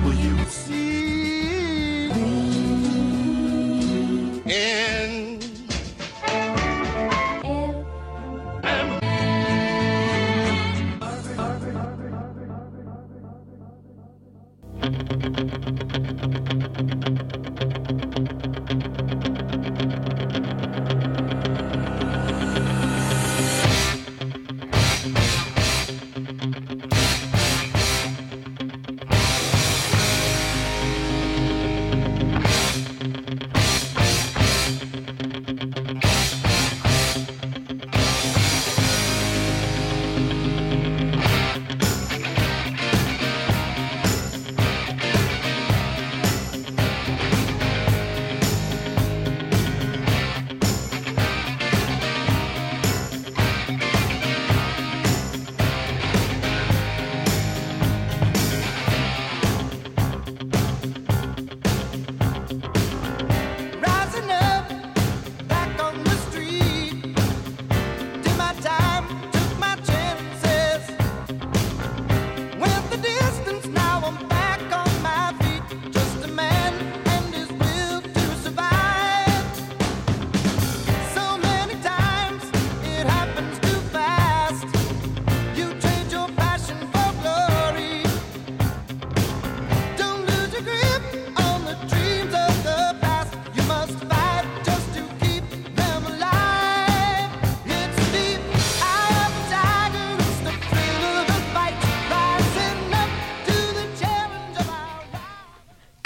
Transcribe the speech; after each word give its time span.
N 0.00 1.37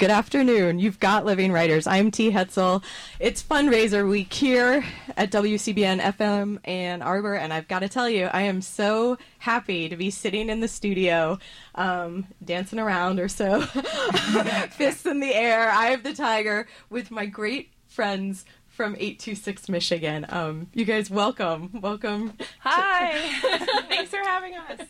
Good 0.03 0.11
afternoon. 0.11 0.79
You've 0.79 0.99
got 0.99 1.23
Living 1.23 1.53
Writers. 1.53 1.87
I'm 1.87 2.11
T. 2.11 2.29
Hetzel. 2.29 2.83
It's 3.21 3.41
fundraiser 3.41 4.05
week 4.05 4.33
here 4.33 4.83
at 5.15 5.31
WCBN 5.31 6.01
FM 6.01 6.59
Ann 6.65 7.01
Arbor, 7.01 7.35
and 7.35 7.53
I've 7.53 7.69
got 7.69 7.79
to 7.79 7.87
tell 7.87 8.09
you, 8.09 8.25
I 8.25 8.41
am 8.41 8.61
so 8.61 9.17
happy 9.39 9.87
to 9.87 9.95
be 9.95 10.09
sitting 10.09 10.49
in 10.49 10.59
the 10.59 10.67
studio, 10.67 11.39
um, 11.75 12.27
dancing 12.43 12.79
around 12.79 13.17
or 13.17 13.29
so, 13.29 13.61
fists 14.71 15.05
in 15.05 15.21
the 15.21 15.33
air, 15.33 15.71
eye 15.71 15.91
of 15.91 16.03
the 16.03 16.13
tiger, 16.13 16.67
with 16.89 17.09
my 17.09 17.25
great 17.25 17.71
friends 17.87 18.43
from 18.67 18.95
826 18.95 19.69
Michigan. 19.69 20.25
Um, 20.27 20.67
you 20.73 20.83
guys, 20.83 21.09
welcome. 21.09 21.69
Welcome. 21.79 22.33
Hi. 22.59 23.21
Thanks 23.87 24.09
for 24.09 24.17
having 24.17 24.55
us. 24.57 24.81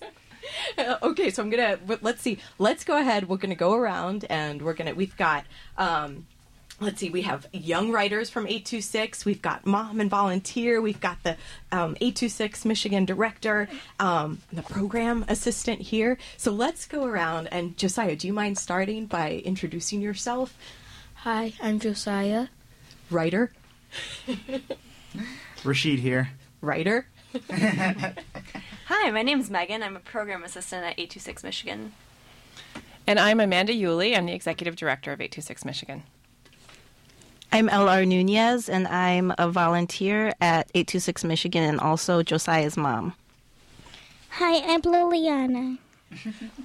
Okay, 1.04 1.30
so 1.30 1.42
I'm 1.44 1.50
gonna 1.50 1.78
let's 2.02 2.22
see. 2.22 2.38
Let's 2.60 2.84
go 2.84 2.98
ahead. 3.00 3.30
We're 3.30 3.38
gonna 3.38 3.56
go 3.56 3.74
around 3.74 4.26
and 4.30 4.62
we're 4.62 4.74
gonna. 4.74 4.94
We've 4.94 5.16
got. 5.18 5.46
Um, 5.78 6.26
Let's 6.80 7.00
see, 7.00 7.12
we 7.12 7.22
have 7.22 7.48
young 7.54 7.92
writers 7.92 8.30
from 8.32 8.46
826. 8.48 9.26
We've 9.26 9.42
got 9.42 9.66
mom 9.66 10.02
and 10.02 10.10
volunteer. 10.10 10.82
We've 10.82 11.00
got 11.00 11.22
the 11.24 11.38
um, 11.72 11.96
826 12.02 12.66
Michigan 12.66 13.06
director, 13.06 13.70
um, 14.00 14.42
the 14.52 14.64
program 14.64 15.24
assistant 15.30 15.80
here. 15.82 16.18
So 16.36 16.52
let's 16.52 16.86
go 16.88 17.06
around. 17.06 17.48
And 17.54 17.78
Josiah, 17.78 18.16
do 18.18 18.28
you 18.28 18.34
mind 18.34 18.58
starting 18.58 19.06
by 19.06 19.44
introducing 19.46 20.02
yourself? 20.02 20.58
Hi, 21.14 21.54
I'm 21.62 21.80
Josiah. 21.80 22.48
Writer, 23.10 23.52
Rashid 25.64 26.00
here. 26.00 26.32
writer. 26.60 27.06
Hi, 28.88 29.12
my 29.12 29.22
name 29.22 29.40
is 29.40 29.50
Megan. 29.50 29.82
I'm 29.82 29.96
a 29.96 30.02
program 30.02 30.44
assistant 30.44 30.84
at 30.84 31.00
826 31.00 31.44
Michigan. 31.44 31.94
And 33.08 33.18
I'm 33.20 33.40
Amanda 33.40 33.72
Uhle. 33.74 34.18
I'm 34.18 34.26
the 34.26 34.34
executive 34.34 34.76
director 34.76 35.14
of 35.14 35.22
826 35.22 35.64
Michigan. 35.66 36.04
I'm 37.52 37.70
LR 37.70 38.06
Nunez, 38.06 38.68
and 38.68 38.88
I'm 38.88 39.34
a 39.38 39.50
volunteer 39.50 40.34
at 40.42 40.70
826 40.74 41.24
Michigan 41.24 41.64
and 41.64 41.80
also 41.80 42.24
Josiah's 42.24 42.76
mom. 42.76 43.14
Hi, 44.32 44.58
I'm 44.74 44.82
Liliana. 44.82 45.78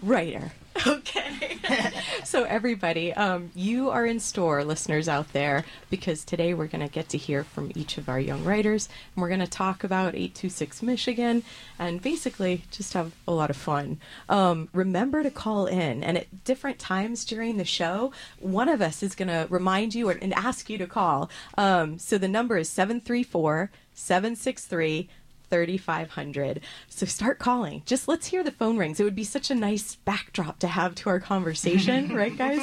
Writer. 0.02 0.52
Okay. 0.86 1.58
so 2.24 2.44
everybody, 2.44 3.12
um, 3.14 3.50
you 3.54 3.90
are 3.90 4.06
in 4.06 4.20
store, 4.20 4.64
listeners 4.64 5.08
out 5.08 5.32
there, 5.32 5.64
because 5.90 6.24
today 6.24 6.54
we're 6.54 6.66
going 6.66 6.86
to 6.86 6.92
get 6.92 7.08
to 7.10 7.18
hear 7.18 7.44
from 7.44 7.72
each 7.74 7.98
of 7.98 8.08
our 8.08 8.20
young 8.20 8.44
writers, 8.44 8.88
and 9.14 9.22
we're 9.22 9.28
going 9.28 9.40
to 9.40 9.46
talk 9.46 9.82
about 9.82 10.14
826 10.14 10.82
Michigan, 10.82 11.42
and 11.78 12.00
basically 12.00 12.64
just 12.70 12.92
have 12.92 13.12
a 13.26 13.32
lot 13.32 13.50
of 13.50 13.56
fun. 13.56 13.98
Um, 14.28 14.68
remember 14.72 15.22
to 15.22 15.30
call 15.30 15.66
in, 15.66 16.02
and 16.04 16.18
at 16.18 16.44
different 16.44 16.78
times 16.78 17.24
during 17.24 17.56
the 17.56 17.64
show, 17.64 18.12
one 18.38 18.68
of 18.68 18.80
us 18.80 19.02
is 19.02 19.14
going 19.14 19.28
to 19.28 19.46
remind 19.50 19.94
you 19.94 20.08
and 20.10 20.32
ask 20.34 20.70
you 20.70 20.78
to 20.78 20.86
call. 20.86 21.30
Um, 21.56 21.98
so 21.98 22.18
the 22.18 22.28
number 22.28 22.56
is 22.56 22.68
734 22.68 23.70
763 23.98 25.08
3500. 25.50 26.60
So 26.88 27.06
start 27.06 27.38
calling. 27.38 27.82
Just 27.86 28.08
let's 28.08 28.26
hear 28.26 28.42
the 28.42 28.50
phone 28.50 28.76
rings. 28.78 29.00
It 29.00 29.04
would 29.04 29.14
be 29.14 29.24
such 29.24 29.50
a 29.50 29.54
nice 29.54 29.96
backdrop 29.96 30.58
to 30.60 30.68
have 30.68 30.94
to 30.96 31.08
our 31.08 31.20
conversation, 31.20 32.08
right 32.14 32.36
guys? 32.36 32.60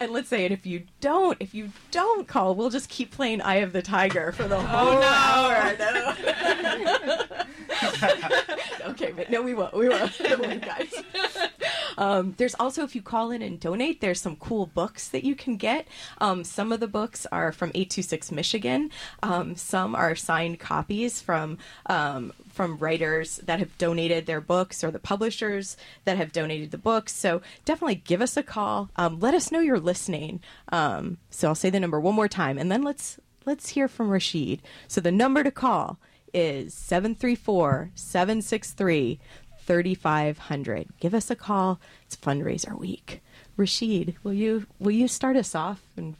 and 0.00 0.12
let's 0.12 0.28
say 0.28 0.44
it 0.44 0.52
if 0.52 0.66
you 0.66 0.84
don't, 1.00 1.36
if 1.40 1.54
you 1.54 1.72
don't 1.90 2.26
call, 2.26 2.54
we'll 2.54 2.70
just 2.70 2.88
keep 2.88 3.10
playing 3.10 3.40
Eye 3.40 3.56
of 3.56 3.72
the 3.72 3.82
Tiger 3.82 4.32
for 4.32 4.48
the 4.48 4.56
oh, 4.56 4.60
whole 4.60 5.02
hour. 5.02 5.76
No. 5.78 7.24
okay, 8.86 9.12
but 9.12 9.30
no, 9.30 9.42
we 9.42 9.54
won't. 9.54 9.74
We 9.74 9.88
won't. 9.88 10.16
Guys. 10.62 10.92
Um, 11.98 12.34
there's 12.36 12.54
also, 12.56 12.84
if 12.84 12.94
you 12.94 13.00
call 13.00 13.30
in 13.30 13.40
and 13.40 13.58
donate, 13.58 14.02
there's 14.02 14.20
some 14.20 14.36
cool 14.36 14.66
books 14.66 15.08
that 15.08 15.24
you 15.24 15.34
can 15.34 15.56
get. 15.56 15.86
Um, 16.20 16.44
some 16.44 16.70
of 16.70 16.78
the 16.78 16.86
books 16.86 17.26
are 17.32 17.52
from 17.52 17.70
826 17.70 18.32
Michigan. 18.32 18.90
Um, 19.22 19.56
some 19.56 19.94
are 19.94 20.14
signed 20.14 20.60
copies 20.60 21.22
from 21.22 21.56
um, 21.86 22.34
from 22.52 22.78
writers 22.78 23.36
that 23.44 23.58
have 23.58 23.76
donated 23.78 24.26
their 24.26 24.40
books 24.40 24.82
or 24.82 24.90
the 24.90 24.98
publishers 24.98 25.76
that 26.04 26.16
have 26.16 26.32
donated 26.32 26.70
the 26.70 26.78
books. 26.78 27.14
So 27.14 27.42
definitely 27.64 27.96
give 27.96 28.22
us 28.22 28.36
a 28.36 28.42
call. 28.42 28.90
Um, 28.96 29.20
let 29.20 29.34
us 29.34 29.52
know 29.52 29.60
you're 29.60 29.80
listening. 29.80 30.40
Um, 30.70 31.18
so 31.30 31.48
I'll 31.48 31.54
say 31.54 31.70
the 31.70 31.80
number 31.80 32.00
one 32.00 32.14
more 32.14 32.28
time, 32.28 32.58
and 32.58 32.70
then 32.70 32.82
let's 32.82 33.18
let's 33.44 33.70
hear 33.70 33.88
from 33.88 34.10
Rashid. 34.10 34.60
So 34.88 35.00
the 35.00 35.12
number 35.12 35.44
to 35.44 35.50
call 35.50 35.98
is 36.36 36.74
734 36.74 37.90
763 37.94 39.18
3500. 39.58 40.88
Give 41.00 41.14
us 41.14 41.30
a 41.30 41.34
call. 41.34 41.80
It's 42.04 42.14
fundraiser 42.14 42.78
week. 42.78 43.22
Rashid, 43.56 44.16
will 44.22 44.34
you 44.34 44.66
will 44.78 44.92
you 44.92 45.08
start 45.08 45.36
us 45.36 45.54
off 45.54 45.82
and 45.96 46.14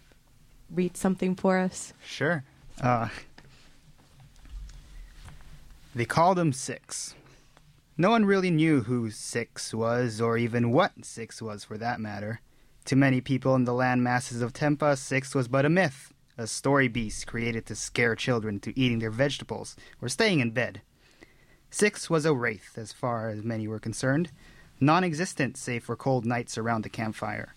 read 0.71 0.97
something 0.97 1.35
for 1.35 1.59
us? 1.59 1.93
Sure. 2.05 2.45
Uh, 2.81 3.09
they 5.95 6.07
called 6.07 6.39
him 6.39 6.53
Six. 6.53 7.15
No 7.99 8.11
one 8.11 8.25
really 8.25 8.51
knew 8.51 8.83
who 8.83 9.11
Six 9.11 9.75
was, 9.75 10.21
or 10.21 10.39
even 10.39 10.73
what 10.73 11.05
Six 11.05 11.43
was 11.43 11.65
for 11.65 11.77
that 11.79 12.01
matter. 12.01 12.41
To 12.87 12.97
many 12.97 13.21
people 13.21 13.55
in 13.55 13.65
the 13.65 13.75
land 13.75 14.03
masses 14.03 14.41
of 14.41 14.53
Tempa, 14.53 14.97
Six 14.97 15.35
was 15.35 15.49
but 15.49 15.65
a 15.67 15.71
myth, 15.71 16.13
a 16.39 16.47
story 16.47 16.89
beast 16.89 17.27
created 17.27 17.67
to 17.67 17.75
scare 17.75 18.15
children 18.15 18.61
to 18.61 18.79
eating 18.79 18.99
their 18.99 19.11
vegetables 19.11 19.77
or 20.03 20.09
staying 20.09 20.41
in 20.41 20.51
bed. 20.51 20.83
Six 21.71 22.09
was 22.09 22.25
a 22.25 22.35
wraith, 22.35 22.77
as 22.77 22.93
far 22.93 23.29
as 23.29 23.43
many 23.43 23.67
were 23.67 23.79
concerned, 23.79 24.31
non 24.81 25.05
existent 25.05 25.57
save 25.57 25.85
for 25.85 25.97
cold 25.97 26.25
nights 26.25 26.57
around 26.57 26.83
the 26.83 26.89
campfire. 26.89 27.55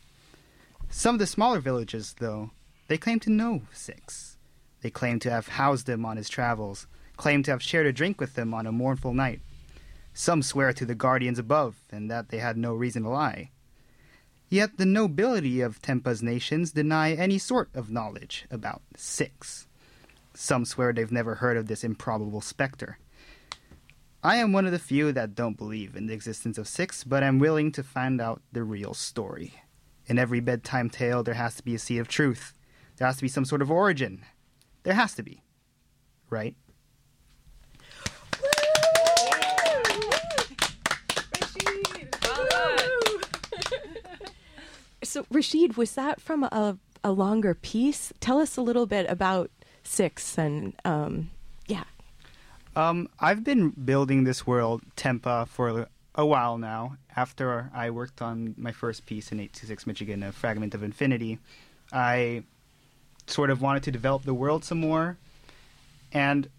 Some 0.90 1.16
of 1.16 1.20
the 1.20 1.28
smaller 1.28 1.60
villages, 1.60 2.16
though, 2.20 2.52
they 2.88 2.98
claimed 2.98 3.22
to 3.24 3.30
know 3.30 3.62
Six. 3.72 4.38
They 4.82 4.90
claimed 4.90 5.22
to 5.24 5.32
have 5.32 5.50
housed 5.50 5.88
him 5.88 6.06
on 6.06 6.18
his 6.18 6.30
travels, 6.30 6.88
claimed 7.18 7.46
to 7.46 7.52
have 7.52 7.62
shared 7.62 7.86
a 7.86 7.94
drink 7.94 8.20
with 8.20 8.38
him 8.38 8.54
on 8.54 8.66
a 8.66 8.72
mournful 8.72 9.14
night. 9.14 9.42
Some 10.14 10.42
swear 10.42 10.74
to 10.74 10.86
the 10.86 10.96
guardians 10.96 11.38
above, 11.38 11.76
and 11.92 12.10
that 12.10 12.30
they 12.30 12.40
had 12.40 12.58
no 12.58 12.74
reason 12.74 13.04
to 13.04 13.10
lie. 13.10 13.52
Yet 14.50 14.78
the 14.78 14.86
nobility 14.86 15.62
of 15.62 15.82
Tempa's 15.82 16.24
nations 16.24 16.72
deny 16.72 17.14
any 17.14 17.38
sort 17.38 17.70
of 17.76 17.92
knowledge 17.92 18.46
about 18.50 18.82
Six. 18.98 19.68
Some 20.34 20.66
swear 20.66 20.92
they've 20.92 21.12
never 21.12 21.36
heard 21.36 21.56
of 21.56 21.68
this 21.68 21.84
improbable 21.84 22.42
specter. 22.42 22.98
I 24.24 24.38
am 24.38 24.52
one 24.52 24.66
of 24.66 24.72
the 24.72 24.80
few 24.80 25.12
that 25.12 25.36
don't 25.36 25.58
believe 25.58 25.96
in 25.96 26.08
the 26.08 26.14
existence 26.14 26.58
of 26.58 26.68
Six, 26.68 27.04
but 27.04 27.24
I'm 27.24 27.38
willing 27.38 27.72
to 27.74 27.84
find 27.84 28.20
out 28.20 28.42
the 28.52 28.64
real 28.64 28.94
story. 28.94 29.54
In 30.08 30.18
every 30.18 30.40
bedtime 30.40 30.90
tale, 30.90 31.22
there 31.22 31.36
has 31.36 31.56
to 31.56 31.64
be 31.64 31.76
a 31.76 31.80
seed 31.80 32.00
of 32.00 32.08
truth. 32.08 32.54
There 32.98 33.06
has 33.06 33.18
to 33.18 33.22
be 33.22 33.28
some 33.28 33.46
sort 33.46 33.62
of 33.62 33.70
origin. 33.70 34.26
There 34.84 34.96
has 34.96 35.14
to 35.16 35.24
be. 35.24 35.44
Right? 36.32 36.56
So, 45.04 45.26
Rashid, 45.32 45.78
was 45.78 45.96
that 45.96 46.22
from 46.22 46.44
a, 46.44 46.78
a 47.04 47.12
longer 47.12 47.54
piece? 47.54 48.12
Tell 48.20 48.40
us 48.40 48.58
a 48.58 48.62
little 48.62 48.86
bit 48.86 49.06
about 49.10 49.50
Six 49.84 50.38
and, 50.38 50.74
um, 50.86 51.32
yeah. 51.68 51.86
Um, 52.76 53.10
I've 53.20 53.44
been 53.44 53.70
building 53.70 54.24
this 54.24 54.46
world, 54.46 54.84
Tempa, 54.96 55.48
for 55.48 55.88
a 56.14 56.26
while 56.26 56.58
now. 56.58 56.98
After 57.16 57.72
I 57.74 57.90
worked 57.90 58.22
on 58.22 58.56
my 58.58 58.72
first 58.72 59.06
piece 59.06 59.32
in 59.32 59.40
826 59.40 59.88
Michigan, 59.88 60.24
A 60.24 60.32
Fragment 60.32 60.76
of 60.76 60.84
Infinity, 60.84 61.40
I 61.92 62.44
sort 63.26 63.50
of 63.50 63.62
wanted 63.62 63.84
to 63.84 63.92
develop 63.92 64.24
the 64.24 64.34
world 64.34 64.64
some 64.64 64.80
more. 64.80 65.18
And 66.12 66.50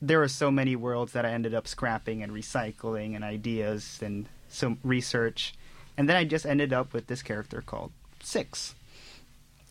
there 0.00 0.18
were 0.18 0.28
so 0.28 0.50
many 0.50 0.76
worlds 0.76 1.12
that 1.12 1.24
I 1.24 1.30
ended 1.30 1.54
up 1.54 1.66
scrapping 1.66 2.22
and 2.22 2.32
recycling 2.32 3.14
and 3.14 3.24
ideas 3.24 4.00
and 4.02 4.28
some 4.48 4.78
research. 4.82 5.54
And 5.96 6.08
then 6.08 6.16
I 6.16 6.24
just 6.24 6.46
ended 6.46 6.72
up 6.72 6.92
with 6.92 7.06
this 7.06 7.22
character 7.22 7.62
called 7.62 7.92
Six. 8.22 8.74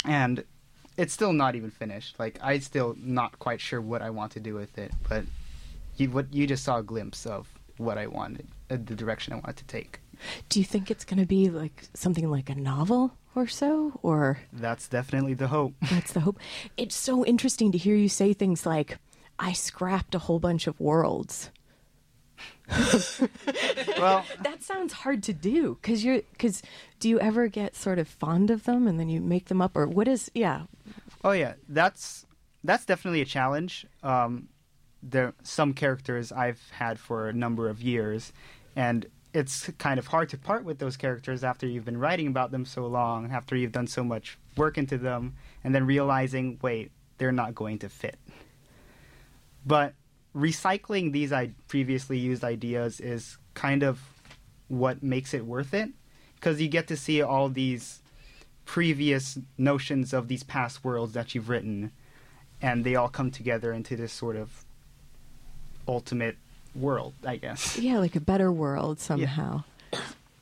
And 0.05 0.43
it's 0.97 1.13
still 1.13 1.33
not 1.33 1.55
even 1.55 1.71
finished. 1.71 2.19
Like 2.19 2.39
I 2.41 2.59
still 2.59 2.95
not 2.99 3.39
quite 3.39 3.61
sure 3.61 3.81
what 3.81 4.01
I 4.01 4.09
want 4.09 4.31
to 4.33 4.39
do 4.39 4.53
with 4.53 4.77
it, 4.77 4.91
but 5.09 5.25
you 5.97 6.09
what 6.09 6.33
you 6.33 6.47
just 6.47 6.63
saw 6.63 6.77
a 6.77 6.83
glimpse 6.83 7.25
of 7.25 7.47
what 7.77 7.97
I 7.97 8.07
wanted, 8.07 8.47
uh, 8.69 8.77
the 8.83 8.95
direction 8.95 9.33
I 9.33 9.37
wanted 9.37 9.57
to 9.57 9.65
take. 9.65 9.99
Do 10.49 10.59
you 10.59 10.65
think 10.65 10.91
it's 10.91 11.05
going 11.05 11.19
to 11.19 11.25
be 11.25 11.49
like 11.49 11.87
something 11.93 12.29
like 12.29 12.49
a 12.49 12.55
novel 12.55 13.13
or 13.35 13.47
so? 13.47 13.99
Or 14.03 14.39
That's 14.51 14.87
definitely 14.87 15.33
the 15.33 15.47
hope. 15.47 15.73
that's 15.89 16.13
the 16.13 16.21
hope? 16.21 16.39
It's 16.77 16.95
so 16.95 17.25
interesting 17.25 17.71
to 17.71 17.77
hear 17.77 17.95
you 17.95 18.09
say 18.09 18.33
things 18.33 18.65
like, 18.65 18.97
I 19.39 19.53
scrapped 19.53 20.13
a 20.15 20.19
whole 20.19 20.39
bunch 20.39 20.67
of 20.67 20.79
worlds. 20.79 21.49
well, 23.97 24.25
That 24.41 24.61
sounds 24.61 24.93
hard 24.93 25.23
to 25.23 25.33
do 25.33 25.77
because 25.81 26.03
you're 26.03 26.21
because 26.31 26.61
do 26.99 27.09
you 27.09 27.19
ever 27.19 27.47
get 27.47 27.75
sort 27.75 27.99
of 27.99 28.07
fond 28.07 28.49
of 28.49 28.63
them 28.63 28.87
and 28.87 28.99
then 28.99 29.09
you 29.09 29.19
make 29.19 29.45
them 29.45 29.61
up 29.61 29.75
or 29.75 29.85
what 29.85 30.07
is 30.07 30.31
yeah 30.33 30.63
oh 31.23 31.31
yeah, 31.31 31.53
that's 31.69 32.25
that's 32.63 32.85
definitely 32.85 33.21
a 33.21 33.25
challenge. 33.25 33.85
Um, 34.03 34.49
there 35.01 35.33
some 35.43 35.73
characters 35.73 36.31
I've 36.31 36.61
had 36.71 36.99
for 36.99 37.27
a 37.27 37.33
number 37.33 37.69
of 37.69 37.81
years, 37.81 38.33
and 38.75 39.05
it's 39.33 39.69
kind 39.77 39.99
of 39.99 40.07
hard 40.07 40.29
to 40.29 40.37
part 40.37 40.63
with 40.63 40.79
those 40.79 40.95
characters 40.95 41.43
after 41.43 41.65
you've 41.67 41.85
been 41.85 41.97
writing 41.97 42.27
about 42.27 42.51
them 42.51 42.65
so 42.65 42.85
long, 42.85 43.31
after 43.31 43.55
you've 43.55 43.71
done 43.71 43.87
so 43.87 44.03
much 44.03 44.37
work 44.55 44.77
into 44.77 44.97
them, 44.97 45.35
and 45.63 45.73
then 45.73 45.85
realizing, 45.85 46.59
wait, 46.61 46.91
they're 47.17 47.31
not 47.31 47.55
going 47.55 47.79
to 47.79 47.89
fit. 47.89 48.17
But 49.65 49.93
recycling 50.35 51.11
these 51.11 51.31
I- 51.31 51.51
previously 51.67 52.17
used 52.17 52.43
ideas 52.43 52.99
is 52.99 53.37
kind 53.53 53.83
of 53.83 53.99
what 54.67 55.03
makes 55.03 55.33
it 55.33 55.45
worth 55.45 55.73
it, 55.73 55.89
because 56.35 56.61
you 56.61 56.67
get 56.67 56.87
to 56.87 56.97
see 56.97 57.21
all 57.21 57.49
these 57.49 58.01
previous 58.65 59.37
notions 59.57 60.13
of 60.13 60.27
these 60.27 60.43
past 60.43 60.83
worlds 60.83 61.13
that 61.13 61.35
you've 61.35 61.49
written, 61.49 61.91
and 62.61 62.83
they 62.83 62.95
all 62.95 63.09
come 63.09 63.29
together 63.29 63.71
into 63.73 63.95
this 63.95 64.13
sort 64.13 64.35
of 64.35 64.63
ultimate 65.87 66.37
world, 66.75 67.13
I 67.25 67.35
guess. 67.35 67.77
yeah 67.79 67.99
like 67.99 68.15
a 68.15 68.19
better 68.21 68.51
world 68.51 68.99
somehow 68.99 69.63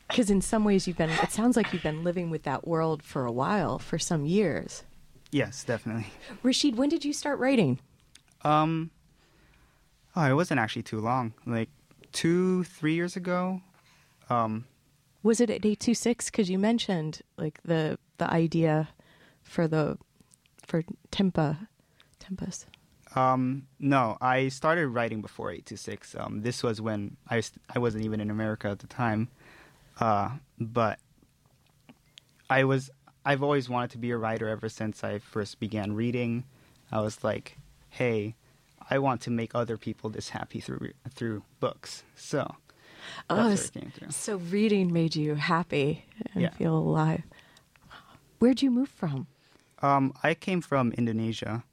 because 0.07 0.29
in 0.29 0.39
some 0.41 0.63
ways 0.63 0.87
you've 0.87 0.97
been 0.97 1.09
it 1.09 1.31
sounds 1.31 1.57
like 1.57 1.73
you've 1.73 1.83
been 1.83 2.03
living 2.03 2.29
with 2.29 2.43
that 2.43 2.65
world 2.67 3.01
for 3.03 3.25
a 3.25 3.31
while 3.31 3.79
for 3.79 3.97
some 3.99 4.25
years 4.25 4.83
Yes, 5.31 5.63
definitely. 5.63 6.07
rashid 6.43 6.77
when 6.77 6.87
did 6.89 7.03
you 7.03 7.11
start 7.11 7.39
writing 7.39 7.79
Um, 8.43 8.91
oh, 10.15 10.23
it 10.23 10.33
wasn't 10.33 10.59
actually 10.59 10.83
too 10.83 10.99
long. 10.99 11.33
Like 11.45 11.69
two, 12.11 12.63
three 12.65 12.93
years 12.93 13.15
ago. 13.15 13.61
Um, 14.29 14.65
was 15.23 15.39
it 15.39 15.49
at 15.49 15.57
826 15.57 16.31
because 16.31 16.49
you 16.49 16.57
mentioned 16.57 17.21
like 17.37 17.59
the 17.63 17.99
the 18.17 18.31
idea 18.31 18.89
for 19.43 19.67
the 19.67 19.97
for 20.65 20.83
tempa 21.11 21.67
tempest 22.19 22.67
um, 23.15 23.67
no, 23.79 24.17
I 24.21 24.47
started 24.47 24.87
writing 24.87 25.21
before 25.21 25.51
826. 25.51 26.15
Um, 26.15 26.41
this 26.41 26.63
was 26.63 26.79
when 26.79 27.17
I, 27.29 27.41
I 27.73 27.79
wasn't 27.79 28.05
even 28.05 28.21
in 28.21 28.29
America 28.29 28.69
at 28.69 28.79
the 28.79 28.87
time. 28.87 29.27
Uh, 29.99 30.29
but 30.59 30.99
I 32.49 32.63
was, 32.63 32.89
I've 33.25 33.43
always 33.43 33.69
wanted 33.69 33.91
to 33.91 33.97
be 33.97 34.11
a 34.11 34.17
writer 34.17 34.47
ever 34.47 34.69
since 34.69 35.03
I 35.03 35.19
first 35.19 35.59
began 35.59 35.93
reading. 35.93 36.45
I 36.91 37.01
was 37.01 37.23
like, 37.23 37.57
hey, 37.89 38.35
I 38.89 38.99
want 38.99 39.21
to 39.21 39.31
make 39.31 39.53
other 39.55 39.77
people 39.77 40.09
this 40.09 40.29
happy 40.29 40.59
through, 40.59 40.91
through 41.13 41.43
books. 41.59 42.03
So 42.15 42.55
oh 43.29 43.35
where 43.47 43.53
it 43.53 43.73
came 43.73 43.91
through. 43.91 44.11
so 44.11 44.37
reading 44.37 44.91
made 44.93 45.15
you 45.15 45.35
happy 45.35 46.05
and 46.33 46.43
Yeah. 46.43 46.53
feel 46.53 46.77
alive 46.77 47.23
where'd 48.39 48.61
you 48.61 48.71
move 48.71 48.89
from 48.89 49.27
Um, 49.81 50.13
I 50.21 50.35
came 50.35 50.61
from 50.61 50.91
Indonesia. 50.93 51.63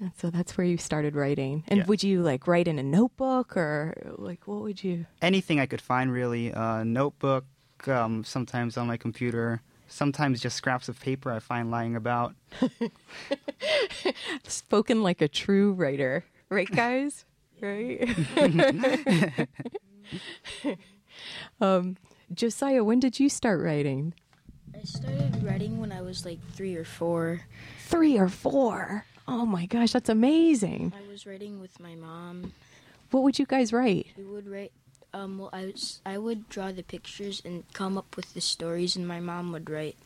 And 0.00 0.12
so 0.16 0.30
that's 0.30 0.56
where 0.56 0.66
you 0.66 0.78
started 0.78 1.14
writing. 1.14 1.62
And 1.68 1.78
Yeah. 1.80 1.86
would 1.86 2.02
you 2.02 2.22
like 2.22 2.46
write 2.48 2.66
in 2.66 2.78
a 2.78 2.82
notebook 2.82 3.54
or 3.56 3.94
like 4.18 4.48
what 4.48 4.62
would 4.62 4.82
you? 4.82 5.06
anything 5.20 5.60
I 5.60 5.66
could 5.66 5.80
find 5.82 6.10
really. 6.10 6.50
A 6.50 6.84
notebook, 6.84 7.44
um, 7.86 8.24
sometimes 8.24 8.76
on 8.76 8.86
my 8.88 8.96
computer, 8.96 9.60
sometimes 9.92 10.40
just 10.40 10.56
scraps 10.56 10.88
of 10.88 10.98
paper 11.00 11.30
I 11.30 11.38
find 11.38 11.70
lying 11.70 11.96
about. 11.96 12.34
Spoken 14.44 15.02
like 15.02 15.20
a 15.20 15.28
true 15.28 15.72
writer, 15.72 16.24
right, 16.48 16.70
guys? 16.70 17.24
right? 17.60 18.08
um, 21.60 21.96
Josiah, 22.34 22.82
when 22.82 23.00
did 23.00 23.20
you 23.20 23.28
start 23.28 23.60
writing? 23.62 24.14
I 24.74 24.82
started 24.82 25.42
writing 25.44 25.80
when 25.80 25.92
I 25.92 26.02
was 26.02 26.24
like 26.24 26.40
three 26.52 26.74
or 26.76 26.84
four. 26.84 27.42
Three 27.86 28.18
or 28.18 28.28
four. 28.28 29.04
Oh 29.28 29.46
my 29.46 29.66
gosh, 29.66 29.92
that's 29.92 30.08
amazing. 30.08 30.92
I 30.96 31.08
was 31.10 31.26
writing 31.26 31.60
with 31.60 31.78
my 31.78 31.94
mom. 31.94 32.52
What 33.12 33.22
would 33.22 33.38
you 33.38 33.46
guys 33.46 33.72
write? 33.72 34.06
We 34.16 34.24
would 34.24 34.48
write. 34.48 34.72
Um, 35.14 35.38
well, 35.38 35.50
I 35.52 35.66
was 35.66 36.00
I 36.06 36.16
would 36.18 36.48
draw 36.48 36.72
the 36.72 36.82
pictures 36.82 37.42
and 37.44 37.64
come 37.72 37.98
up 37.98 38.16
with 38.16 38.32
the 38.34 38.40
stories, 38.40 38.96
and 38.96 39.06
my 39.06 39.20
mom 39.20 39.52
would 39.52 39.68
write 39.68 39.96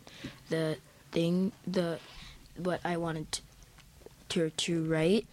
the 0.48 0.78
thing, 1.12 1.52
the 1.66 1.98
what 2.56 2.80
I 2.84 2.96
wanted 2.96 3.30
to 3.32 3.42
to, 4.30 4.50
to 4.50 4.84
write. 4.84 5.26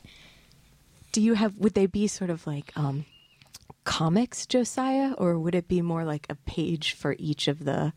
Do 1.11 1.21
you 1.21 1.33
have, 1.35 1.57
would 1.57 1.73
they 1.73 1.85
be 1.87 2.07
sort 2.07 2.29
of 2.29 2.45
like 2.47 2.71
um, 2.75 3.05
comics, 3.83 4.45
Josiah, 4.45 5.13
or 5.17 5.37
would 5.37 5.55
it 5.55 5.67
be 5.67 5.81
more 5.81 6.03
like 6.03 6.25
a 6.29 6.35
page 6.35 6.93
for 6.93 7.15
each 7.19 7.47
of 7.47 7.65
the 7.65 7.93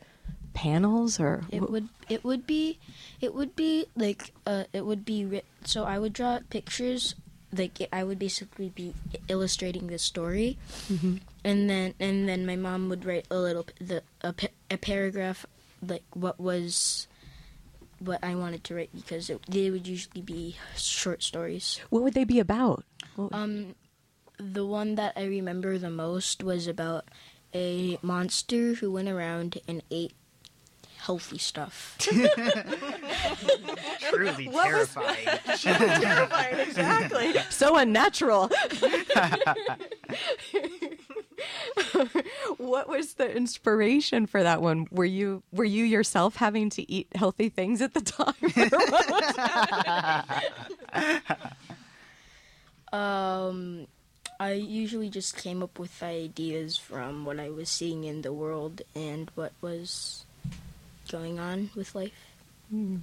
panels 0.55 1.21
or 1.21 1.45
It 1.51 1.61
wh- 1.61 1.71
would 1.71 1.89
it 2.09 2.25
would 2.25 2.47
be 2.47 2.79
it 3.21 3.35
would 3.35 3.55
be 3.55 3.85
like 3.95 4.33
uh 4.47 4.65
it 4.73 4.87
would 4.87 5.05
be 5.05 5.27
writ- 5.27 5.45
so 5.65 5.85
I 5.85 5.99
would 5.99 6.15
draw 6.15 6.41
pictures 6.49 7.15
like 7.59 7.89
I 7.93 8.05
would 8.05 8.19
basically 8.19 8.71
be 8.71 8.95
illustrating 9.29 9.87
the 9.89 9.99
story 9.99 10.59
and 11.45 11.71
then 11.71 11.95
and 11.99 12.29
then 12.29 12.47
my 12.47 12.57
mom 12.57 12.89
would 12.89 13.05
write 13.05 13.27
a 13.31 13.39
little 13.39 13.67
the 13.81 14.03
a, 14.23 14.35
a 14.71 14.77
paragraph 14.77 15.47
like 15.83 16.05
what 16.15 16.39
was 16.41 17.07
what 17.99 18.23
I 18.23 18.35
wanted 18.35 18.65
to 18.65 18.75
write 18.75 18.91
because 18.95 19.31
it, 19.31 19.41
they 19.49 19.71
would 19.71 19.87
usually 19.87 20.21
be 20.21 20.57
short 20.77 21.23
stories. 21.23 21.81
what 21.91 22.03
would 22.03 22.15
they 22.15 22.25
be 22.25 22.41
about? 22.41 22.85
Um, 23.33 23.75
the 24.39 24.67
one 24.67 24.97
that 24.97 25.15
I 25.17 25.25
remember 25.25 25.79
the 25.79 25.91
most 25.91 26.43
was 26.43 26.67
about 26.67 27.07
a 27.55 27.99
monster 28.03 28.75
who 28.75 28.93
went 28.93 29.09
around 29.09 29.59
and 29.67 29.83
ate 29.91 30.13
healthy 30.99 31.39
stuff. 31.39 31.97
Truly 34.11 34.49
terrifying. 34.49 35.27
terrifying, 35.59 36.61
exactly. 36.61 37.35
so 37.51 37.77
unnatural. 37.77 38.51
what 42.59 42.89
was 42.89 43.15
the 43.15 43.35
inspiration 43.35 44.27
for 44.27 44.43
that 44.43 44.63
one? 44.63 44.87
Were 44.91 45.05
you 45.05 45.43
were 45.53 45.65
you 45.65 45.85
yourself 45.85 46.37
having 46.37 46.71
to 46.71 46.91
eat 46.91 47.09
healthy 47.15 47.49
things 47.49 47.83
at 47.83 47.95
the 47.95 48.01
time? 48.01 48.35
Um, 52.93 53.87
I 54.39 54.53
usually 54.53 55.09
just 55.09 55.37
came 55.37 55.63
up 55.63 55.79
with 55.79 56.03
ideas 56.03 56.77
from 56.77 57.25
what 57.25 57.41
I 57.41 57.51
was 57.51 57.69
seeing 57.69 58.05
in 58.05 58.23
the 58.23 58.33
world 58.33 58.83
and 58.95 59.31
what 59.35 59.53
was 59.61 60.25
going 61.11 61.39
on 61.39 61.71
with 61.75 61.95
life. 61.95 62.13
Hmm. 62.71 62.97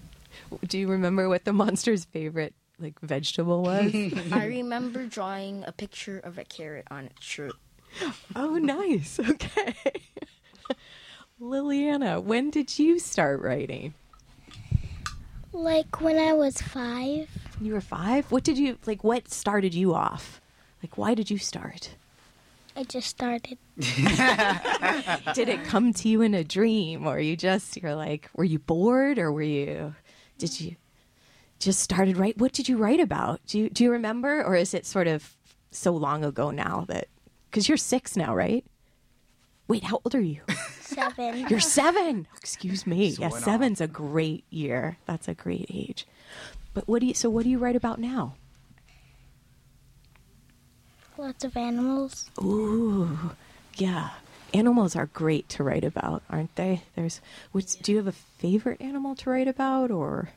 Do 0.67 0.77
you 0.79 0.87
remember 0.87 1.29
what 1.29 1.45
the 1.45 1.53
monster's 1.53 2.05
favorite 2.05 2.53
like 2.79 2.99
vegetable 3.01 3.63
was? 3.63 3.93
I 4.31 4.45
remember 4.45 5.05
drawing 5.05 5.63
a 5.65 5.71
picture 5.71 6.19
of 6.19 6.37
a 6.37 6.43
carrot 6.43 6.87
on 6.91 7.05
its 7.05 7.23
shirt. 7.23 7.53
oh, 8.35 8.57
nice. 8.57 9.19
Okay. 9.29 9.75
Liliana, 11.41 12.23
when 12.23 12.49
did 12.49 12.79
you 12.79 12.99
start 12.99 13.41
writing? 13.41 13.93
Like 15.51 15.99
when 16.01 16.17
I 16.17 16.33
was 16.33 16.61
five, 16.61 17.29
You 17.61 17.73
were 17.73 17.81
five. 17.81 18.31
What 18.31 18.43
did 18.43 18.57
you 18.57 18.77
like? 18.85 19.03
What 19.03 19.29
started 19.29 19.73
you 19.73 19.93
off? 19.93 20.41
Like, 20.81 20.97
why 20.97 21.13
did 21.13 21.29
you 21.29 21.37
start? 21.37 21.95
I 22.75 22.83
just 22.83 23.07
started. 23.07 23.57
Did 25.35 25.49
it 25.49 25.63
come 25.65 25.93
to 25.93 26.09
you 26.09 26.21
in 26.21 26.33
a 26.33 26.43
dream, 26.43 27.05
or 27.05 27.19
you 27.19 27.35
just 27.35 27.77
you're 27.77 27.95
like, 27.95 28.29
were 28.35 28.43
you 28.43 28.59
bored, 28.59 29.19
or 29.19 29.31
were 29.31 29.41
you? 29.41 29.95
Did 30.37 30.59
you 30.59 30.75
just 31.59 31.79
started 31.79 32.17
write? 32.17 32.37
What 32.37 32.51
did 32.51 32.67
you 32.67 32.77
write 32.77 32.99
about? 32.99 33.41
Do 33.45 33.59
you 33.59 33.69
do 33.69 33.83
you 33.83 33.91
remember, 33.91 34.43
or 34.43 34.55
is 34.55 34.73
it 34.73 34.85
sort 34.85 35.07
of 35.07 35.35
so 35.71 35.91
long 35.93 36.25
ago 36.25 36.51
now 36.51 36.85
that? 36.87 37.07
Because 37.49 37.69
you're 37.69 37.77
six 37.77 38.17
now, 38.17 38.35
right? 38.35 38.65
Wait, 39.67 39.83
how 39.83 40.01
old 40.03 40.13
are 40.15 40.21
you? 40.21 40.41
Seven. 40.81 41.47
You're 41.49 41.59
seven. 41.59 42.27
Oh, 42.29 42.37
excuse 42.37 42.85
me. 42.85 43.09
Just 43.09 43.19
yeah, 43.21 43.29
went 43.29 43.43
seven's 43.43 43.81
a 43.81 43.87
great 43.87 44.43
year. 44.49 44.97
That's 45.05 45.27
a 45.27 45.33
great 45.33 45.67
age. 45.73 46.05
But 46.73 46.87
what 46.87 46.99
do 46.99 47.07
you? 47.07 47.13
So 47.13 47.29
what 47.29 47.43
do 47.43 47.49
you 47.49 47.57
write 47.57 47.75
about 47.75 47.99
now? 47.99 48.35
Lots 51.23 51.45
of 51.45 51.55
animals. 51.55 52.29
Ooh, 52.43 53.31
yeah. 53.75 54.09
Animals 54.53 54.93
are 54.93 55.05
great 55.05 55.47
to 55.49 55.63
write 55.63 55.85
about, 55.85 56.21
aren't 56.29 56.53
they? 56.57 56.83
There's. 56.97 57.21
Which, 57.53 57.79
do 57.79 57.93
you 57.93 57.97
have 57.99 58.07
a 58.07 58.11
favorite 58.11 58.81
animal 58.81 59.15
to 59.15 59.29
write 59.29 59.47
about, 59.47 59.89
or? 59.89 60.31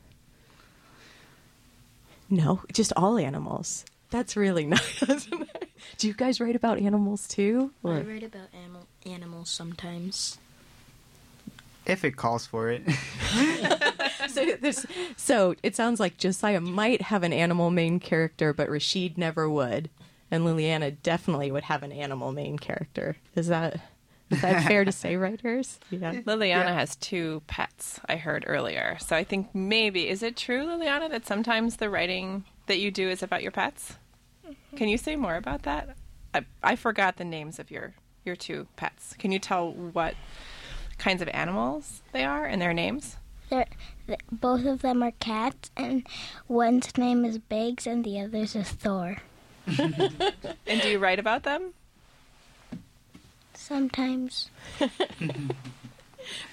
No, 2.29 2.61
just 2.71 2.93
all 2.95 3.17
animals. 3.17 3.83
That's 4.11 4.37
really 4.37 4.65
nice. 4.77 5.03
Isn't 5.03 5.41
it? 5.41 5.69
Do 5.97 6.07
you 6.07 6.13
guys 6.13 6.39
write 6.39 6.55
about 6.55 6.79
animals 6.79 7.27
too? 7.27 7.71
I 7.83 7.99
write 7.99 8.23
about 8.23 8.47
animal 8.53 8.87
animals 9.05 9.49
sometimes. 9.49 10.37
If 11.85 12.05
it 12.05 12.15
calls 12.15 12.45
for 12.45 12.69
it. 12.69 12.83
so, 14.29 14.55
this, 14.61 14.85
so 15.17 15.53
it 15.63 15.75
sounds 15.75 15.99
like 15.99 16.17
Josiah 16.17 16.61
might 16.61 17.01
have 17.01 17.23
an 17.23 17.33
animal 17.33 17.71
main 17.71 17.99
character, 17.99 18.53
but 18.53 18.69
Rashid 18.69 19.17
never 19.17 19.49
would, 19.49 19.89
and 20.29 20.43
Liliana 20.43 20.95
definitely 21.03 21.51
would 21.51 21.63
have 21.63 21.83
an 21.83 21.91
animal 21.91 22.31
main 22.31 22.59
character. 22.59 23.17
Is 23.35 23.47
that 23.47 23.79
is 24.29 24.41
that 24.41 24.67
fair 24.67 24.83
to 24.83 24.91
say, 24.91 25.15
writers? 25.17 25.79
Yeah. 25.89 26.13
Liliana 26.13 26.73
has 26.73 26.95
two 26.97 27.41
pets, 27.47 27.99
I 28.07 28.17
heard 28.17 28.43
earlier. 28.47 28.97
So 28.99 29.15
I 29.15 29.23
think 29.23 29.53
maybe, 29.55 30.09
is 30.09 30.21
it 30.21 30.35
true, 30.35 30.65
Liliana, 30.65 31.09
that 31.09 31.25
sometimes 31.25 31.77
the 31.77 31.89
writing 31.89 32.43
that 32.65 32.79
you 32.79 32.91
do 32.91 33.09
is 33.09 33.23
about 33.23 33.41
your 33.41 33.51
pets? 33.51 33.95
Mm-hmm. 34.45 34.77
Can 34.77 34.89
you 34.89 34.97
say 34.97 35.15
more 35.15 35.35
about 35.35 35.63
that? 35.63 35.95
I, 36.33 36.45
I 36.61 36.75
forgot 36.75 37.17
the 37.17 37.25
names 37.25 37.57
of 37.57 37.71
your, 37.71 37.93
your 38.25 38.35
two 38.35 38.67
pets. 38.75 39.15
Can 39.17 39.31
you 39.31 39.39
tell 39.39 39.71
what 39.71 40.15
kinds 40.97 41.21
of 41.21 41.29
animals 41.29 42.01
they 42.11 42.25
are 42.25 42.45
and 42.45 42.61
their 42.61 42.73
names? 42.73 43.15
They're, 43.49 43.67
th- 44.07 44.19
both 44.29 44.65
of 44.65 44.81
them 44.81 45.01
are 45.03 45.11
cats, 45.11 45.71
and 45.77 46.05
one's 46.49 46.97
name 46.97 47.23
is 47.23 47.37
Biggs, 47.37 47.87
and 47.87 48.03
the 48.03 48.19
other's 48.19 48.57
is 48.57 48.69
Thor. 48.69 49.17
And 50.67 50.81
do 50.81 50.89
you 50.89 50.99
write 50.99 51.19
about 51.19 51.43
them? 51.43 51.73
Sometimes. 53.53 54.49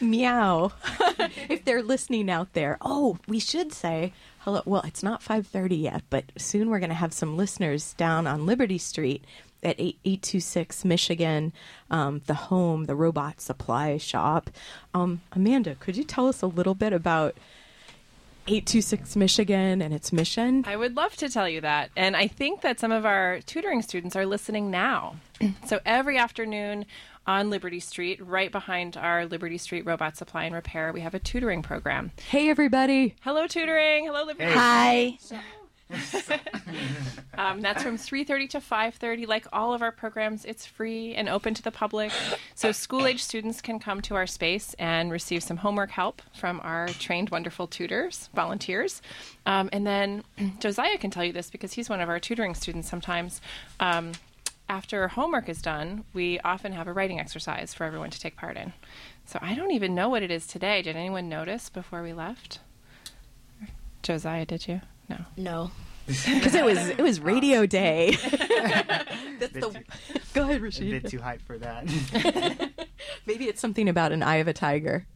meow 0.00 0.72
if 1.48 1.64
they're 1.64 1.82
listening 1.82 2.30
out 2.30 2.52
there 2.52 2.78
oh 2.80 3.18
we 3.26 3.38
should 3.38 3.72
say 3.72 4.12
hello 4.40 4.62
well 4.64 4.82
it's 4.86 5.02
not 5.02 5.22
5.30 5.22 5.82
yet 5.82 6.02
but 6.10 6.24
soon 6.36 6.70
we're 6.70 6.78
going 6.78 6.90
to 6.90 6.94
have 6.94 7.12
some 7.12 7.36
listeners 7.36 7.94
down 7.94 8.26
on 8.26 8.46
liberty 8.46 8.78
street 8.78 9.24
at 9.62 9.80
8826 9.80 10.84
michigan 10.84 11.52
um, 11.90 12.22
the 12.26 12.34
home 12.34 12.84
the 12.84 12.94
robot 12.94 13.40
supply 13.40 13.96
shop 13.96 14.50
um, 14.92 15.20
amanda 15.32 15.74
could 15.76 15.96
you 15.96 16.04
tell 16.04 16.28
us 16.28 16.42
a 16.42 16.46
little 16.46 16.74
bit 16.74 16.92
about 16.92 17.36
826 18.46 19.16
michigan 19.16 19.80
and 19.82 19.92
its 19.94 20.12
mission 20.12 20.64
I 20.66 20.76
would 20.76 20.96
love 20.96 21.16
to 21.16 21.28
tell 21.28 21.48
you 21.48 21.60
that. 21.62 21.90
And 21.96 22.16
I 22.16 22.26
think 22.26 22.60
that 22.62 22.78
some 22.80 22.92
of 22.92 23.04
our 23.06 23.40
tutoring 23.46 23.82
students 23.82 24.14
are 24.16 24.26
listening 24.26 24.70
now. 24.70 25.16
so 25.66 25.80
every 25.86 26.18
afternoon 26.18 26.86
on 27.26 27.48
Liberty 27.48 27.80
Street, 27.80 28.20
right 28.24 28.52
behind 28.52 28.96
our 28.98 29.24
Liberty 29.24 29.56
Street 29.56 29.86
Robot 29.86 30.16
Supply 30.16 30.44
and 30.44 30.54
Repair, 30.54 30.92
we 30.92 31.00
have 31.00 31.14
a 31.14 31.18
tutoring 31.18 31.62
program. 31.62 32.12
hey 32.28 32.48
everybody 32.50 33.14
Hello, 33.22 33.46
tutoring. 33.46 34.04
Hello, 34.06 34.24
Liberty. 34.24 34.52
Hi. 34.52 35.18
Um, 37.36 37.60
that's 37.60 37.82
from 37.82 37.96
3.30 37.96 38.48
to 38.50 38.60
5.30. 38.60 39.26
Like 39.26 39.46
all 39.52 39.74
of 39.74 39.82
our 39.82 39.92
programs, 39.92 40.44
it's 40.44 40.64
free 40.64 41.14
and 41.14 41.28
open 41.28 41.54
to 41.54 41.62
the 41.62 41.70
public. 41.70 42.12
So 42.54 42.72
school-age 42.72 43.22
students 43.22 43.60
can 43.60 43.78
come 43.78 44.00
to 44.02 44.14
our 44.14 44.26
space 44.26 44.74
and 44.78 45.10
receive 45.10 45.42
some 45.42 45.58
homework 45.58 45.90
help 45.90 46.22
from 46.34 46.60
our 46.62 46.88
trained, 46.88 47.30
wonderful 47.30 47.66
tutors, 47.66 48.28
volunteers. 48.34 49.02
Um, 49.46 49.68
and 49.72 49.86
then 49.86 50.24
Josiah 50.60 50.98
can 50.98 51.10
tell 51.10 51.24
you 51.24 51.32
this 51.32 51.50
because 51.50 51.72
he's 51.72 51.88
one 51.88 52.00
of 52.00 52.08
our 52.08 52.20
tutoring 52.20 52.54
students 52.54 52.88
sometimes. 52.88 53.40
Um, 53.80 54.12
after 54.68 55.08
homework 55.08 55.48
is 55.48 55.60
done, 55.60 56.04
we 56.14 56.38
often 56.40 56.72
have 56.72 56.86
a 56.86 56.92
writing 56.92 57.20
exercise 57.20 57.74
for 57.74 57.84
everyone 57.84 58.10
to 58.10 58.20
take 58.20 58.36
part 58.36 58.56
in. 58.56 58.72
So 59.26 59.38
I 59.42 59.54
don't 59.54 59.72
even 59.72 59.94
know 59.94 60.08
what 60.08 60.22
it 60.22 60.30
is 60.30 60.46
today. 60.46 60.82
Did 60.82 60.96
anyone 60.96 61.28
notice 61.28 61.68
before 61.68 62.02
we 62.02 62.12
left? 62.12 62.60
Josiah, 64.02 64.46
did 64.46 64.68
you? 64.68 64.80
No. 65.08 65.18
No. 65.36 65.70
because 66.06 66.54
it 66.54 66.64
was 66.64 66.88
it 66.90 67.00
was 67.00 67.18
oh. 67.18 67.22
radio 67.22 67.64
day 67.64 68.10
that's 68.20 69.52
Bit 69.52 69.54
the 69.54 69.60
too- 69.60 70.20
go 70.34 70.42
ahead 70.42 70.56
a 70.56 70.60
bit 70.60 71.06
too 71.08 71.18
hype 71.18 71.40
for 71.40 71.56
that. 71.56 71.86
Maybe 73.24 73.46
it's 73.46 73.60
something 73.60 73.88
about 73.88 74.12
an 74.12 74.22
eye 74.22 74.36
of 74.36 74.46
a 74.48 74.52
tiger. 74.52 75.06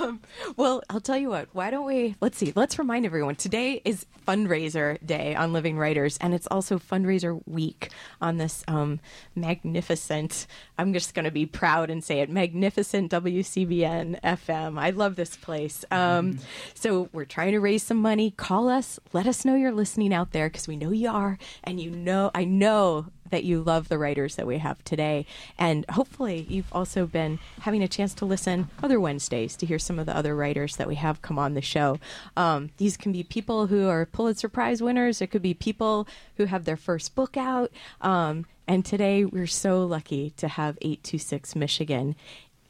Um, 0.00 0.20
well, 0.56 0.82
I'll 0.90 1.00
tell 1.00 1.16
you 1.16 1.30
what. 1.30 1.48
Why 1.52 1.70
don't 1.70 1.86
we? 1.86 2.16
Let's 2.20 2.38
see. 2.38 2.52
Let's 2.54 2.78
remind 2.78 3.06
everyone. 3.06 3.36
Today 3.36 3.80
is 3.84 4.06
fundraiser 4.26 5.04
day 5.04 5.34
on 5.34 5.52
Living 5.52 5.78
Writers, 5.78 6.18
and 6.20 6.34
it's 6.34 6.46
also 6.50 6.78
fundraiser 6.78 7.40
week 7.46 7.90
on 8.20 8.36
this 8.36 8.64
um, 8.68 9.00
magnificent. 9.34 10.46
I'm 10.78 10.92
just 10.92 11.14
going 11.14 11.24
to 11.24 11.30
be 11.30 11.46
proud 11.46 11.90
and 11.90 12.02
say 12.02 12.20
it. 12.20 12.30
Magnificent 12.30 13.10
WCBN 13.10 14.20
FM. 14.22 14.78
I 14.78 14.90
love 14.90 15.16
this 15.16 15.36
place. 15.36 15.84
Um, 15.90 16.38
so 16.74 17.08
we're 17.12 17.24
trying 17.24 17.52
to 17.52 17.60
raise 17.60 17.82
some 17.82 17.98
money. 17.98 18.30
Call 18.32 18.68
us. 18.68 19.00
Let 19.12 19.26
us 19.26 19.44
know 19.44 19.54
you're 19.54 19.72
listening 19.72 20.14
out 20.14 20.32
there 20.32 20.48
because 20.48 20.68
we 20.68 20.76
know 20.76 20.90
you 20.90 21.10
are, 21.10 21.38
and 21.64 21.80
you 21.80 21.90
know 21.90 22.30
I 22.34 22.44
know 22.44 23.06
that 23.30 23.44
you 23.44 23.62
love 23.62 23.88
the 23.88 23.98
writers 23.98 24.36
that 24.36 24.46
we 24.46 24.58
have 24.58 24.82
today. 24.84 25.26
And 25.58 25.84
hopefully, 25.90 26.46
you've 26.48 26.72
also 26.72 27.06
been 27.06 27.38
having 27.60 27.82
a 27.82 27.88
chance 27.88 28.14
to 28.14 28.24
listen 28.24 28.68
other 28.82 29.00
Wednesdays 29.00 29.56
to 29.56 29.66
hear 29.66 29.78
some 29.78 29.98
of 29.98 30.06
the 30.06 30.16
other 30.16 30.36
writers 30.36 30.76
that 30.76 30.88
we 30.88 30.96
have 30.96 31.22
come 31.22 31.38
on 31.38 31.54
the 31.54 31.62
show. 31.62 31.98
Um, 32.36 32.70
these 32.76 32.96
can 32.96 33.12
be 33.12 33.22
people 33.22 33.66
who 33.68 33.88
are 33.88 34.06
Pulitzer 34.06 34.48
Prize 34.48 34.82
winners, 34.82 35.20
it 35.20 35.28
could 35.28 35.42
be 35.42 35.54
people 35.54 36.06
who 36.36 36.46
have 36.46 36.64
their 36.64 36.76
first 36.76 37.14
book 37.14 37.36
out. 37.36 37.70
Um, 38.00 38.46
and 38.66 38.84
today, 38.84 39.24
we're 39.24 39.48
so 39.48 39.84
lucky 39.84 40.30
to 40.36 40.46
have 40.46 40.78
826 40.80 41.56
Michigan 41.56 42.14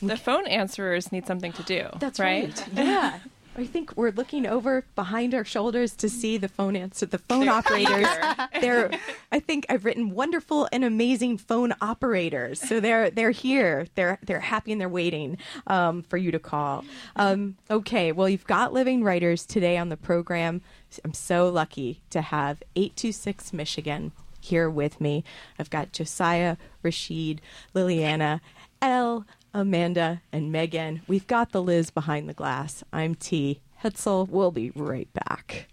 The 0.00 0.16
phone 0.16 0.46
answerers 0.46 1.12
need 1.12 1.26
something 1.26 1.52
to 1.52 1.62
do. 1.62 1.88
That's 1.98 2.18
right. 2.18 2.56
right. 2.58 2.68
Yeah. 2.72 3.18
I 3.56 3.66
think 3.66 3.96
we're 3.96 4.12
looking 4.12 4.46
over 4.46 4.86
behind 4.94 5.34
our 5.34 5.44
shoulders 5.44 5.94
to 5.96 6.08
see 6.08 6.38
the 6.38 6.48
phone 6.48 6.76
answer, 6.76 7.04
the 7.04 7.18
phone 7.18 7.48
operators. 7.48 8.06
They're, 8.60 8.90
I 9.32 9.40
think 9.40 9.66
I've 9.68 9.84
written 9.84 10.10
wonderful 10.10 10.68
and 10.72 10.84
amazing 10.84 11.36
phone 11.38 11.74
operators. 11.80 12.60
So 12.60 12.80
they're 12.80 13.10
they're 13.10 13.32
here. 13.32 13.86
They're 13.96 14.18
they're 14.24 14.40
happy 14.40 14.72
and 14.72 14.80
they're 14.80 14.88
waiting 14.88 15.36
um, 15.66 16.02
for 16.02 16.16
you 16.16 16.30
to 16.30 16.38
call. 16.38 16.84
Um, 17.16 17.56
okay, 17.70 18.12
well 18.12 18.28
you've 18.28 18.46
got 18.46 18.72
living 18.72 19.02
writers 19.02 19.44
today 19.44 19.76
on 19.76 19.88
the 19.88 19.96
program. 19.96 20.62
I'm 21.04 21.12
so 21.12 21.48
lucky 21.48 22.00
to 22.10 22.22
have 22.22 22.62
826 22.76 23.52
Michigan 23.52 24.12
here 24.40 24.68
with 24.68 25.00
me. 25.00 25.24
I've 25.58 25.70
got 25.70 25.92
Josiah, 25.92 26.56
Rashid, 26.82 27.40
Liliana, 27.74 28.40
Elle, 28.82 29.26
Amanda, 29.52 30.22
and 30.32 30.52
Megan. 30.52 31.02
We've 31.06 31.26
got 31.26 31.52
the 31.52 31.62
Liz 31.62 31.90
behind 31.90 32.28
the 32.28 32.34
glass. 32.34 32.82
I'm 32.92 33.14
T. 33.14 33.60
Hetzel. 33.82 34.28
We'll 34.28 34.50
be 34.50 34.70
right 34.74 35.08
back. 35.12 35.68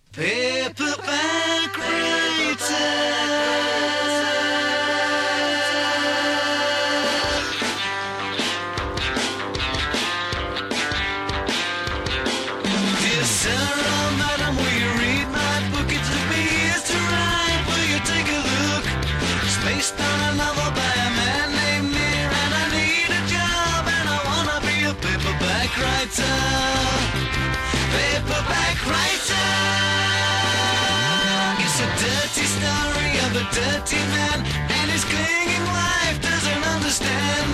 Dirty 33.58 34.02
man, 34.14 34.40
and 34.78 34.88
his 34.94 35.04
clinging 35.04 35.66
wife 35.74 36.18
doesn't 36.22 36.64
understand. 36.76 37.50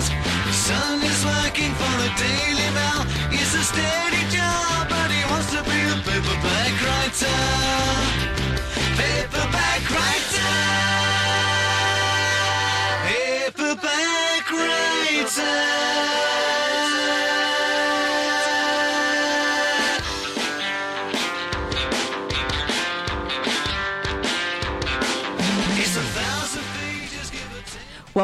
His 0.48 0.58
son 0.68 1.00
is 1.00 1.20
working 1.24 1.72
for 1.80 1.94
the 2.02 2.10
Daily 2.20 2.68
Mail. 2.76 3.00
It's 3.32 3.54
a 3.54 3.64
steady 3.72 4.22
job, 4.36 4.88
but 4.92 5.08
he 5.16 5.22
wants 5.30 5.48
to 5.54 5.60
be 5.64 5.78
a 5.92 5.96
paperback 6.04 6.74
writer. 6.84 7.83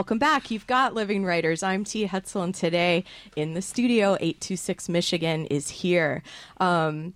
Welcome 0.00 0.16
back. 0.18 0.50
You've 0.50 0.66
got 0.66 0.94
Living 0.94 1.26
Writers. 1.26 1.62
I'm 1.62 1.84
T. 1.84 2.06
Hetzel, 2.06 2.42
and 2.42 2.54
today 2.54 3.04
in 3.36 3.52
the 3.52 3.60
studio, 3.60 4.14
826 4.14 4.88
Michigan 4.88 5.44
is 5.44 5.68
here. 5.68 6.22
Um, 6.58 7.12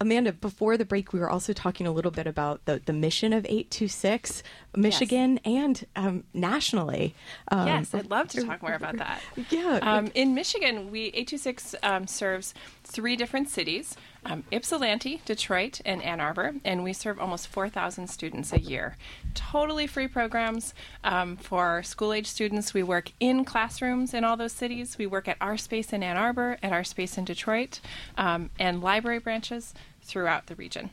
Amanda, 0.00 0.32
before 0.32 0.78
the 0.78 0.86
break, 0.86 1.12
we 1.12 1.20
were 1.20 1.28
also 1.28 1.52
talking 1.52 1.86
a 1.86 1.92
little 1.92 2.10
bit 2.10 2.26
about 2.26 2.64
the, 2.64 2.80
the 2.86 2.94
mission 2.94 3.34
of 3.34 3.44
826 3.44 4.42
Michigan 4.74 5.40
and 5.44 5.84
um, 5.94 6.24
nationally. 6.32 7.14
Um, 7.48 7.66
Yes, 7.66 7.94
I'd 7.94 8.08
love 8.08 8.28
to 8.28 8.42
talk 8.46 8.62
more 8.62 8.72
about 8.72 8.96
that. 8.96 9.20
Yeah. 9.50 9.80
Um, 9.82 10.10
in 10.14 10.32
Michigan, 10.34 10.90
we 10.90 11.08
826 11.08 11.74
um, 11.82 12.06
serves 12.06 12.54
three 12.82 13.14
different 13.14 13.50
cities: 13.50 13.94
um, 14.24 14.44
Ypsilanti, 14.52 15.20
Detroit, 15.24 15.80
and 15.84 16.02
Ann 16.02 16.20
Arbor, 16.20 16.54
and 16.64 16.84
we 16.84 16.92
serve 16.92 17.18
almost 17.18 17.48
4,000 17.48 18.08
students 18.08 18.52
a 18.52 18.60
year. 18.60 18.96
Totally 19.34 19.86
free 19.86 20.08
programs 20.08 20.74
um, 21.02 21.36
for 21.36 21.82
school-age 21.82 22.26
students. 22.26 22.72
We 22.72 22.82
work 22.82 23.12
in 23.18 23.44
classrooms 23.44 24.14
in 24.14 24.24
all 24.24 24.36
those 24.36 24.52
cities. 24.52 24.96
We 24.98 25.06
work 25.06 25.28
at 25.28 25.36
our 25.40 25.56
space 25.56 25.92
in 25.92 26.02
Ann 26.02 26.16
Arbor, 26.16 26.58
at 26.62 26.72
our 26.72 26.84
space 26.84 27.18
in 27.18 27.24
Detroit, 27.24 27.80
um, 28.16 28.50
and 28.58 28.80
library 28.80 29.18
branches 29.18 29.74
throughout 30.02 30.46
the 30.46 30.54
region. 30.54 30.90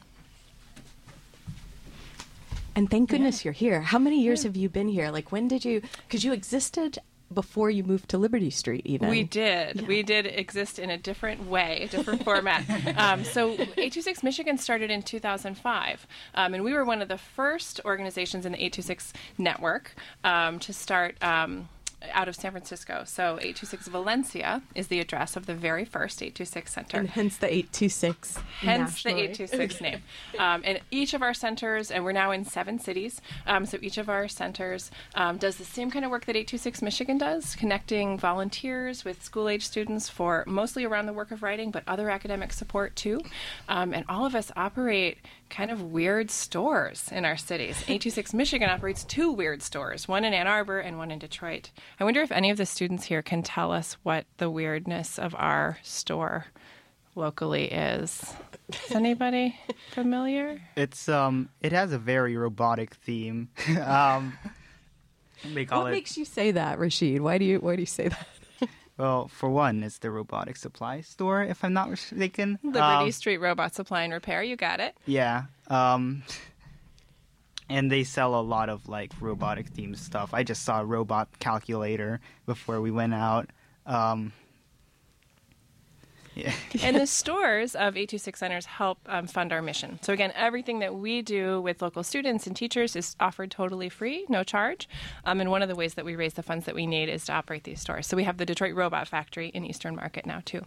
And 2.76 2.90
thank 2.90 3.10
goodness 3.10 3.44
you're 3.44 3.52
here. 3.52 3.82
How 3.82 4.00
many 4.00 4.22
years 4.22 4.44
have 4.44 4.56
you 4.56 4.70
been 4.70 4.88
here? 4.88 5.12
Like, 5.12 5.32
when 5.32 5.48
did 5.48 5.66
you? 5.66 5.82
Because 6.08 6.24
you 6.24 6.32
existed 6.32 7.00
before 7.34 7.70
you 7.70 7.84
moved 7.84 8.10
to 8.10 8.18
Liberty 8.18 8.50
Street, 8.50 8.82
even. 8.86 9.10
We 9.10 9.24
did. 9.24 9.88
We 9.88 10.04
did 10.04 10.26
exist 10.26 10.80
in 10.80 10.90
a 10.90 10.98
different 10.98 11.48
way, 11.48 11.84
a 11.84 11.88
different 11.88 12.24
format. 12.24 12.66
Um, 13.00 13.24
so 13.24 13.52
826 13.52 14.24
Michigan 14.24 14.58
started 14.58 14.92
in 14.92 15.04
2005, 15.04 16.08
um, 16.36 16.54
and 16.54 16.64
we 16.64 16.74
were 16.74 16.84
one 16.84 17.02
of 17.02 17.08
the 17.08 17.18
first 17.18 17.80
organizations 17.86 18.46
in 18.46 18.52
the 18.52 18.58
826 18.58 19.14
network 19.38 19.96
um, 20.24 20.60
to 20.60 20.74
start. 20.74 21.16
Out 22.14 22.30
of 22.30 22.36
San 22.36 22.52
Francisco. 22.52 23.04
So 23.06 23.34
826 23.42 23.88
Valencia 23.90 24.62
is 24.74 24.88
the 24.88 25.00
address 25.02 25.36
of 25.36 25.46
the 25.48 25.54
very 25.54 25.84
first 25.84 26.22
826 26.22 26.74
center. 26.74 26.98
And 26.98 27.10
hence 27.10 27.38
the 27.38 27.48
826. 27.48 28.38
Hence 28.62 29.04
the 29.04 29.10
826 29.10 29.82
name. 29.82 30.02
Um, 30.38 30.62
and 30.64 30.80
each 30.92 31.14
of 31.14 31.22
our 31.22 31.34
centers, 31.34 31.92
and 31.92 32.06
we're 32.06 32.14
now 32.14 32.32
in 32.32 32.46
seven 32.46 32.80
cities, 32.80 33.20
um, 33.46 33.66
so 33.66 33.78
each 33.82 33.98
of 33.98 34.08
our 34.08 34.28
centers 34.30 34.92
um, 35.16 35.38
does 35.38 35.58
the 35.58 35.66
same 35.66 35.92
kind 35.92 36.06
of 36.06 36.12
work 36.12 36.26
that 36.26 36.38
826 36.38 36.82
Michigan 36.82 37.18
does, 37.18 37.56
connecting 37.56 38.18
volunteers 38.18 39.04
with 39.04 39.22
school 39.22 39.50
age 39.50 39.66
students 39.66 40.08
for 40.08 40.46
mostly 40.48 40.86
around 40.86 41.06
the 41.06 41.14
work 41.14 41.32
of 41.32 41.44
writing, 41.44 41.70
but 41.70 41.84
other 41.86 42.10
academic 42.10 42.54
support 42.54 42.96
too. 42.96 43.20
Um, 43.68 43.94
and 43.94 44.06
all 44.08 44.26
of 44.26 44.36
us 44.36 44.52
operate 44.56 45.18
kind 45.50 45.72
of 45.72 45.82
weird 45.82 46.32
stores 46.32 47.10
in 47.12 47.26
our 47.26 47.38
cities. 47.38 47.76
826 47.84 48.34
Michigan 48.34 48.70
operates 48.70 49.04
two 49.04 49.32
weird 49.32 49.62
stores, 49.62 50.08
one 50.08 50.24
in 50.24 50.34
Ann 50.34 50.48
Arbor 50.48 50.80
and 50.80 50.98
one 50.98 51.12
in 51.12 51.20
Detroit. 51.20 51.72
I 52.00 52.04
wonder 52.04 52.22
if 52.22 52.32
any 52.32 52.50
of 52.50 52.58
the 52.58 52.66
students 52.66 53.06
here 53.06 53.22
can 53.22 53.44
tell 53.44 53.72
us 53.72 53.98
what 54.04 54.26
the 54.38 54.50
weirdness 54.50 55.18
of 55.20 55.36
our 55.38 55.78
store 55.84 56.48
locally 57.16 57.66
is. 57.72 58.34
Is 58.86 58.92
anybody 58.96 59.58
familiar? 59.92 60.62
It's 60.76 61.08
um, 61.10 61.50
it 61.62 61.72
has 61.72 61.92
a 61.94 61.98
very 62.00 62.36
robotic 62.38 62.96
theme. 62.96 63.50
um, 63.86 64.38
they 65.54 65.66
call 65.66 65.84
What 65.84 65.90
it. 65.90 65.96
makes 65.96 66.18
you 66.18 66.26
say 66.26 66.52
that, 66.52 66.80
Rashid? 66.80 67.22
Why 67.22 67.38
do 67.38 67.46
you 67.46 67.60
Why 67.60 67.76
do 67.76 67.82
you 67.82 67.86
say 67.86 68.10
that? 68.10 68.28
Well, 68.98 69.30
for 69.30 69.50
one, 69.50 69.82
it's 69.82 70.00
the 70.00 70.12
robotic 70.12 70.58
supply 70.58 71.00
store, 71.00 71.42
if 71.42 71.64
I'm 71.64 71.72
not 71.72 71.90
mistaken. 71.90 72.60
Liberty 72.62 72.82
Um, 72.82 73.12
Street 73.14 73.38
Robot 73.38 73.74
Supply 73.74 74.04
and 74.04 74.12
Repair. 74.12 74.44
You 74.44 74.58
got 74.58 74.82
it. 74.82 74.94
Yeah. 75.06 75.44
Um, 75.70 76.24
and 77.70 77.92
they 77.92 78.04
sell 78.04 78.40
a 78.40 78.42
lot 78.42 78.70
of 78.70 78.90
like 78.90 79.12
robotic 79.22 79.72
themed 79.72 79.98
stuff. 79.98 80.34
I 80.34 80.44
just 80.44 80.64
saw 80.64 80.82
a 80.82 80.86
robot 80.86 81.30
calculator 81.40 82.20
before 82.46 82.82
we 82.82 82.92
went 82.92 83.14
out. 83.14 83.50
Um, 83.86 84.34
yeah. 86.36 86.54
and 86.84 86.96
the 86.96 87.08
stores 87.08 87.76
of 87.76 87.98
826 87.98 88.40
centers 88.40 88.66
help 88.66 89.00
um, 89.08 89.28
fund 89.28 89.52
our 89.52 89.62
mission. 89.62 90.00
So, 90.02 90.14
again, 90.14 90.32
everything 90.36 90.80
that 90.80 90.96
we 90.96 91.22
do 91.22 91.62
with 91.62 91.82
local 91.82 92.04
students 92.04 92.48
and 92.48 92.56
teachers 92.56 92.96
is 92.96 93.16
offered 93.20 93.52
totally 93.52 93.90
free, 93.90 94.26
no 94.30 94.44
charge. 94.44 94.88
Um, 95.26 95.42
and 95.42 95.52
one 95.52 95.62
of 95.62 95.70
the 95.70 95.76
ways 95.76 95.96
that 95.96 96.06
we 96.06 96.16
raise 96.16 96.34
the 96.34 96.44
funds 96.44 96.66
that 96.66 96.76
we 96.76 96.88
need 96.88 97.10
is 97.10 97.26
to 97.26 97.34
operate 97.34 97.64
these 97.64 97.82
stores. 97.82 98.08
So, 98.08 98.16
we 98.16 98.24
have 98.24 98.38
the 98.38 98.46
Detroit 98.46 98.76
Robot 98.76 99.08
Factory 99.08 99.50
in 99.50 99.66
Eastern 99.66 99.96
Market 99.96 100.26
now, 100.26 100.42
too. 100.46 100.62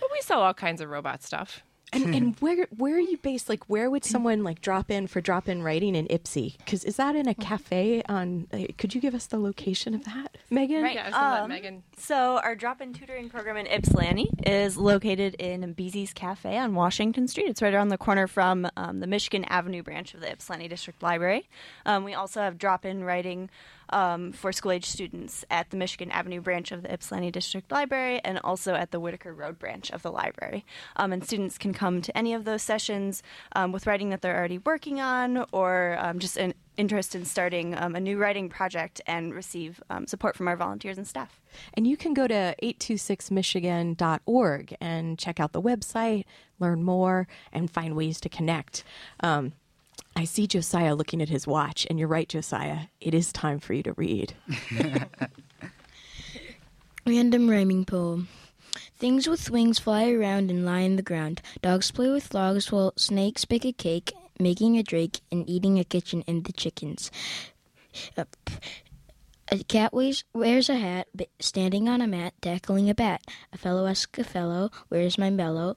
But 0.00 0.08
we 0.12 0.20
sell 0.20 0.40
all 0.40 0.54
kinds 0.54 0.80
of 0.80 0.90
robot 0.90 1.22
stuff. 1.22 1.62
And 1.92 2.14
and 2.14 2.36
where 2.40 2.66
where 2.76 2.96
are 2.96 3.00
you 3.00 3.16
based? 3.16 3.48
Like, 3.48 3.68
where 3.70 3.88
would 3.88 4.04
someone 4.04 4.42
like 4.42 4.60
drop 4.60 4.90
in 4.90 5.06
for 5.06 5.20
drop 5.20 5.48
in 5.48 5.62
writing 5.62 5.94
in 5.94 6.06
Ypsi? 6.08 6.58
Because 6.58 6.84
is 6.84 6.96
that 6.96 7.14
in 7.14 7.28
a 7.28 7.34
cafe 7.34 8.02
on? 8.08 8.48
uh, 8.52 8.58
Could 8.76 8.94
you 8.94 9.00
give 9.00 9.14
us 9.14 9.26
the 9.26 9.38
location 9.38 9.94
of 9.94 10.04
that, 10.04 10.36
Megan? 10.50 10.82
Right. 10.82 10.96
Yeah, 10.96 11.02
I 11.02 11.06
was 11.06 11.14
gonna 11.14 11.30
let 11.34 11.42
Um, 11.42 11.48
Megan. 11.48 11.82
So 11.96 12.38
our 12.38 12.56
drop-in 12.56 12.92
tutoring 12.92 13.28
program 13.30 13.56
in 13.56 13.66
Ypsilanti 13.68 14.28
is 14.44 14.76
located 14.76 15.34
in 15.36 15.72
Beezy's 15.74 16.12
Cafe 16.12 16.58
on 16.58 16.74
Washington 16.74 17.28
Street. 17.28 17.46
It's 17.48 17.62
right 17.62 17.72
around 17.72 17.88
the 17.88 17.98
corner 17.98 18.26
from 18.26 18.68
um, 18.76 18.98
the 18.98 19.06
Michigan 19.06 19.44
Avenue 19.44 19.82
branch 19.84 20.12
of 20.12 20.20
the 20.20 20.30
Ypsilanti 20.32 20.66
District 20.68 21.00
Library. 21.02 21.48
Um, 21.86 22.02
we 22.02 22.14
also 22.14 22.40
have 22.40 22.58
drop-in 22.58 23.04
writing 23.04 23.48
um, 23.90 24.32
for 24.32 24.52
school-age 24.52 24.84
students 24.84 25.44
at 25.50 25.70
the 25.70 25.76
Michigan 25.76 26.10
Avenue 26.10 26.40
branch 26.40 26.72
of 26.72 26.82
the 26.82 26.92
Ypsilanti 26.92 27.30
District 27.30 27.70
Library 27.70 28.20
and 28.24 28.38
also 28.42 28.74
at 28.74 28.90
the 28.90 28.98
Whittaker 29.00 29.34
Road 29.34 29.58
branch 29.58 29.90
of 29.90 30.02
the 30.02 30.10
library. 30.10 30.64
Um, 30.96 31.12
and 31.12 31.24
students 31.24 31.58
can 31.58 31.72
come 31.72 32.02
to 32.02 32.16
any 32.16 32.34
of 32.34 32.44
those 32.44 32.62
sessions 32.62 33.22
um, 33.54 33.72
with 33.72 33.86
writing 33.86 34.10
that 34.10 34.22
they're 34.22 34.36
already 34.36 34.58
working 34.58 35.00
on 35.00 35.44
or 35.52 35.96
um, 36.00 36.18
just 36.18 36.36
an 36.36 36.54
interest 36.76 37.14
in 37.14 37.24
starting 37.24 37.78
um, 37.78 37.94
a 37.94 38.00
new 38.00 38.18
writing 38.18 38.50
project 38.50 39.00
and 39.06 39.34
receive 39.34 39.82
support 40.06 40.36
from 40.36 40.46
our 40.46 40.56
volunteers 40.56 40.98
and 40.98 41.08
staff. 41.08 41.40
And 41.74 41.86
you 41.86 41.96
can 41.96 42.12
go 42.12 42.26
to 42.26 42.54
826michigan.org 42.62 44.76
and 44.80 45.18
check 45.18 45.40
out 45.40 45.52
the 45.52 45.62
website, 45.62 46.24
learn 46.58 46.82
more, 46.82 47.28
and 47.52 47.70
find 47.70 47.96
ways 47.96 48.20
to 48.20 48.28
connect. 48.28 48.84
Um, 49.20 49.52
I 50.16 50.24
see 50.24 50.46
Josiah 50.46 50.94
looking 50.94 51.20
at 51.20 51.28
his 51.28 51.46
watch, 51.46 51.86
and 51.90 51.98
you're 51.98 52.08
right, 52.08 52.26
Josiah. 52.26 52.86
It 53.02 53.12
is 53.12 53.30
time 53.32 53.60
for 53.60 53.74
you 53.74 53.82
to 53.82 53.92
read. 53.92 54.32
Random 57.06 57.50
rhyming 57.50 57.84
poem. 57.84 58.28
Things 58.96 59.28
with 59.28 59.50
wings 59.50 59.78
fly 59.78 60.10
around 60.10 60.50
and 60.50 60.64
lie 60.64 60.80
in 60.80 60.96
the 60.96 61.02
ground. 61.02 61.42
Dogs 61.60 61.90
play 61.90 62.08
with 62.08 62.32
logs 62.32 62.72
while 62.72 62.94
snakes 62.96 63.44
bake 63.44 63.66
a 63.66 63.72
cake, 63.72 64.14
making 64.40 64.78
a 64.78 64.82
drake 64.82 65.20
and 65.30 65.48
eating 65.48 65.78
a 65.78 65.84
kitchen 65.84 66.24
and 66.26 66.44
the 66.44 66.52
chickens. 66.52 67.10
A 68.16 69.58
cat 69.68 69.92
wears, 69.92 70.24
wears 70.32 70.70
a 70.70 70.76
hat, 70.76 71.08
standing 71.40 71.90
on 71.90 72.00
a 72.00 72.06
mat, 72.06 72.32
tackling 72.40 72.88
a 72.88 72.94
bat. 72.94 73.20
A 73.52 73.58
fellow 73.58 73.86
asks 73.86 74.18
a 74.18 74.24
fellow, 74.24 74.70
Where's 74.88 75.18
my 75.18 75.28
mellow? 75.28 75.76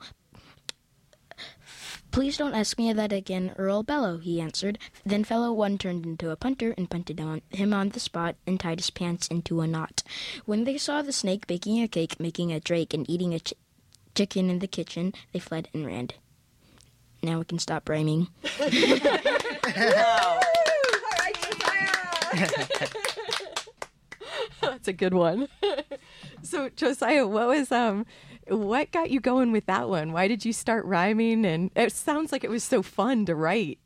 Please 2.11 2.37
don't 2.37 2.55
ask 2.55 2.77
me 2.77 2.91
that 2.91 3.13
again, 3.13 3.53
or 3.57 3.69
I'll 3.69 3.83
bellow, 3.83 4.17
he 4.17 4.41
answered. 4.41 4.79
Then 5.05 5.23
fellow 5.23 5.53
one 5.53 5.77
turned 5.77 6.05
into 6.05 6.31
a 6.31 6.35
punter 6.35 6.73
and 6.77 6.89
punted 6.89 7.21
on 7.21 7.41
him 7.49 7.73
on 7.73 7.89
the 7.89 7.99
spot 7.99 8.35
and 8.47 8.59
tied 8.59 8.79
his 8.79 8.89
pants 8.89 9.27
into 9.27 9.61
a 9.61 9.67
knot. 9.67 10.01
When 10.45 10.63
they 10.63 10.77
saw 10.77 11.01
the 11.01 11.13
snake 11.13 11.45
baking 11.47 11.81
a 11.81 11.87
cake, 11.87 12.19
making 12.19 12.51
a 12.51 12.59
drake, 12.59 12.93
and 12.93 13.09
eating 13.09 13.33
a 13.33 13.39
ch- 13.39 13.53
chicken 14.15 14.49
in 14.49 14.59
the 14.59 14.67
kitchen, 14.67 15.13
they 15.33 15.39
fled 15.39 15.69
and 15.73 15.85
ran. 15.85 16.09
Now 17.21 17.39
we 17.39 17.45
can 17.45 17.59
stop 17.59 17.87
rhyming. 17.87 18.29
That's 24.61 24.87
a 24.87 24.93
good 24.93 25.13
one. 25.13 25.47
so 26.43 26.69
Josiah, 26.69 27.27
what 27.27 27.47
was 27.47 27.71
um 27.71 28.05
what 28.49 28.91
got 28.91 29.11
you 29.11 29.19
going 29.19 29.51
with 29.51 29.65
that 29.67 29.89
one? 29.89 30.11
Why 30.11 30.27
did 30.27 30.45
you 30.45 30.53
start 30.53 30.85
rhyming 30.85 31.45
and 31.45 31.71
it 31.75 31.91
sounds 31.91 32.31
like 32.31 32.43
it 32.43 32.49
was 32.49 32.63
so 32.63 32.81
fun 32.81 33.25
to 33.25 33.35
write. 33.35 33.79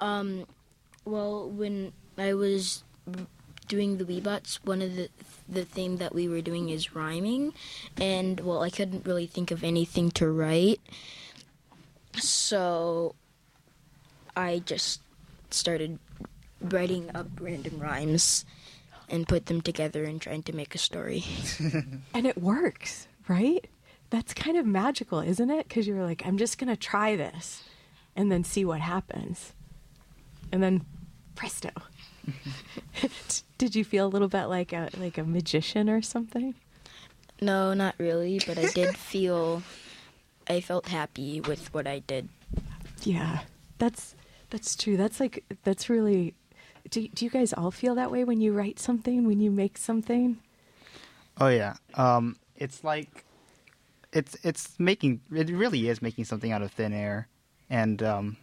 Um, 0.00 0.46
well, 1.04 1.48
when 1.48 1.92
I 2.18 2.34
was 2.34 2.84
doing 3.68 3.98
the 3.98 4.04
Weebots, 4.04 4.56
one 4.64 4.82
of 4.82 4.96
the 4.96 5.08
the 5.48 5.64
theme 5.64 5.98
that 5.98 6.14
we 6.14 6.28
were 6.28 6.40
doing 6.40 6.70
is 6.70 6.94
rhyming, 6.94 7.52
and 7.98 8.40
well, 8.40 8.62
I 8.62 8.70
couldn't 8.70 9.06
really 9.06 9.26
think 9.26 9.50
of 9.50 9.62
anything 9.62 10.10
to 10.12 10.28
write, 10.28 10.80
so 12.16 13.14
I 14.36 14.62
just 14.64 15.00
started 15.50 15.98
writing 16.60 17.10
up 17.14 17.26
random 17.40 17.78
rhymes 17.78 18.44
and 19.08 19.28
put 19.28 19.46
them 19.46 19.60
together 19.60 20.04
and 20.04 20.20
trying 20.20 20.42
to 20.44 20.52
make 20.54 20.74
a 20.74 20.78
story. 20.78 21.24
And 22.14 22.26
it 22.26 22.38
works, 22.40 23.06
right? 23.28 23.66
That's 24.10 24.34
kind 24.34 24.56
of 24.56 24.66
magical, 24.66 25.20
isn't 25.20 25.50
it? 25.50 25.68
Cuz 25.68 25.86
you're 25.86 26.04
like 26.04 26.24
I'm 26.26 26.38
just 26.38 26.58
going 26.58 26.68
to 26.68 26.76
try 26.76 27.16
this 27.16 27.62
and 28.16 28.30
then 28.30 28.44
see 28.44 28.64
what 28.64 28.80
happens. 28.80 29.52
And 30.52 30.62
then 30.62 30.84
presto. 31.34 31.70
did 33.58 33.74
you 33.74 33.84
feel 33.84 34.06
a 34.06 34.08
little 34.08 34.28
bit 34.28 34.46
like 34.46 34.72
a 34.72 34.88
like 34.98 35.18
a 35.18 35.24
magician 35.24 35.90
or 35.90 36.02
something? 36.02 36.54
No, 37.40 37.74
not 37.74 37.94
really, 37.98 38.40
but 38.46 38.58
I 38.58 38.66
did 38.66 38.96
feel 39.12 39.62
I 40.48 40.60
felt 40.60 40.86
happy 40.88 41.40
with 41.40 41.72
what 41.74 41.86
I 41.86 42.00
did. 42.00 42.28
Yeah, 43.02 43.40
that's 43.78 44.14
that's 44.50 44.76
true. 44.76 44.96
That's 44.96 45.20
like 45.20 45.44
that's 45.64 45.88
really. 45.88 46.34
Do 46.90 47.08
do 47.08 47.24
you 47.24 47.30
guys 47.30 47.52
all 47.52 47.70
feel 47.70 47.94
that 47.94 48.10
way 48.10 48.24
when 48.24 48.40
you 48.40 48.52
write 48.52 48.78
something, 48.78 49.26
when 49.26 49.40
you 49.40 49.50
make 49.50 49.78
something? 49.78 50.38
Oh 51.40 51.48
yeah. 51.48 51.74
Um, 51.94 52.36
it's 52.56 52.84
like 52.84 53.24
it's 54.12 54.36
it's 54.42 54.78
making 54.78 55.20
it 55.32 55.50
really 55.50 55.88
is 55.88 56.00
making 56.00 56.24
something 56.24 56.52
out 56.52 56.62
of 56.62 56.70
thin 56.70 56.92
air, 56.92 57.28
and 57.68 58.02
um, 58.02 58.36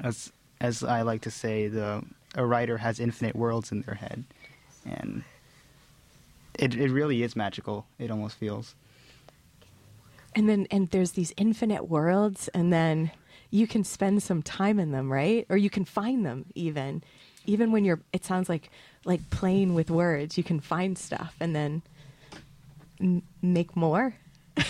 as 0.00 0.32
as 0.60 0.82
I 0.82 1.02
like 1.02 1.22
to 1.22 1.30
say, 1.30 1.68
the 1.68 2.02
a 2.34 2.44
writer 2.44 2.78
has 2.78 3.00
infinite 3.00 3.36
worlds 3.36 3.72
in 3.72 3.82
their 3.82 3.94
head, 3.94 4.24
and 4.84 5.24
it 6.58 6.74
it 6.74 6.90
really 6.90 7.22
is 7.22 7.36
magical. 7.36 7.86
It 7.98 8.10
almost 8.10 8.36
feels. 8.36 8.74
And 10.34 10.48
then 10.48 10.66
and 10.70 10.88
there's 10.90 11.12
these 11.12 11.32
infinite 11.36 11.88
worlds, 11.88 12.48
and 12.48 12.72
then 12.72 13.10
you 13.50 13.66
can 13.66 13.82
spend 13.84 14.22
some 14.22 14.42
time 14.42 14.78
in 14.78 14.92
them, 14.92 15.10
right? 15.10 15.44
Or 15.48 15.56
you 15.56 15.70
can 15.70 15.84
find 15.84 16.24
them 16.24 16.46
even, 16.54 17.02
even 17.46 17.72
when 17.72 17.84
you're. 17.84 18.00
It 18.12 18.24
sounds 18.24 18.48
like 18.48 18.70
like 19.04 19.30
playing 19.30 19.74
with 19.74 19.90
words. 19.90 20.36
You 20.36 20.44
can 20.44 20.60
find 20.60 20.96
stuff 20.96 21.34
and 21.40 21.54
then 21.54 21.82
m- 23.00 23.22
make 23.42 23.76
more. 23.76 24.14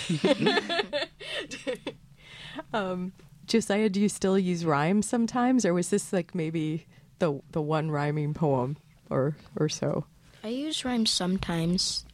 um, 2.72 3.12
Josiah, 3.46 3.88
do 3.88 4.00
you 4.00 4.08
still 4.08 4.38
use 4.38 4.64
rhymes 4.64 5.08
sometimes, 5.08 5.64
or 5.64 5.74
was 5.74 5.90
this 5.90 6.12
like 6.12 6.34
maybe 6.34 6.86
the 7.18 7.40
the 7.52 7.60
one 7.60 7.90
rhyming 7.90 8.34
poem 8.34 8.76
or 9.08 9.36
or 9.56 9.68
so? 9.68 10.04
I 10.42 10.48
use 10.48 10.84
rhymes 10.84 11.10
sometimes. 11.10 12.04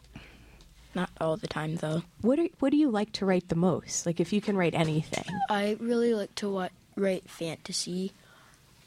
Not 0.95 1.11
all 1.21 1.37
the 1.37 1.47
time, 1.47 1.77
though. 1.77 2.03
What 2.23 2.37
do, 2.37 2.49
what 2.59 2.71
do 2.71 2.79
you 2.79 2.91
like 2.91 3.13
to 3.13 3.27
write 3.27 3.51
the 3.51 3.55
most? 3.55 4.07
Like 4.07 4.19
if 4.19 4.33
you 4.33 4.41
can 4.41 4.57
write 4.57 4.75
anything. 4.75 5.27
I 5.51 5.77
really 5.79 6.15
like 6.15 6.35
to 6.37 6.49
wa- 6.49 6.71
write 6.97 7.29
fantasy 7.29 8.13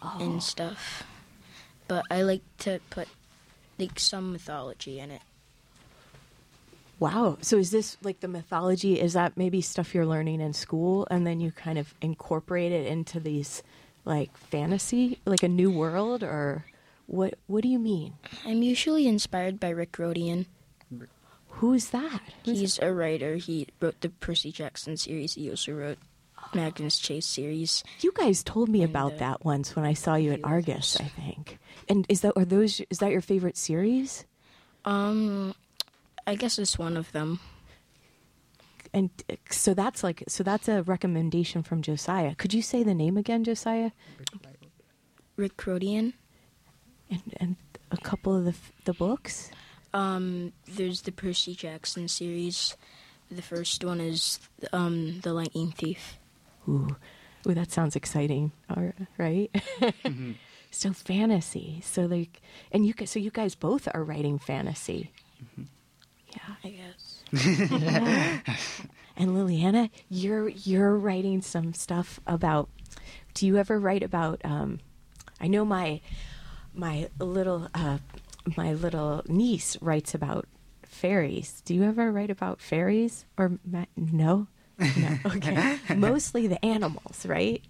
and 0.02 0.42
stuff, 0.42 1.04
but 1.88 2.04
I 2.10 2.24
like 2.24 2.42
to 2.60 2.80
put 2.90 3.08
like 3.78 4.00
some 4.00 4.32
mythology 4.32 5.00
in 5.00 5.12
it. 5.12 5.22
Wow. 7.00 7.38
So 7.42 7.58
is 7.58 7.72
this 7.72 7.98
like 8.04 8.20
the 8.20 8.28
mythology? 8.28 9.00
Is 9.00 9.14
that 9.14 9.38
maybe 9.38 9.62
stuff 9.62 9.94
you're 9.96 10.06
learning 10.06 10.42
in 10.42 10.54
school 10.54 11.08
and 11.10 11.26
then 11.26 11.40
you 11.40 11.52
kind 11.52 11.78
of 11.78 11.94
incorporate 12.02 12.72
it 12.72 12.86
into 12.88 13.20
these 13.20 13.64
like 14.06 14.36
fantasy, 14.38 15.20
like 15.26 15.44
a 15.44 15.48
new 15.48 15.72
world 15.72 16.24
or 16.24 16.66
what 17.08 17.36
what 17.48 17.64
do 17.64 17.70
you 17.70 17.80
mean? 17.80 18.14
I'm 18.46 18.62
usually 18.64 19.08
inspired 19.08 19.60
by 19.60 19.70
Rick 19.70 19.98
Riordan. 19.98 20.46
Who's 21.50 21.90
that? 21.90 22.22
Who's- 22.46 22.60
He's 22.60 22.80
a 22.80 22.94
writer. 22.94 23.36
He 23.36 23.68
wrote 23.82 24.00
the 24.02 24.10
Percy 24.10 24.52
Jackson 24.52 24.98
series. 24.98 25.34
He 25.34 25.50
also 25.50 25.74
wrote 25.74 25.98
Magnus 26.54 26.98
Chase 27.00 27.26
series. 27.26 27.84
you 28.02 28.12
guys 28.14 28.44
told 28.44 28.70
me 28.70 28.82
And, 28.82 28.90
about 28.92 29.14
uh, 29.14 29.18
that 29.18 29.46
once 29.46 29.76
when 29.76 29.86
I 29.86 29.94
saw 29.94 30.16
you 30.16 30.32
at 30.32 30.40
Argus. 30.44 30.98
I 31.00 31.04
think. 31.06 31.60
And 31.90 32.06
is 32.10 32.22
that 32.22 32.34
are 32.38 32.46
those 32.46 32.82
is 32.90 33.00
that 33.00 33.12
your 33.12 33.22
favorite 33.22 33.58
series? 33.58 34.26
Um, 34.86 35.54
I 36.28 36.36
guess 36.36 36.60
it's 36.60 36.78
one 36.78 36.98
of 36.98 37.12
them. 37.12 37.40
And 38.94 39.10
so 39.52 39.74
that's 39.74 40.04
like 40.04 40.24
so 40.28 40.44
that's 40.44 40.68
a 40.68 40.82
recommendation 40.84 41.62
from 41.62 41.82
Josiah. 41.82 42.34
Could 42.36 42.54
you 42.54 42.62
say 42.62 42.82
the 42.84 42.96
name 42.96 43.18
again, 43.18 43.44
Josiah? 43.44 43.92
Rick 45.36 45.66
Riordan. 45.66 46.14
And 47.10 47.22
and 47.38 47.56
a 47.92 47.98
couple 47.98 48.36
of 48.36 48.46
the 48.46 48.56
the 48.86 48.94
books? 48.94 49.52
Um, 49.94 50.54
there's 50.68 51.02
the 51.02 51.12
Percy 51.12 51.56
Jackson 51.56 52.08
series. 52.08 52.76
The 53.32 53.42
first 53.42 53.84
one 53.84 54.02
is 54.02 54.40
um, 54.74 55.20
The 55.22 55.34
Lightning 55.34 55.72
Thief. 55.72 56.18
Ooh, 56.68 56.96
ooh, 57.48 57.54
that 57.54 57.72
sounds 57.72 57.96
exciting. 57.96 58.52
All 58.70 58.92
right. 59.18 59.52
So 60.72 60.94
fantasy. 60.94 61.82
So 61.84 62.04
like, 62.06 62.42
and 62.72 62.86
you 62.86 62.94
guys, 62.94 63.10
so 63.10 63.20
you 63.20 63.32
guys 63.32 63.56
both 63.56 63.88
are 63.94 64.04
writing 64.04 64.38
fantasy. 64.38 65.12
Yeah. 65.58 65.66
I 66.64 66.70
guess. 66.70 67.24
And 69.18 69.32
Liliana, 69.32 69.90
you're 70.10 70.48
you're 70.48 70.96
writing 70.96 71.42
some 71.42 71.74
stuff 71.74 72.22
about. 72.26 72.70
Do 73.34 73.46
you 73.46 73.58
ever 73.58 73.78
write 73.78 74.02
about? 74.02 74.40
Um, 74.46 74.80
I 75.42 75.48
know 75.48 75.66
my 75.66 76.00
my 76.74 77.10
little 77.20 77.68
uh, 77.74 77.98
my 78.56 78.72
little 78.74 79.22
niece 79.28 79.76
writes 79.82 80.14
about 80.16 80.48
fairies. 80.84 81.62
Do 81.66 81.76
you 81.76 81.84
ever 81.84 82.14
write 82.14 82.30
about 82.30 82.62
fairies 82.62 83.26
or 83.38 83.60
ma- 83.66 83.86
no? 83.98 84.48
No. 84.78 85.18
Okay. 85.26 85.78
Mostly 85.98 86.48
the 86.48 86.64
animals, 86.64 87.26
right? 87.26 87.62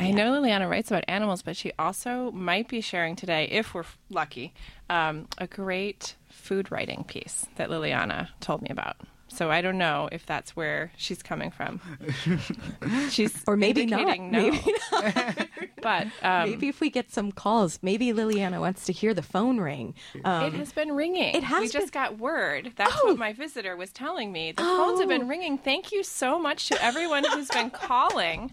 I 0.00 0.10
know 0.12 0.32
Liliana 0.32 0.68
writes 0.68 0.90
about 0.90 1.04
animals, 1.08 1.42
but 1.42 1.56
she 1.56 1.72
also 1.78 2.30
might 2.32 2.68
be 2.68 2.80
sharing 2.80 3.16
today, 3.16 3.44
if 3.50 3.74
we're 3.74 3.84
lucky, 4.08 4.54
um, 4.88 5.28
a 5.38 5.46
great 5.46 6.16
food 6.28 6.72
writing 6.72 7.04
piece 7.04 7.46
that 7.56 7.68
Liliana 7.68 8.28
told 8.40 8.62
me 8.62 8.70
about. 8.70 8.96
So 9.32 9.48
I 9.48 9.60
don't 9.60 9.78
know 9.78 10.08
if 10.10 10.26
that's 10.26 10.56
where 10.56 10.90
she's 10.96 11.22
coming 11.22 11.52
from. 11.52 11.80
She's 13.10 13.44
Or 13.46 13.56
maybe 13.56 13.86
not. 13.86 14.18
no. 14.18 14.50
Maybe 14.50 14.74
but 15.82 16.08
um, 16.22 16.50
maybe 16.50 16.66
if 16.68 16.80
we 16.80 16.90
get 16.90 17.12
some 17.12 17.30
calls, 17.30 17.78
maybe 17.80 18.06
Liliana 18.08 18.58
wants 18.58 18.86
to 18.86 18.92
hear 18.92 19.14
the 19.14 19.22
phone 19.22 19.58
ring. 19.58 19.94
Um, 20.24 20.46
it 20.46 20.54
has 20.54 20.72
been 20.72 20.92
ringing. 20.92 21.32
it 21.36 21.44
has 21.44 21.60
We 21.60 21.68
just 21.68 21.92
got 21.92 22.18
word. 22.18 22.72
That's 22.74 22.92
Oh. 23.04 23.08
what 23.10 23.18
my 23.18 23.32
visitor 23.32 23.76
was 23.76 23.92
telling 23.92 24.32
me. 24.32 24.50
The 24.50 24.62
phones 24.64 24.98
have 24.98 25.08
been 25.08 25.28
ringing. 25.28 25.58
Thank 25.58 25.92
you 25.92 26.02
so 26.02 26.36
much 26.40 26.66
to 26.68 26.82
everyone 26.84 27.22
who's 27.24 27.48
been 27.48 27.70
calling. 27.70 28.50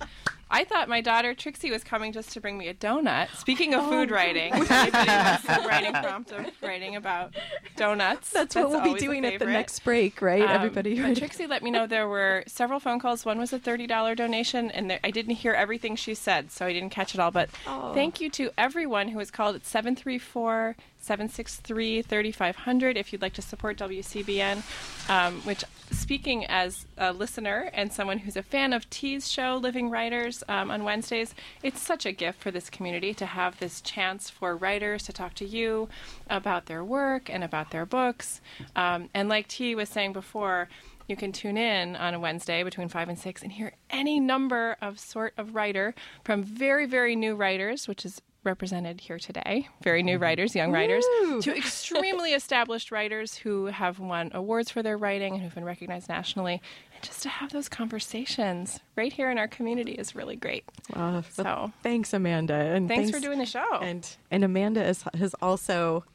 I 0.49 0.63
thought 0.63 0.88
my 0.88 1.01
daughter 1.01 1.33
Trixie 1.33 1.71
was 1.71 1.83
coming 1.83 2.13
just 2.13 2.31
to 2.31 2.41
bring 2.41 2.57
me 2.57 2.67
a 2.69 2.73
donut. 2.73 3.36
Speaking 3.38 3.73
of 3.73 3.83
Oh. 3.83 3.89
food 3.89 4.12
writing, 4.12 4.53
if 4.55 4.71
anybody 4.71 5.07
wants 5.12 5.45
a 5.49 5.67
writing 5.67 5.91
prompt 5.93 6.31
of 6.31 6.45
writing 6.62 6.95
about 6.95 7.33
donuts. 7.75 8.29
that's, 8.29 8.55
what 8.55 8.69
we'll 8.69 8.81
be 8.81 8.93
doing 8.95 9.25
at 9.25 9.39
the 9.39 9.45
next 9.45 9.79
break, 9.83 10.21
right? 10.21 10.41
Um, 10.41 10.49
Everybody. 10.49 11.15
Trixie 11.15 11.47
let 11.47 11.63
me 11.63 11.69
know 11.71 11.86
there 11.86 12.07
were 12.07 12.43
several 12.47 12.79
phone 12.79 12.99
calls. 12.99 13.25
One 13.25 13.38
was 13.39 13.51
a 13.51 13.60
$30 13.60 14.15
donation, 14.15 14.71
and 14.71 14.89
there, 14.89 14.99
I 15.03 15.12
didn't 15.12 15.36
hear 15.36 15.53
everything 15.53 15.95
she 15.95 16.13
said, 16.15 16.51
so 16.51 16.65
I 16.65 16.71
didn't 16.73 16.91
catch 16.91 17.13
it 17.13 17.19
all. 17.19 17.31
But 17.31 17.49
Oh. 17.67 17.93
thank 17.93 18.21
you 18.21 18.29
to 18.31 18.51
everyone 18.57 19.10
who 19.10 19.19
has 19.19 19.29
called 19.31 19.55
at 19.55 19.65
734 19.65 20.75
763 20.99 22.01
3500 22.01 22.97
if 22.97 23.12
you'd 23.13 23.21
like 23.21 23.33
to 23.33 23.41
support 23.41 23.77
WCBN. 23.77 24.63
Um, 25.10 25.41
which, 25.41 25.63
speaking 25.91 26.45
as 26.45 26.86
a 26.97 27.13
listener 27.13 27.69
and 27.73 27.91
someone 27.91 28.19
who's 28.19 28.36
a 28.36 28.43
fan 28.43 28.73
of 28.73 28.89
T's 28.89 29.30
show, 29.32 29.56
Living 29.58 29.89
Writers, 29.89 30.43
um, 30.47 30.69
on 30.71 30.84
Wednesdays, 30.84 31.34
it's 31.63 31.80
such 31.82 32.06
a 32.06 32.12
gift 32.12 32.39
for 32.41 32.52
this 32.52 32.69
community 32.69 33.13
to 33.15 33.26
have 33.26 33.60
this 33.60 33.82
chance 33.82 34.30
for 34.30 34.56
writers 34.56 35.04
to 35.04 35.13
talk 35.13 35.34
to 35.36 35.45
you 35.45 35.89
about 36.30 36.65
their 36.65 36.84
work 36.84 37.30
and 37.30 37.43
about 37.43 37.71
their 37.71 37.86
books. 37.86 38.41
Um, 38.76 39.10
and 39.13 39.30
like 39.30 39.47
T 39.47 39.76
was 39.76 39.89
saying 39.89 40.13
before, 40.13 40.67
You 41.08 41.15
can 41.15 41.32
tune 41.32 41.58
in 41.58 41.95
on 41.95 42.13
a 42.13 42.19
Wednesday 42.19 42.63
between 42.63 42.89
5 42.89 43.08
and 43.08 43.17
6 43.17 43.41
and 43.41 43.54
hear 43.54 43.71
any 43.89 44.19
number 44.19 44.76
of 44.82 45.00
sort 45.00 45.34
of 45.38 45.56
writer 45.56 45.95
from 46.26 46.43
very, 46.43 46.86
very 46.86 47.15
new 47.15 47.34
writers, 47.34 47.88
which 47.88 48.06
is 48.06 48.21
represented 48.43 49.02
here 49.02 49.19
today. 49.19 49.67
Very 49.82 50.04
new 50.04 50.17
writers, 50.17 50.56
young 50.56 50.71
writers, 50.71 51.06
to 51.41 51.56
extremely 51.56 52.34
established 52.34 52.91
writers 52.91 53.36
who 53.36 53.65
have 53.65 54.00
won 54.00 54.32
awards 54.34 54.69
for 54.71 54.82
their 54.82 54.97
writing 54.97 55.34
and 55.34 55.43
who've 55.43 55.54
been 55.56 55.65
recognized 55.65 56.10
nationally. 56.10 56.62
And 56.95 57.04
just 57.04 57.21
to 57.23 57.30
have 57.30 57.52
those 57.52 57.69
conversations 57.69 58.80
right 58.95 59.12
here 59.12 59.30
in 59.30 59.38
our 59.38 59.47
community 59.47 59.93
is 59.93 60.15
really 60.15 60.36
great. 60.36 60.63
Uh, 60.93 61.21
So- 61.23 61.71
thanks, 61.84 62.13
Amanda, 62.13 62.54
and 62.56 62.88
Thanks 62.88 63.12
for 63.12 63.19
doing 63.19 63.39
the 63.39 63.45
show. 63.45 63.80
And 63.82 64.08
and 64.32 64.43
Amanda 64.43 64.84
is, 64.84 65.04
has 65.13 65.34
also 65.41 66.06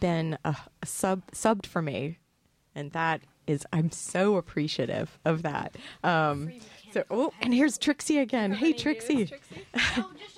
been 0.00 0.36
a, 0.44 0.56
a 0.82 0.86
sub 0.86 1.30
subbed 1.32 1.66
for 1.66 1.80
me, 1.82 2.18
and 2.74 2.92
that 2.92 3.22
is 3.46 3.64
I'm 3.72 3.90
so 3.90 4.36
appreciative 4.36 5.18
of 5.24 5.42
that. 5.42 5.76
Um, 6.04 6.52
so 6.92 7.04
oh, 7.10 7.32
and 7.40 7.54
here's 7.54 7.78
Trixie 7.78 8.18
again. 8.18 8.52
Hey, 8.52 8.72
Trixie. 8.72 9.30
Oh, 9.96 10.10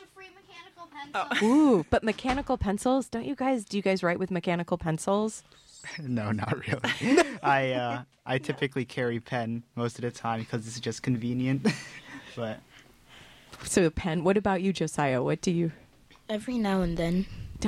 just 1.04 1.14
a 1.14 1.34
free 1.36 1.48
mechanical 1.48 1.48
pencil. 1.48 1.48
Ooh, 1.48 1.86
but 1.90 2.02
mechanical 2.04 2.56
pencils? 2.56 3.08
Don't 3.08 3.24
you 3.24 3.34
guys? 3.34 3.64
Do 3.64 3.76
you 3.76 3.82
guys 3.82 4.02
write 4.02 4.18
with 4.18 4.30
mechanical 4.30 4.78
pencils? 4.78 5.42
no, 5.98 6.32
not 6.32 6.54
really. 6.66 7.22
I 7.42 7.72
uh, 7.72 8.02
I 8.26 8.38
typically 8.38 8.84
carry 8.84 9.20
pen 9.20 9.62
most 9.74 9.96
of 9.96 10.02
the 10.02 10.10
time 10.10 10.40
because 10.40 10.66
it's 10.66 10.80
just 10.80 11.02
convenient. 11.02 11.66
but 12.36 12.60
So 13.64 13.84
a 13.86 13.90
pen. 13.90 14.24
What 14.24 14.36
about 14.36 14.62
you, 14.62 14.72
Josiah? 14.72 15.22
What 15.22 15.40
do 15.40 15.50
you? 15.50 15.72
Every 16.28 16.58
now 16.58 16.82
and 16.82 16.96
then. 16.96 17.26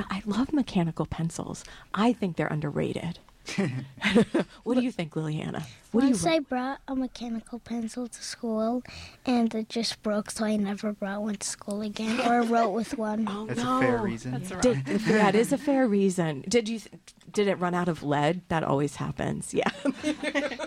I 0.09 0.23
love 0.25 0.53
mechanical 0.53 1.05
pencils. 1.05 1.63
I 1.93 2.13
think 2.13 2.35
they're 2.35 2.47
underrated. 2.47 3.19
what 4.63 4.75
do 4.75 4.81
you 4.81 4.91
think, 4.91 5.13
Liliana? 5.13 5.63
What 5.91 6.01
do 6.01 6.07
you? 6.07 6.13
Once 6.13 6.25
I 6.25 6.39
brought 6.39 6.79
a 6.87 6.95
mechanical 6.95 7.59
pencil 7.59 8.07
to 8.07 8.23
school, 8.23 8.83
and 9.25 9.53
it 9.53 9.69
just 9.69 10.01
broke, 10.01 10.31
so 10.31 10.45
I 10.45 10.55
never 10.55 10.93
brought 10.93 11.21
one 11.21 11.35
to 11.35 11.47
school 11.47 11.81
again, 11.81 12.19
or 12.21 12.41
wrote 12.43 12.69
with 12.71 12.97
one. 12.97 13.27
Oh, 13.33 13.45
that's 13.47 13.61
no. 13.63 13.77
a 13.77 13.81
fair 13.81 13.97
reason. 13.97 14.43
Did, 14.61 14.85
that 14.85 15.33
is 15.35 15.51
a 15.51 15.57
fair 15.69 15.87
reason. 15.87 16.43
Did 16.47 16.69
you? 16.69 16.79
th- 16.79 16.91
Did 17.31 17.47
it 17.47 17.55
run 17.59 17.73
out 17.73 17.87
of 17.87 18.03
lead? 18.03 18.41
That 18.49 18.63
always 18.63 18.95
happens. 18.97 19.53
Yeah. 19.53 19.69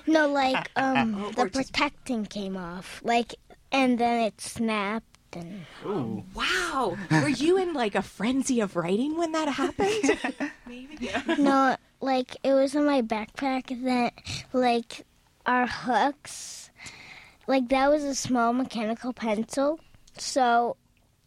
No, 0.07 0.29
like 0.29 0.71
um, 0.77 1.33
the 1.37 1.49
protecting 1.53 2.27
came 2.27 2.57
off, 2.57 3.01
like, 3.05 3.35
and 3.73 3.99
then 3.99 4.21
it 4.23 4.41
snapped. 4.41 5.07
And 5.33 5.67
Ooh. 5.85 6.25
Wow. 6.35 6.97
Were 7.11 7.29
you 7.29 7.59
in 7.59 7.75
like 7.75 7.95
a 7.95 8.01
frenzy 8.03 8.61
of 8.61 8.75
writing 8.75 9.17
when 9.19 9.33
that 9.33 9.49
happened? 9.49 10.19
Maybe. 10.67 10.97
Yeah. 11.01 11.23
No, 11.39 11.77
like 12.07 12.37
it 12.43 12.55
was 12.55 12.75
in 12.75 12.87
my 12.87 13.03
backpack. 13.03 13.85
That 13.85 14.15
like 14.55 15.05
our 15.45 15.67
hooks, 15.67 16.71
like 17.47 17.69
that 17.69 17.91
was 17.91 18.05
a 18.05 18.15
small 18.15 18.55
mechanical 18.55 19.13
pencil. 19.13 19.81
So 20.17 20.77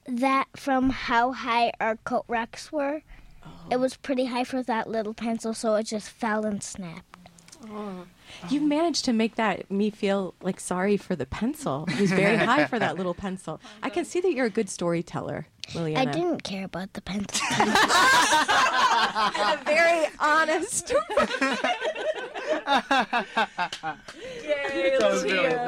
that 0.07 0.47
from 0.55 0.89
how 0.89 1.33
high 1.33 1.73
our 1.79 1.97
coat 1.97 2.25
racks 2.27 2.71
were, 2.71 3.03
it 3.69 3.75
oh. 3.75 3.77
was 3.77 3.95
pretty 3.97 4.25
high 4.25 4.45
for 4.45 4.63
that 4.63 4.89
little 4.89 5.13
pencil. 5.13 5.53
So 5.53 5.75
it 5.75 5.83
just 5.83 6.09
fell 6.09 6.45
and 6.45 6.63
snapped. 6.63 7.17
Oh. 7.69 8.05
You 8.49 8.61
managed 8.61 9.05
to 9.05 9.13
make 9.13 9.35
that 9.35 9.69
me 9.69 9.89
feel 9.89 10.33
like 10.41 10.59
sorry 10.59 10.95
for 10.97 11.15
the 11.15 11.25
pencil. 11.25 11.85
It 11.89 11.99
was 11.99 12.11
very 12.11 12.37
high 12.37 12.65
for 12.65 12.79
that 12.79 12.95
little 12.97 13.13
pencil. 13.13 13.59
I 13.83 13.89
can 13.89 14.05
see 14.05 14.21
that 14.21 14.31
you're 14.31 14.45
a 14.45 14.51
good 14.51 14.69
storyteller, 14.69 15.47
Liliana. 15.73 15.97
I 15.97 16.05
didn't 16.05 16.43
care 16.43 16.65
about 16.65 16.93
the 16.93 17.01
pencil. 17.01 17.45
a 17.51 17.55
very 19.65 20.07
honest. 20.19 20.93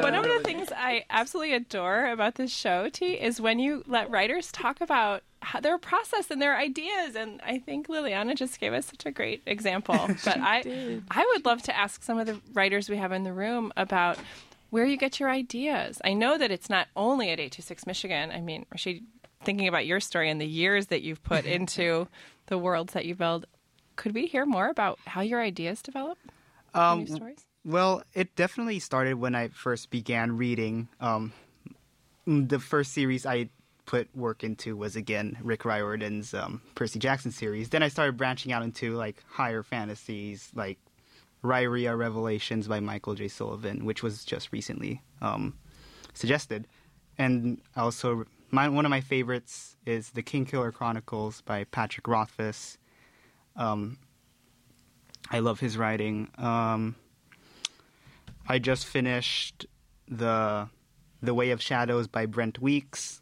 One 0.01 0.15
of 0.15 0.23
the 0.23 0.41
things 0.43 0.69
I 0.75 1.05
absolutely 1.09 1.53
adore 1.53 2.07
about 2.07 2.35
this 2.35 2.51
show, 2.51 2.89
T, 2.89 3.13
is 3.13 3.41
when 3.41 3.59
you 3.59 3.83
let 3.87 4.09
writers 4.09 4.51
talk 4.51 4.81
about 4.81 5.23
how 5.41 5.59
their 5.59 5.77
process 5.77 6.29
and 6.29 6.41
their 6.41 6.57
ideas. 6.57 7.15
And 7.15 7.41
I 7.45 7.59
think 7.59 7.87
Liliana 7.87 8.35
just 8.35 8.59
gave 8.59 8.73
us 8.73 8.85
such 8.85 9.05
a 9.05 9.11
great 9.11 9.41
example. 9.45 10.07
But 10.23 10.37
I, 10.39 11.01
I 11.09 11.25
would 11.33 11.45
love 11.45 11.61
to 11.63 11.75
ask 11.75 12.03
some 12.03 12.19
of 12.19 12.27
the 12.27 12.39
writers 12.53 12.89
we 12.89 12.97
have 12.97 13.11
in 13.11 13.23
the 13.23 13.33
room 13.33 13.73
about 13.75 14.17
where 14.69 14.85
you 14.85 14.97
get 14.97 15.19
your 15.19 15.29
ideas. 15.29 15.99
I 16.03 16.13
know 16.13 16.37
that 16.37 16.51
it's 16.51 16.69
not 16.69 16.87
only 16.95 17.29
at 17.29 17.39
826 17.39 17.85
Michigan. 17.85 18.31
I 18.31 18.39
mean, 18.39 18.65
Rashid, 18.71 19.03
thinking 19.43 19.67
about 19.67 19.85
your 19.85 19.99
story 19.99 20.29
and 20.29 20.39
the 20.39 20.47
years 20.47 20.87
that 20.87 21.01
you've 21.01 21.23
put 21.23 21.45
into 21.57 22.07
the 22.47 22.57
worlds 22.57 22.93
that 22.93 23.05
you 23.05 23.15
build, 23.15 23.45
could 23.95 24.13
we 24.13 24.25
hear 24.25 24.45
more 24.45 24.69
about 24.69 24.99
how 25.05 25.21
your 25.21 25.41
ideas 25.41 25.81
develop? 25.81 26.17
Um, 26.73 26.99
New 26.99 27.15
stories? 27.15 27.45
Well, 27.63 28.03
it 28.13 28.35
definitely 28.35 28.79
started 28.79 29.15
when 29.15 29.35
I 29.35 29.49
first 29.49 29.89
began 29.91 30.37
reading. 30.37 30.87
Um, 30.99 31.33
the 32.25 32.59
first 32.59 32.93
series 32.93 33.25
I 33.25 33.49
put 33.85 34.07
work 34.15 34.43
into 34.43 34.77
was 34.77 34.95
again 34.95 35.37
Rick 35.43 35.65
Riordan's 35.65 36.33
um, 36.33 36.61
Percy 36.75 36.97
Jackson 36.97 37.31
series. 37.31 37.69
Then 37.69 37.83
I 37.83 37.87
started 37.89 38.17
branching 38.17 38.51
out 38.51 38.63
into 38.63 38.95
like 38.95 39.23
higher 39.27 39.63
fantasies, 39.63 40.49
like 40.55 40.79
Riyria 41.43 41.97
Revelations 41.97 42.67
by 42.67 42.79
Michael 42.79 43.15
J. 43.15 43.27
Sullivan, 43.27 43.85
which 43.85 44.01
was 44.03 44.23
just 44.23 44.51
recently 44.51 45.01
um, 45.21 45.55
suggested. 46.13 46.67
And 47.17 47.61
also, 47.75 48.25
my, 48.51 48.69
one 48.69 48.85
of 48.85 48.89
my 48.89 49.01
favorites 49.01 49.75
is 49.85 50.11
The 50.11 50.23
Kingkiller 50.23 50.73
Chronicles 50.73 51.41
by 51.41 51.63
Patrick 51.65 52.07
Rothfuss. 52.07 52.77
Um, 53.55 53.97
I 55.29 55.39
love 55.39 55.59
his 55.59 55.77
writing. 55.77 56.29
Um, 56.37 56.95
I 58.47 58.59
just 58.59 58.85
finished 58.85 59.65
the 60.07 60.67
The 61.21 61.33
Way 61.33 61.51
of 61.51 61.61
Shadows 61.61 62.07
by 62.07 62.25
Brent 62.25 62.59
Weeks. 62.59 63.21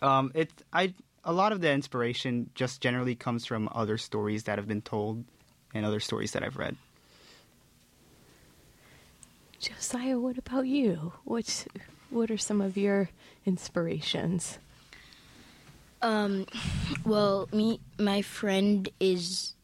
Um, 0.00 0.32
it 0.34 0.50
I 0.72 0.94
a 1.24 1.32
lot 1.32 1.52
of 1.52 1.60
the 1.60 1.70
inspiration 1.70 2.50
just 2.54 2.80
generally 2.80 3.14
comes 3.14 3.46
from 3.46 3.68
other 3.72 3.98
stories 3.98 4.44
that 4.44 4.58
have 4.58 4.66
been 4.66 4.82
told 4.82 5.24
and 5.74 5.86
other 5.86 6.00
stories 6.00 6.32
that 6.32 6.42
I've 6.42 6.56
read. 6.56 6.76
Josiah, 9.60 10.18
what 10.18 10.38
about 10.38 10.66
you? 10.66 11.12
What's 11.24 11.66
what 12.12 12.30
are 12.30 12.38
some 12.38 12.60
of 12.60 12.76
your 12.76 13.10
inspirations? 13.46 14.58
Um, 16.02 16.46
well, 17.04 17.48
me, 17.52 17.80
my 17.98 18.22
friend 18.22 18.88
is 19.00 19.54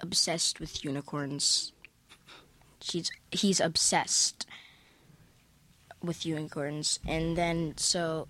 obsessed 0.00 0.60
with 0.60 0.84
unicorns. 0.84 1.72
She's 2.80 3.10
he's 3.30 3.60
obsessed 3.60 4.46
with 6.02 6.26
unicorns, 6.26 6.98
and 7.06 7.36
then 7.36 7.74
so 7.76 8.28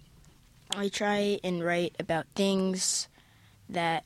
I 0.77 0.89
try 0.89 1.41
and 1.43 1.65
write 1.65 1.97
about 1.99 2.27
things 2.35 3.09
that 3.69 4.05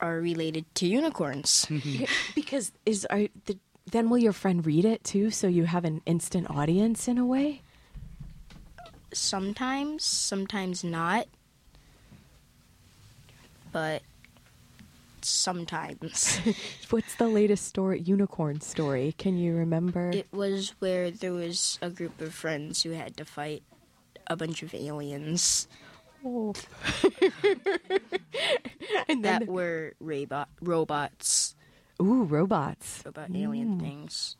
are 0.00 0.18
related 0.20 0.72
to 0.76 0.86
unicorns. 0.86 1.66
Because 2.34 2.72
is 2.86 3.04
are 3.06 3.26
the, 3.46 3.58
then 3.90 4.08
will 4.08 4.18
your 4.18 4.32
friend 4.32 4.64
read 4.64 4.84
it 4.84 5.04
too, 5.04 5.30
so 5.30 5.48
you 5.48 5.64
have 5.64 5.84
an 5.84 6.00
instant 6.06 6.48
audience 6.48 7.08
in 7.08 7.18
a 7.18 7.26
way? 7.26 7.62
Sometimes, 9.12 10.04
sometimes 10.04 10.82
not, 10.84 11.26
but 13.72 14.02
sometimes. 15.22 16.40
What's 16.90 17.14
the 17.16 17.28
latest 17.28 17.66
story, 17.66 18.00
unicorn 18.00 18.60
story? 18.60 19.14
Can 19.18 19.38
you 19.38 19.54
remember? 19.54 20.10
It 20.10 20.28
was 20.32 20.74
where 20.78 21.10
there 21.10 21.32
was 21.32 21.78
a 21.82 21.90
group 21.90 22.20
of 22.20 22.34
friends 22.34 22.82
who 22.82 22.90
had 22.90 23.16
to 23.16 23.24
fight 23.24 23.62
a 24.26 24.36
bunch 24.36 24.62
of 24.62 24.74
aliens 24.74 25.68
Oh. 26.24 26.54
and 29.08 29.24
that 29.24 29.46
were 29.46 29.94
robot 29.98 30.48
robots, 30.60 31.56
ooh, 32.00 32.22
robots. 32.24 33.02
robot 33.04 33.30
alien 33.34 33.76
mm. 33.76 33.80
things. 33.80 34.36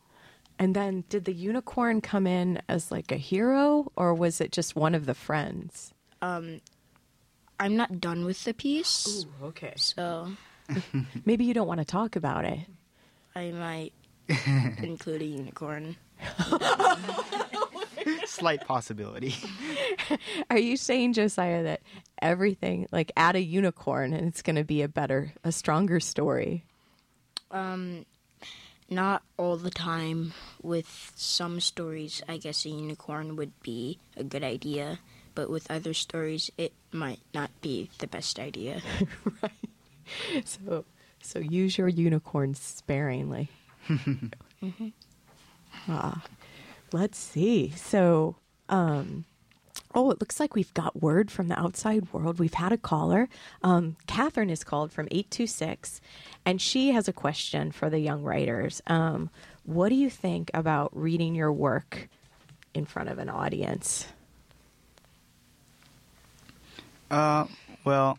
And 0.63 0.77
then, 0.77 1.03
did 1.09 1.25
the 1.25 1.33
unicorn 1.33 2.01
come 2.01 2.25
in 2.25 2.63
as 2.69 2.93
like 2.93 3.11
a 3.11 3.17
hero, 3.17 3.91
or 3.97 4.15
was 4.15 4.41
it 4.41 4.53
just 4.53 4.77
one 4.77 4.95
of 4.95 5.07
the 5.07 5.15
friends? 5.15 5.93
Um, 6.23 6.61
I'm 7.59 7.77
not 7.77 8.01
done 8.01 8.25
with 8.25 8.45
the 8.45 8.55
piece, 8.55 9.27
okay. 9.43 9.73
so 9.75 10.31
Maybe 11.25 11.45
you 11.45 11.53
don't 11.53 11.67
want 11.67 11.81
to 11.81 11.85
talk 11.85 12.15
about 12.15 12.45
it. 12.45 12.61
I 13.35 13.51
might 13.51 13.93
include 14.79 15.23
a 15.23 15.25
unicorn. 15.25 15.97
Slight 18.25 18.65
possibility. 18.65 19.35
Are 20.49 20.59
you 20.59 20.77
saying, 20.77 21.15
Josiah, 21.15 21.65
that 21.65 21.81
everything, 22.21 22.87
like 22.93 23.11
add 23.17 23.35
a 23.35 23.43
unicorn 23.43 24.13
and 24.13 24.29
it's 24.29 24.43
going 24.43 24.55
to 24.55 24.65
be 24.65 24.83
a 24.83 24.89
better, 24.89 25.33
a 25.43 25.51
stronger 25.51 25.99
story? 25.99 26.65
Um, 27.51 28.07
not 28.93 29.23
all 29.37 29.57
the 29.57 29.71
time. 29.71 30.33
With 30.63 31.13
some 31.17 31.61
stories, 31.61 32.23
I 32.29 32.37
guess 32.37 32.65
a 32.65 32.69
unicorn 32.71 33.37
would 33.37 33.53
be 33.63 33.99
a 34.17 34.23
good 34.25 34.45
idea, 34.45 35.01
but 35.35 35.51
with 35.51 35.71
other 35.71 35.95
stories, 35.95 36.51
it 36.57 36.73
might 36.93 37.21
not 37.35 37.51
be 37.61 37.91
the 37.99 38.07
best 38.07 38.39
idea. 38.39 38.83
Right. 39.43 40.47
So, 40.47 40.85
so 41.23 41.39
use 41.39 41.79
your 41.79 41.89
unicorns 41.89 42.61
sparingly. 42.61 43.49
Ah. 45.89 46.23
let's 46.93 47.19
see. 47.19 47.71
So, 47.75 48.37
um, 48.69 49.25
oh, 49.95 50.11
it 50.11 50.21
looks 50.21 50.41
like 50.41 50.55
we've 50.55 50.73
got 50.75 51.03
word 51.03 51.31
from 51.31 51.49
the 51.49 51.59
outside 51.59 52.13
world. 52.13 52.39
We've 52.39 52.55
had 52.55 52.73
a 52.73 52.79
caller. 52.79 53.29
Um, 53.63 53.97
Catherine 54.07 54.51
is 54.51 54.65
called 54.65 54.93
from 54.93 55.07
826, 55.11 56.01
and 56.45 56.61
she 56.61 56.93
has 56.93 57.09
a 57.09 57.13
question 57.13 57.73
for 57.73 57.91
the 57.91 57.99
young 57.99 58.23
writers. 58.23 58.83
Um, 58.87 59.31
what 59.65 59.89
do 59.89 59.95
you 59.95 60.11
think 60.11 60.51
about 60.55 60.91
reading 60.97 61.35
your 61.35 61.53
work 61.53 62.09
in 62.75 62.85
front 62.85 63.09
of 63.09 63.19
an 63.19 63.29
audience? 63.29 64.07
Uh, 67.11 67.47
well, 67.85 68.19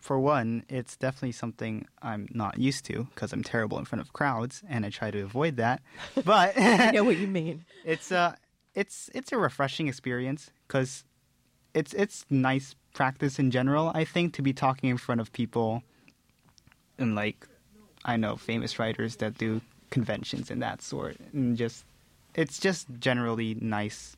for 0.00 0.18
one, 0.20 0.64
it's 0.68 0.96
definitely 0.96 1.32
something 1.32 1.86
I'm 2.00 2.28
not 2.32 2.58
used 2.58 2.84
to 2.86 3.08
because 3.14 3.32
I'm 3.32 3.42
terrible 3.42 3.78
in 3.78 3.84
front 3.84 4.00
of 4.00 4.12
crowds, 4.12 4.62
and 4.68 4.86
I 4.86 4.90
try 4.90 5.10
to 5.10 5.20
avoid 5.22 5.56
that. 5.56 5.82
But 6.24 6.54
I 6.56 6.92
know 6.92 7.04
what 7.04 7.16
you 7.16 7.26
mean. 7.26 7.64
it's 7.84 8.10
uh 8.12 8.34
it's 8.74 9.10
it's 9.14 9.32
a 9.32 9.38
refreshing 9.38 9.88
experience 9.88 10.50
because 10.66 11.04
it's 11.74 11.92
it's 11.94 12.24
nice 12.30 12.74
practice 12.94 13.38
in 13.38 13.50
general. 13.50 13.92
I 13.94 14.04
think 14.04 14.34
to 14.34 14.42
be 14.42 14.52
talking 14.52 14.90
in 14.90 14.96
front 14.96 15.20
of 15.20 15.32
people, 15.32 15.82
and 16.98 17.14
like 17.14 17.46
I 18.04 18.16
know 18.16 18.36
famous 18.36 18.78
writers 18.78 19.16
that 19.16 19.38
do 19.38 19.60
conventions 19.90 20.50
and 20.50 20.62
that 20.62 20.82
sort, 20.82 21.16
and 21.32 21.56
just 21.56 21.84
it's 22.34 22.58
just 22.58 22.86
generally 22.98 23.54
nice 23.60 24.16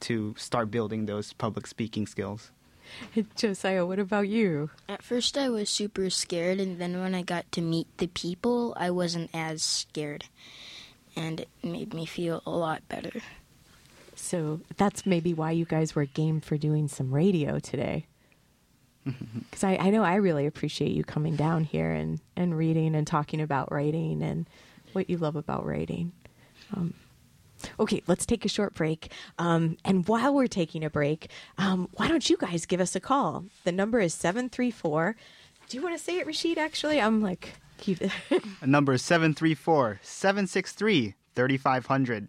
to 0.00 0.34
start 0.36 0.70
building 0.70 1.06
those 1.06 1.32
public 1.32 1.66
speaking 1.66 2.06
skills. 2.06 2.50
Josiah, 3.36 3.86
what 3.86 3.98
about 3.98 4.28
you? 4.28 4.70
At 4.88 5.02
first, 5.02 5.38
I 5.38 5.48
was 5.48 5.70
super 5.70 6.10
scared, 6.10 6.60
and 6.60 6.78
then 6.78 7.00
when 7.00 7.14
I 7.14 7.22
got 7.22 7.50
to 7.52 7.62
meet 7.62 7.88
the 7.96 8.08
people, 8.08 8.74
I 8.76 8.90
wasn't 8.90 9.30
as 9.32 9.62
scared, 9.62 10.26
and 11.16 11.40
it 11.40 11.48
made 11.62 11.94
me 11.94 12.04
feel 12.06 12.42
a 12.44 12.50
lot 12.50 12.86
better. 12.88 13.22
So 14.24 14.60
that's 14.78 15.04
maybe 15.04 15.34
why 15.34 15.50
you 15.50 15.66
guys 15.66 15.94
were 15.94 16.06
game 16.06 16.40
for 16.40 16.56
doing 16.56 16.88
some 16.88 17.12
radio 17.12 17.58
today. 17.58 18.06
Because 19.50 19.62
I, 19.62 19.76
I 19.76 19.90
know 19.90 20.02
I 20.02 20.14
really 20.14 20.46
appreciate 20.46 20.92
you 20.92 21.04
coming 21.04 21.36
down 21.36 21.64
here 21.64 21.92
and, 21.92 22.20
and 22.36 22.56
reading 22.56 22.94
and 22.94 23.06
talking 23.06 23.38
about 23.42 23.70
writing 23.70 24.22
and 24.22 24.48
what 24.94 25.10
you 25.10 25.18
love 25.18 25.36
about 25.36 25.66
writing. 25.66 26.12
Um, 26.74 26.94
okay, 27.78 28.02
let's 28.06 28.24
take 28.24 28.46
a 28.46 28.48
short 28.48 28.74
break. 28.74 29.12
Um, 29.38 29.76
and 29.84 30.08
while 30.08 30.34
we're 30.34 30.46
taking 30.46 30.82
a 30.82 30.88
break, 30.88 31.30
um, 31.58 31.90
why 31.92 32.08
don't 32.08 32.30
you 32.30 32.38
guys 32.38 32.64
give 32.64 32.80
us 32.80 32.96
a 32.96 33.00
call? 33.00 33.44
The 33.64 33.72
number 33.72 34.00
is 34.00 34.14
734. 34.14 35.16
Do 35.68 35.76
you 35.76 35.82
want 35.82 35.98
to 35.98 36.02
say 36.02 36.18
it, 36.18 36.26
Rashid, 36.26 36.56
actually? 36.56 36.98
I'm 36.98 37.20
like, 37.20 37.56
keep 37.76 38.00
it. 38.00 38.10
A 38.62 38.66
number 38.66 38.96
734 38.96 40.00
763 40.02 41.14
3500. 41.34 42.28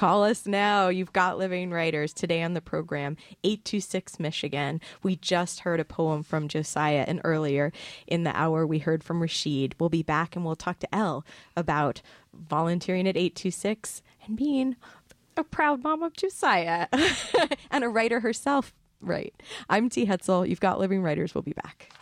Call 0.00 0.24
us 0.24 0.46
now. 0.46 0.88
You've 0.88 1.12
got 1.12 1.36
Living 1.36 1.70
Writers 1.70 2.14
today 2.14 2.42
on 2.42 2.54
the 2.54 2.62
program, 2.62 3.18
826 3.44 4.18
Michigan. 4.18 4.80
We 5.02 5.16
just 5.16 5.60
heard 5.60 5.78
a 5.78 5.84
poem 5.84 6.22
from 6.22 6.48
Josiah, 6.48 7.04
and 7.06 7.20
earlier 7.22 7.70
in 8.06 8.24
the 8.24 8.34
hour 8.34 8.66
we 8.66 8.78
heard 8.78 9.04
from 9.04 9.20
Rashid. 9.20 9.74
We'll 9.78 9.90
be 9.90 10.02
back 10.02 10.34
and 10.34 10.42
we'll 10.42 10.56
talk 10.56 10.78
to 10.78 10.94
Elle 10.94 11.22
about 11.54 12.00
volunteering 12.32 13.06
at 13.06 13.18
826 13.18 14.00
and 14.24 14.38
being 14.38 14.76
a 15.36 15.44
proud 15.44 15.82
mom 15.82 16.02
of 16.02 16.14
Josiah 16.14 16.86
and 17.70 17.84
a 17.84 17.90
writer 17.90 18.20
herself. 18.20 18.72
Right. 19.02 19.34
I'm 19.68 19.90
T. 19.90 20.06
Hetzel. 20.06 20.48
You've 20.48 20.60
got 20.60 20.80
Living 20.80 21.02
Writers. 21.02 21.34
We'll 21.34 21.42
be 21.42 21.52
back. 21.52 21.92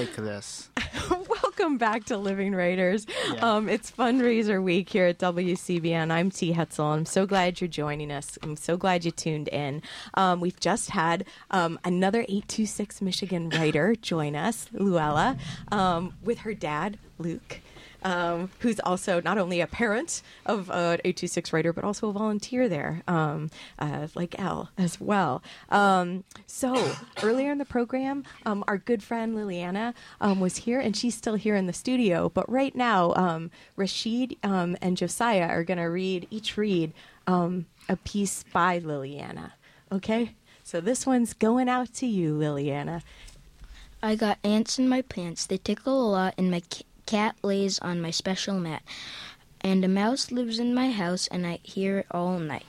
Like 0.00 0.16
this. 0.16 0.70
Welcome 1.10 1.76
back 1.76 2.04
to 2.04 2.16
Living 2.16 2.54
Writers. 2.54 3.06
Um, 3.40 3.68
it's 3.68 3.90
fundraiser 3.90 4.62
week 4.62 4.88
here 4.88 5.04
at 5.04 5.18
WCBN. 5.18 6.10
I'm 6.10 6.30
T. 6.30 6.54
Hetzel. 6.54 6.94
I'm 6.94 7.04
so 7.04 7.26
glad 7.26 7.60
you're 7.60 7.68
joining 7.68 8.10
us. 8.10 8.38
I'm 8.42 8.56
so 8.56 8.78
glad 8.78 9.04
you 9.04 9.10
tuned 9.10 9.48
in. 9.48 9.82
Um, 10.14 10.40
we've 10.40 10.58
just 10.58 10.88
had 10.90 11.26
um, 11.50 11.78
another 11.84 12.20
826 12.22 13.02
Michigan 13.02 13.50
writer 13.50 13.94
join 14.00 14.36
us, 14.36 14.68
Luella, 14.72 15.36
um, 15.70 16.14
with 16.24 16.38
her 16.40 16.54
dad, 16.54 16.98
Luke. 17.18 17.60
Um, 18.02 18.50
who's 18.60 18.80
also 18.80 19.20
not 19.20 19.36
only 19.36 19.60
a 19.60 19.66
parent 19.66 20.22
of 20.46 20.70
an 20.70 21.00
826 21.04 21.52
writer, 21.52 21.72
but 21.72 21.84
also 21.84 22.08
a 22.08 22.12
volunteer 22.12 22.68
there, 22.68 23.02
um, 23.06 23.50
uh, 23.78 24.08
like 24.14 24.38
Elle 24.38 24.70
as 24.78 24.98
well. 25.00 25.42
Um, 25.68 26.24
so 26.46 26.92
earlier 27.22 27.52
in 27.52 27.58
the 27.58 27.64
program, 27.66 28.24
um, 28.46 28.64
our 28.66 28.78
good 28.78 29.02
friend 29.02 29.36
Liliana 29.36 29.94
um, 30.20 30.40
was 30.40 30.58
here, 30.58 30.80
and 30.80 30.96
she's 30.96 31.14
still 31.14 31.34
here 31.34 31.56
in 31.56 31.66
the 31.66 31.72
studio. 31.72 32.30
But 32.30 32.50
right 32.50 32.74
now, 32.74 33.12
um, 33.14 33.50
Rashid 33.76 34.36
um, 34.42 34.76
and 34.80 34.96
Josiah 34.96 35.48
are 35.48 35.64
going 35.64 35.78
to 35.78 35.84
read 35.84 36.26
each 36.30 36.56
read 36.56 36.92
um, 37.26 37.66
a 37.88 37.96
piece 37.96 38.44
by 38.52 38.80
Liliana. 38.80 39.52
Okay, 39.92 40.34
so 40.62 40.80
this 40.80 41.06
one's 41.06 41.34
going 41.34 41.68
out 41.68 41.92
to 41.94 42.06
you, 42.06 42.34
Liliana. 42.34 43.02
I 44.02 44.14
got 44.14 44.38
ants 44.42 44.78
in 44.78 44.88
my 44.88 45.02
pants. 45.02 45.46
They 45.46 45.58
tickle 45.58 46.08
a 46.08 46.10
lot, 46.10 46.34
and 46.38 46.50
my 46.50 46.60
ca- 46.60 46.84
cat 47.10 47.34
lays 47.42 47.80
on 47.80 48.00
my 48.00 48.12
special 48.12 48.54
mat, 48.54 48.82
and 49.60 49.84
a 49.84 49.88
mouse 49.88 50.30
lives 50.30 50.60
in 50.60 50.72
my 50.72 50.92
house, 50.92 51.26
and 51.26 51.44
I 51.44 51.58
hear 51.64 51.98
it 51.98 52.06
all 52.12 52.38
night. 52.38 52.66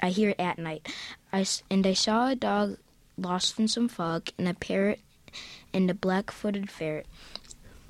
I 0.00 0.10
hear 0.10 0.30
it 0.30 0.40
at 0.40 0.58
night. 0.58 0.88
I 1.32 1.44
and 1.68 1.84
I 1.84 1.94
saw 1.94 2.28
a 2.28 2.36
dog 2.36 2.78
lost 3.18 3.58
in 3.58 3.66
some 3.66 3.88
fog, 3.88 4.30
and 4.38 4.46
a 4.46 4.54
parrot 4.54 5.00
and 5.74 5.90
a 5.90 5.94
black-footed 5.94 6.70
ferret 6.70 7.06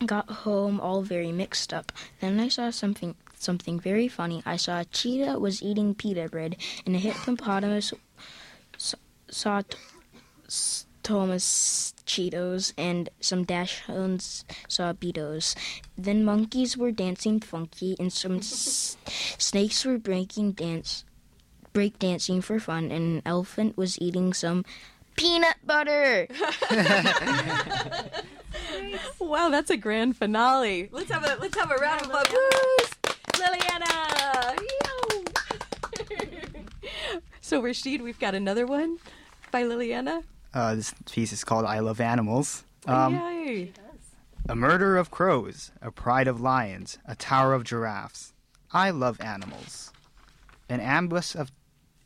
got 0.07 0.31
home 0.45 0.81
all 0.81 1.03
very 1.03 1.33
mixed 1.33 1.73
up. 1.75 1.93
Then 2.21 2.41
I 2.41 2.49
saw 2.49 2.71
something 2.71 3.15
something 3.39 3.79
very 3.79 4.09
funny. 4.09 4.43
I 4.47 4.57
saw 4.57 4.81
a 4.81 4.87
cheetah 4.87 5.39
was 5.39 5.63
eating 5.63 5.95
pita 5.95 6.29
bread, 6.31 6.57
and 6.87 6.97
a 6.97 6.99
hippopotamus 6.99 7.93
saw 9.31 9.61
t- 9.61 9.77
s- 10.47 10.87
Thomas 11.11 11.93
Cheetos, 12.07 12.73
and 12.79 13.09
some 13.21 13.45
dachshunds 13.45 14.45
saw 14.69 14.93
Beatos. 14.93 15.57
Then 15.99 16.25
monkeys 16.25 16.77
were 16.77 16.93
dancing 16.93 17.41
funky, 17.41 17.97
and 17.99 18.13
some 18.13 18.37
s- 18.39 18.97
snakes 19.37 19.85
were 19.85 19.99
breaking 19.99 20.53
dance, 20.53 21.05
break 21.73 21.99
dancing 21.99 22.41
for 22.41 22.61
fun, 22.61 22.93
and 22.93 23.17
an 23.19 23.23
elephant 23.27 23.77
was 23.77 24.01
eating 24.01 24.33
some 24.33 24.65
peanut 25.17 25.57
butter. 25.67 26.29
Wow, 29.21 29.49
that's 29.49 29.71
a 29.71 29.77
grand 29.77 30.17
finale. 30.17 30.89
Let's 30.91 31.11
have 31.13 31.23
a 31.25 31.37
let's 31.41 31.57
have 31.57 31.71
a 31.71 31.77
round 31.77 32.03
of 32.03 32.09
applause, 32.11 32.91
Liliana. 33.39 34.59
So 37.41 37.61
Rashid, 37.61 38.03
we've 38.03 38.19
got 38.19 38.35
another 38.35 38.67
one 38.67 38.99
by 39.51 39.63
Liliana. 39.65 40.23
Uh, 40.53 40.75
this 40.75 40.95
piece 41.11 41.33
is 41.33 41.45
called 41.45 41.65
"I 41.65 41.79
Love 41.81 42.01
Animals." 42.01 42.65
Um, 42.87 43.15
Yay! 43.15 43.73
A 44.49 44.55
murder 44.57 44.97
of 44.97 45.11
crows, 45.11 45.71
a 45.83 45.91
pride 45.91 46.27
of 46.27 46.41
lions, 46.41 46.99
a 47.07 47.15
tower 47.15 47.53
of 47.55 47.63
giraffes. 47.65 48.33
I 48.73 48.91
love 48.91 49.21
animals. 49.21 49.93
An 50.69 50.81
ambush 50.81 51.35
of 51.35 51.51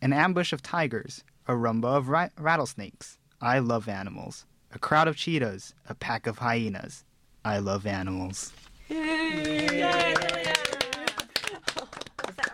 an 0.03 0.13
ambush 0.13 0.53
of 0.53 0.63
tigers, 0.63 1.23
a 1.47 1.53
rumba 1.53 1.97
of 1.97 2.09
ri- 2.09 2.31
rattlesnakes. 2.39 3.19
I 3.41 3.59
love 3.61 3.89
animals. 3.89 4.45
A 4.73 4.79
crowd 4.79 5.07
of 5.09 5.17
cheetahs, 5.17 5.75
a 5.89 5.95
pack 5.95 6.27
of 6.27 6.39
hyenas. 6.39 7.05
I 7.45 7.59
love 7.59 7.87
animals. 7.87 8.53
Is 8.89 9.71
that 9.71 10.64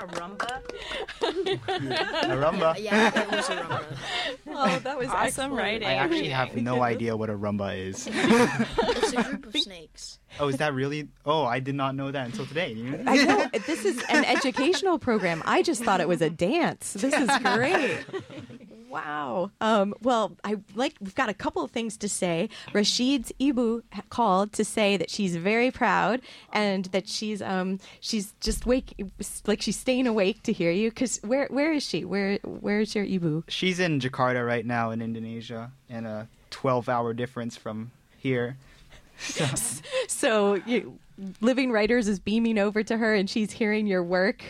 a 0.00 0.06
rumba? 0.06 0.62
A 1.22 2.36
rumba. 2.36 2.76
yeah, 2.80 3.08
it 3.20 3.30
was 3.30 3.48
a 3.50 3.56
rumba. 3.56 3.84
Oh, 4.48 4.78
that 4.80 4.98
was 4.98 5.08
Awesome 5.08 5.26
excellent. 5.26 5.52
writing. 5.54 5.88
I 5.88 5.94
actually 5.94 6.28
have 6.28 6.56
no 6.56 6.82
idea 6.92 7.16
what 7.16 7.30
a 7.30 7.34
rumba 7.34 7.76
is. 7.76 8.08
It's 9.02 9.12
a 9.12 9.22
group 9.22 9.46
of 9.46 9.56
snakes. 9.60 10.18
Oh, 10.38 10.48
is 10.48 10.56
that 10.58 10.72
really? 10.74 11.08
Oh, 11.24 11.44
I 11.44 11.58
did 11.60 11.74
not 11.74 11.94
know 11.94 12.10
that 12.10 12.26
until 12.26 12.46
today. 12.46 12.76
I 13.06 13.24
know 13.24 13.46
this 13.66 13.84
is 13.84 14.02
an 14.08 14.24
educational 14.24 14.98
program. 14.98 15.42
I 15.44 15.62
just 15.62 15.82
thought 15.82 16.00
it 16.00 16.08
was 16.08 16.22
a 16.22 16.30
dance. 16.30 16.92
This 16.94 17.14
is 17.14 17.28
great. 17.42 18.04
Wow. 18.90 19.52
Um, 19.60 19.94
well, 20.02 20.36
I 20.42 20.56
like. 20.74 20.94
We've 21.00 21.14
got 21.14 21.28
a 21.28 21.34
couple 21.34 21.62
of 21.62 21.70
things 21.70 21.96
to 21.98 22.08
say. 22.08 22.48
Rashid's 22.72 23.32
Ibu 23.38 23.82
called 24.08 24.52
to 24.54 24.64
say 24.64 24.96
that 24.96 25.08
she's 25.10 25.36
very 25.36 25.70
proud 25.70 26.20
and 26.52 26.86
that 26.86 27.08
she's 27.08 27.40
um 27.40 27.78
she's 28.00 28.34
just 28.40 28.66
wake 28.66 29.00
like 29.46 29.62
she's 29.62 29.78
staying 29.78 30.08
awake 30.08 30.42
to 30.42 30.52
hear 30.52 30.72
you. 30.72 30.90
Because 30.90 31.20
where 31.22 31.46
where 31.50 31.72
is 31.72 31.84
she? 31.84 32.04
Where 32.04 32.38
where 32.42 32.80
is 32.80 32.96
your 32.96 33.06
Ibu? 33.06 33.44
She's 33.48 33.78
in 33.78 34.00
Jakarta 34.00 34.44
right 34.44 34.66
now 34.66 34.90
in 34.90 35.00
Indonesia, 35.00 35.70
and 35.88 36.06
a 36.08 36.26
12-hour 36.50 37.14
difference 37.14 37.56
from 37.56 37.92
here. 38.18 38.56
So 40.08 40.54
you, 40.66 40.98
Living 41.40 41.70
Writers 41.70 42.08
is 42.08 42.18
beaming 42.18 42.58
over 42.58 42.82
to 42.82 42.96
her 42.96 43.14
and 43.14 43.28
she's 43.28 43.52
hearing 43.52 43.86
your 43.86 44.02
work. 44.02 44.42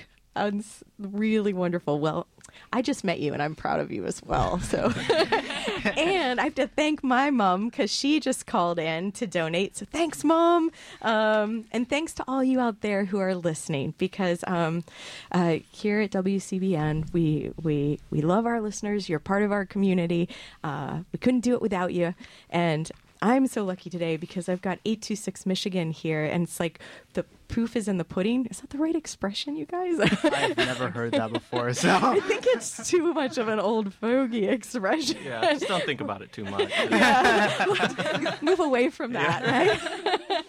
Really 0.98 1.52
wonderful. 1.52 1.98
Well, 1.98 2.26
I 2.72 2.82
just 2.82 3.04
met 3.04 3.20
you 3.20 3.32
and 3.32 3.42
I'm 3.42 3.54
proud 3.54 3.80
of 3.80 3.90
you 3.90 4.04
as 4.04 4.22
well. 4.22 4.60
So, 4.60 4.92
and 5.96 6.40
I 6.40 6.44
have 6.44 6.54
to 6.56 6.66
thank 6.66 7.02
my 7.02 7.30
mom 7.30 7.68
because 7.68 7.90
she 7.90 8.20
just 8.20 8.46
called 8.46 8.78
in 8.78 9.12
to 9.12 9.26
donate. 9.26 9.76
So 9.76 9.86
thanks, 9.90 10.22
mom. 10.24 10.70
Um, 11.02 11.64
and 11.72 11.88
thanks 11.88 12.12
to 12.14 12.24
all 12.28 12.44
you 12.44 12.60
out 12.60 12.80
there 12.80 13.06
who 13.06 13.18
are 13.18 13.34
listening 13.34 13.94
because 13.98 14.44
um, 14.46 14.84
uh, 15.32 15.58
here 15.72 16.00
at 16.00 16.10
WCBN, 16.10 17.12
we, 17.12 17.52
we, 17.62 17.98
we 18.10 18.20
love 18.20 18.46
our 18.46 18.60
listeners. 18.60 19.08
You're 19.08 19.18
part 19.18 19.42
of 19.42 19.52
our 19.52 19.64
community. 19.64 20.28
Uh, 20.62 21.00
we 21.12 21.18
couldn't 21.18 21.40
do 21.40 21.54
it 21.54 21.62
without 21.62 21.92
you. 21.92 22.14
And 22.50 22.90
I'm 23.22 23.46
so 23.46 23.64
lucky 23.64 23.90
today 23.90 24.16
because 24.16 24.48
I've 24.48 24.62
got 24.62 24.78
826 24.84 25.44
Michigan 25.44 25.90
here, 25.90 26.24
and 26.24 26.44
it's 26.44 26.58
like 26.58 26.78
the 27.12 27.26
proof 27.50 27.76
is 27.76 27.88
in 27.88 27.98
the 27.98 28.04
pudding. 28.04 28.46
Is 28.46 28.60
that 28.60 28.70
the 28.70 28.78
right 28.78 28.94
expression, 28.94 29.56
you 29.56 29.66
guys? 29.66 29.98
I've 30.24 30.56
never 30.56 30.88
heard 30.88 31.12
that 31.12 31.32
before, 31.32 31.74
so 31.74 31.90
I 32.02 32.20
think 32.20 32.46
it's 32.46 32.88
too 32.88 33.12
much 33.12 33.38
of 33.38 33.48
an 33.48 33.58
old 33.58 33.92
fogey 33.92 34.46
expression. 34.46 35.18
Yeah, 35.24 35.52
just 35.52 35.66
don't 35.66 35.84
think 35.84 36.00
about 36.00 36.22
it 36.22 36.32
too 36.32 36.44
much. 36.44 36.70
yeah, 36.90 38.36
Move 38.40 38.60
away 38.60 38.88
from 38.88 39.12
that, 39.12 39.44
right? 39.44 40.44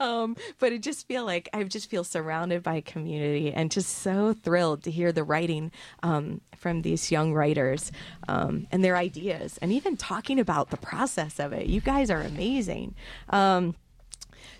um, 0.00 0.36
but 0.58 0.72
I 0.72 0.78
just 0.78 1.06
feel 1.06 1.24
like 1.24 1.48
I 1.52 1.62
just 1.62 1.88
feel 1.88 2.04
surrounded 2.04 2.62
by 2.62 2.80
community 2.80 3.52
and 3.52 3.70
just 3.70 3.98
so 3.98 4.32
thrilled 4.34 4.82
to 4.82 4.90
hear 4.90 5.12
the 5.12 5.22
writing 5.22 5.70
um, 6.02 6.40
from 6.56 6.82
these 6.82 7.12
young 7.12 7.32
writers 7.32 7.92
um, 8.28 8.66
and 8.72 8.84
their 8.84 8.96
ideas 8.96 9.58
and 9.62 9.72
even 9.72 9.96
talking 9.96 10.40
about 10.40 10.70
the 10.70 10.76
process 10.76 11.38
of 11.38 11.52
it. 11.52 11.66
You 11.66 11.80
guys 11.80 12.10
are 12.10 12.20
amazing. 12.20 12.94
Um, 13.28 13.76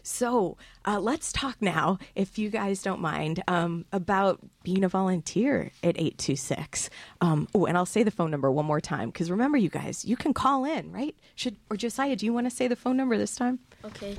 so 0.03 0.57
uh, 0.87 0.99
let's 1.01 1.33
talk 1.33 1.57
now, 1.61 1.99
if 2.15 2.39
you 2.39 2.51
guys 2.51 2.83
don't 2.83 3.01
mind, 3.01 3.43
um, 3.49 3.85
about 3.93 4.41
being 4.63 4.85
a 4.85 4.89
volunteer 4.89 5.73
at 5.83 5.97
826. 5.99 6.91
Um, 7.21 7.49
oh, 7.55 7.67
and 7.67 7.77
I'll 7.77 7.87
say 7.87 8.03
the 8.03 8.11
phone 8.11 8.31
number 8.31 8.51
one 8.51 8.65
more 8.65 8.81
time 8.81 9.11
because 9.11 9.31
remember, 9.31 9.59
you 9.59 9.69
guys, 9.69 10.05
you 10.05 10.17
can 10.17 10.35
call 10.35 10.65
in, 10.65 10.93
right? 10.93 11.15
Rashid 11.37 11.57
or 11.71 11.77
Josiah, 11.77 12.17
do 12.17 12.27
you 12.27 12.33
want 12.33 12.47
to 12.47 12.51
say 12.51 12.69
the 12.69 12.77
phone 12.77 12.97
number 12.97 13.17
this 13.17 13.37
time? 13.37 13.59
Okay. 13.85 14.17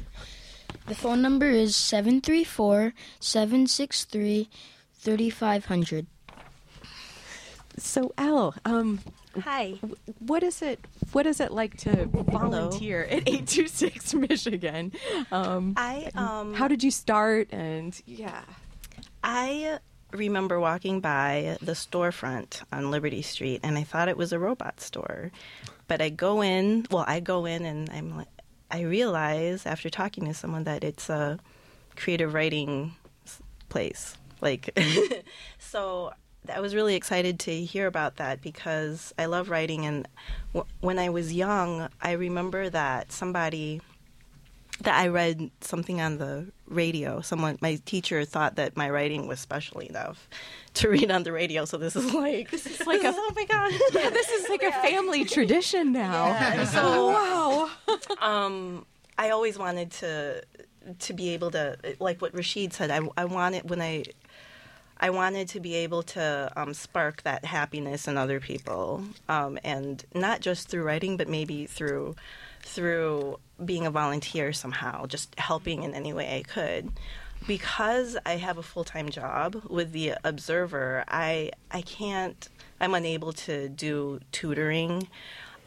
The 0.88 0.96
phone 0.96 1.22
number 1.22 1.50
is 1.50 1.76
734 1.76 2.94
763 3.20 4.50
3500. 4.94 6.08
So, 7.78 8.14
Elle, 8.18 8.56
um, 8.66 9.00
Hi. 9.40 9.80
what 10.20 10.44
is 10.44 10.62
it? 10.62 10.80
What 11.14 11.26
is 11.26 11.40
it 11.40 11.52
like 11.52 11.78
to 11.78 12.06
volunteer 12.06 13.04
at 13.04 13.28
826 13.28 14.14
Michigan? 14.14 14.92
Um, 15.32 15.74
I 15.78 16.10
um 16.16 16.54
how 16.54 16.68
did 16.68 16.84
you 16.84 16.92
start? 16.92 17.50
And 17.52 18.00
yeah, 18.06 18.42
I 19.24 19.80
remember 20.12 20.60
walking 20.60 21.00
by 21.00 21.58
the 21.62 21.72
storefront 21.72 22.64
on 22.72 22.92
Liberty 22.92 23.22
Street 23.22 23.62
and 23.64 23.78
I 23.78 23.84
thought 23.84 24.10
it 24.10 24.18
was 24.18 24.34
a 24.34 24.40
robot 24.40 24.82
store. 24.82 25.32
But 25.88 26.02
I 26.02 26.10
go 26.10 26.42
in, 26.42 26.86
well, 26.92 27.06
I 27.08 27.20
go 27.20 27.46
in 27.46 27.66
and 27.66 27.90
I'm 27.90 28.18
like, 28.18 28.28
I 28.70 28.82
realize 28.82 29.66
after 29.66 29.90
talking 29.90 30.26
to 30.26 30.34
someone 30.34 30.64
that 30.64 30.84
it's 30.84 31.10
a 31.10 31.40
creative 31.96 32.34
writing 32.34 32.96
place. 33.70 34.18
Like, 34.40 34.78
so 35.60 36.14
I 36.54 36.60
was 36.60 36.74
really 36.74 36.96
excited 36.96 37.40
to 37.42 37.64
hear 37.64 37.88
about 37.88 38.16
that 38.18 38.42
because 38.42 39.14
I 39.20 39.26
love 39.26 39.50
writing. 39.50 39.86
And 39.86 40.08
w- 40.54 40.70
when 40.80 40.98
I 41.00 41.10
was 41.10 41.34
young, 41.34 41.88
I 42.02 42.14
remember 42.14 42.70
that 42.70 43.12
somebody 43.12 43.82
that 44.82 45.00
I 45.00 45.08
read 45.10 45.52
something 45.62 46.02
on 46.02 46.18
the 46.18 46.48
radio. 46.68 47.22
Someone, 47.22 47.60
my 47.62 47.76
teacher 47.86 48.26
thought 48.26 48.56
that 48.56 48.76
my 48.76 48.90
writing 48.90 49.28
was 49.28 49.40
special 49.40 49.80
enough 49.82 50.28
to 50.76 50.90
read 50.90 51.12
on 51.12 51.22
the 51.24 51.32
radio. 51.32 51.66
So 51.66 51.78
this 51.78 51.96
is 51.96 52.12
like 52.16 52.50
this 52.50 52.66
is 52.66 52.88
like 52.88 53.04
a- 53.04 53.14
oh 53.16 53.32
my 53.36 53.46
god, 53.46 53.72
yeah, 53.94 54.10
this 54.10 54.30
is 54.30 54.50
like 54.50 54.64
a 54.64 54.72
family 54.72 55.24
tradition 55.26 55.92
now. 55.92 56.28
Yeah, 56.28 56.66
so- 56.66 57.10
wow. 57.10 57.70
um, 58.22 58.86
I 59.18 59.30
always 59.30 59.58
wanted 59.60 59.92
to 59.92 60.42
to 60.98 61.14
be 61.14 61.30
able 61.36 61.52
to 61.52 61.78
like 62.00 62.20
what 62.24 62.34
Rashid 62.34 62.74
said. 62.74 62.90
I 62.90 63.02
I 63.16 63.26
wanted 63.26 63.70
when 63.70 63.82
I 63.82 64.06
I 65.02 65.10
wanted 65.10 65.50
to 65.50 65.60
be 65.60 65.76
able 65.76 66.04
to 66.04 66.52
um, 66.56 66.76
spark 66.76 67.24
that 67.24 67.44
happiness 67.44 68.08
in 68.08 68.18
other 68.18 68.40
people, 68.40 69.04
um, 69.28 69.58
and 69.64 70.04
not 70.14 70.42
just 70.42 70.68
through 70.68 70.84
writing, 70.84 71.18
but 71.18 71.28
maybe 71.28 71.66
through 71.66 72.16
through 72.64 73.40
being 73.66 73.88
a 73.88 73.92
volunteer 73.92 74.54
somehow, 74.54 75.08
just 75.08 75.38
helping 75.40 75.82
in 75.82 75.96
any 75.96 76.14
way 76.14 76.38
I 76.38 76.44
could. 76.44 76.92
Because 77.48 78.16
I 78.24 78.36
have 78.36 78.60
a 78.60 78.64
full 78.64 78.84
time 78.84 79.10
job 79.10 79.64
with 79.68 79.92
the 79.92 80.14
Observer, 80.24 81.04
I 81.08 81.52
I 81.72 81.82
can't. 81.82 82.48
I'm 82.80 82.94
unable 82.94 83.34
to 83.34 83.70
do 83.70 84.20
tutoring. 84.32 85.08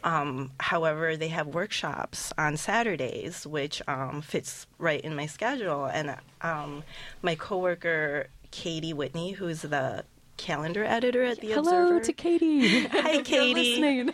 Um, 0.05 0.51
however, 0.59 1.17
they 1.17 1.29
have 1.29 1.47
workshops 1.47 2.31
on 2.37 2.57
Saturdays, 2.57 3.47
which 3.47 3.81
um, 3.87 4.21
fits 4.21 4.67
right 4.77 5.01
in 5.01 5.15
my 5.15 5.25
schedule. 5.25 5.85
And 5.85 6.15
um, 6.41 6.83
my 7.23 7.33
coworker 7.33 8.27
Katie 8.55 8.93
Whitney, 8.93 9.31
who's 9.31 9.63
the 9.63 10.05
calendar 10.37 10.85
editor 10.85 11.23
at 11.23 11.41
the 11.41 11.51
Hello 11.51 11.83
Observer. 11.83 11.99
to 12.05 12.13
Katie. 12.13 12.83
Hi, 12.85 13.21
Katie. 13.21 14.09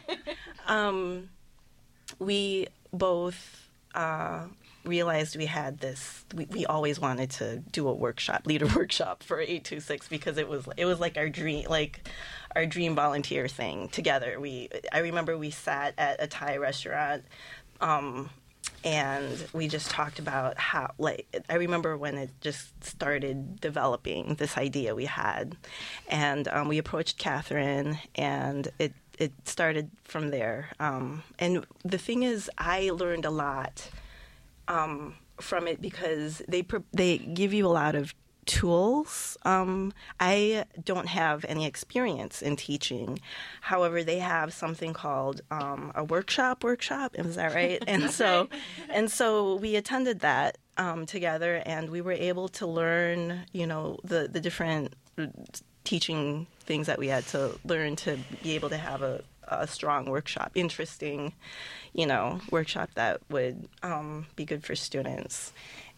um, 0.66 1.30
we 2.18 2.68
both 2.92 3.70
uh, 3.94 4.46
realized 4.84 5.36
we 5.36 5.46
had 5.46 5.78
this. 5.78 6.26
We, 6.34 6.46
we 6.46 6.66
always 6.66 7.00
wanted 7.00 7.30
to 7.32 7.58
do 7.72 7.88
a 7.88 7.94
workshop, 7.94 8.48
lead 8.48 8.64
a 8.64 8.68
workshop 8.76 9.22
for 9.22 9.40
eight 9.40 9.64
two 9.64 9.80
six 9.80 10.08
because 10.08 10.38
it 10.40 10.50
was 10.50 10.68
it 10.76 10.86
was 10.86 11.00
like 11.00 11.18
our 11.18 11.30
dream, 11.30 11.68
like 11.70 12.10
our 12.56 12.66
dream 12.66 12.96
volunteer 12.96 13.48
thing 13.48 13.90
together. 13.90 14.40
We 14.40 14.70
I 14.92 15.00
remember 15.00 15.38
we 15.38 15.52
sat 15.52 15.94
at 16.00 16.22
a 16.22 16.26
Thai 16.26 16.58
restaurant. 16.58 17.26
Um, 17.80 18.32
and 18.84 19.46
we 19.54 19.68
just 19.68 19.90
talked 19.90 20.20
about 20.20 20.58
how 20.58 20.92
like 20.98 21.28
i 21.50 21.56
remember 21.56 21.96
when 21.96 22.18
it 22.18 22.30
just 22.42 22.84
started 22.84 23.60
developing 23.62 24.36
this 24.36 24.58
idea 24.58 24.96
we 24.96 25.06
had. 25.06 25.56
And 26.08 26.48
um, 26.48 26.68
we 26.68 26.78
approached 26.78 27.18
catherine 27.18 28.00
and 28.16 28.68
it 28.80 28.94
it 29.20 29.34
started 29.46 29.92
from 30.04 30.32
there. 30.32 30.70
Um, 30.80 31.24
and 31.38 31.66
the 31.84 31.98
thing 31.98 32.24
is 32.24 32.50
i 32.58 32.90
learned 32.92 33.26
a 33.26 33.30
lot 33.30 33.90
um, 34.68 35.16
from 35.40 35.68
it 35.68 35.82
because 35.82 36.42
they 36.48 36.66
they 36.94 37.18
give 37.18 37.54
you 37.54 37.66
a 37.66 37.70
lot 37.70 37.96
of 37.96 38.14
tools. 38.46 39.38
Um, 39.44 39.94
I 40.20 40.66
don't 40.84 41.08
have 41.08 41.46
any 41.48 41.66
experience 41.66 42.42
in 42.42 42.56
teaching. 42.56 43.20
However, 43.62 44.04
they 44.04 44.20
have 44.20 44.54
something 44.54 44.94
called 44.94 45.42
um, 45.52 45.92
a 45.96 46.04
workshop. 46.04 46.64
Workshop 46.64 47.16
is 47.18 47.36
that 47.36 47.54
right? 47.54 47.84
And 47.88 48.10
so, 48.10 48.48
and 48.90 49.12
so 49.12 49.56
we 49.56 49.76
attended 49.76 50.22
that 50.22 50.58
um, 50.78 51.06
together, 51.06 51.62
and 51.66 51.90
we 51.90 52.02
were 52.02 52.14
able 52.14 52.48
to 52.50 52.68
learn, 52.68 53.46
you 53.52 53.68
know, 53.68 54.00
the 54.04 54.30
the 54.32 54.40
different 54.40 54.96
teaching 55.84 56.48
things 56.62 56.88
that 56.88 57.00
we 57.00 57.08
had 57.08 57.26
to 57.28 57.60
learn 57.66 57.96
to 57.98 58.18
be 58.44 58.56
able 58.56 58.70
to 58.70 58.78
have 58.78 59.02
a, 59.02 59.24
a 59.48 59.68
strong 59.68 60.10
workshop, 60.10 60.52
interesting, 60.56 61.34
you 61.94 62.06
know, 62.06 62.40
workshop 62.52 62.90
that 62.96 63.20
would 63.30 63.68
um, 63.84 64.26
be 64.36 64.46
good 64.46 64.64
for 64.64 64.76
students. 64.76 65.52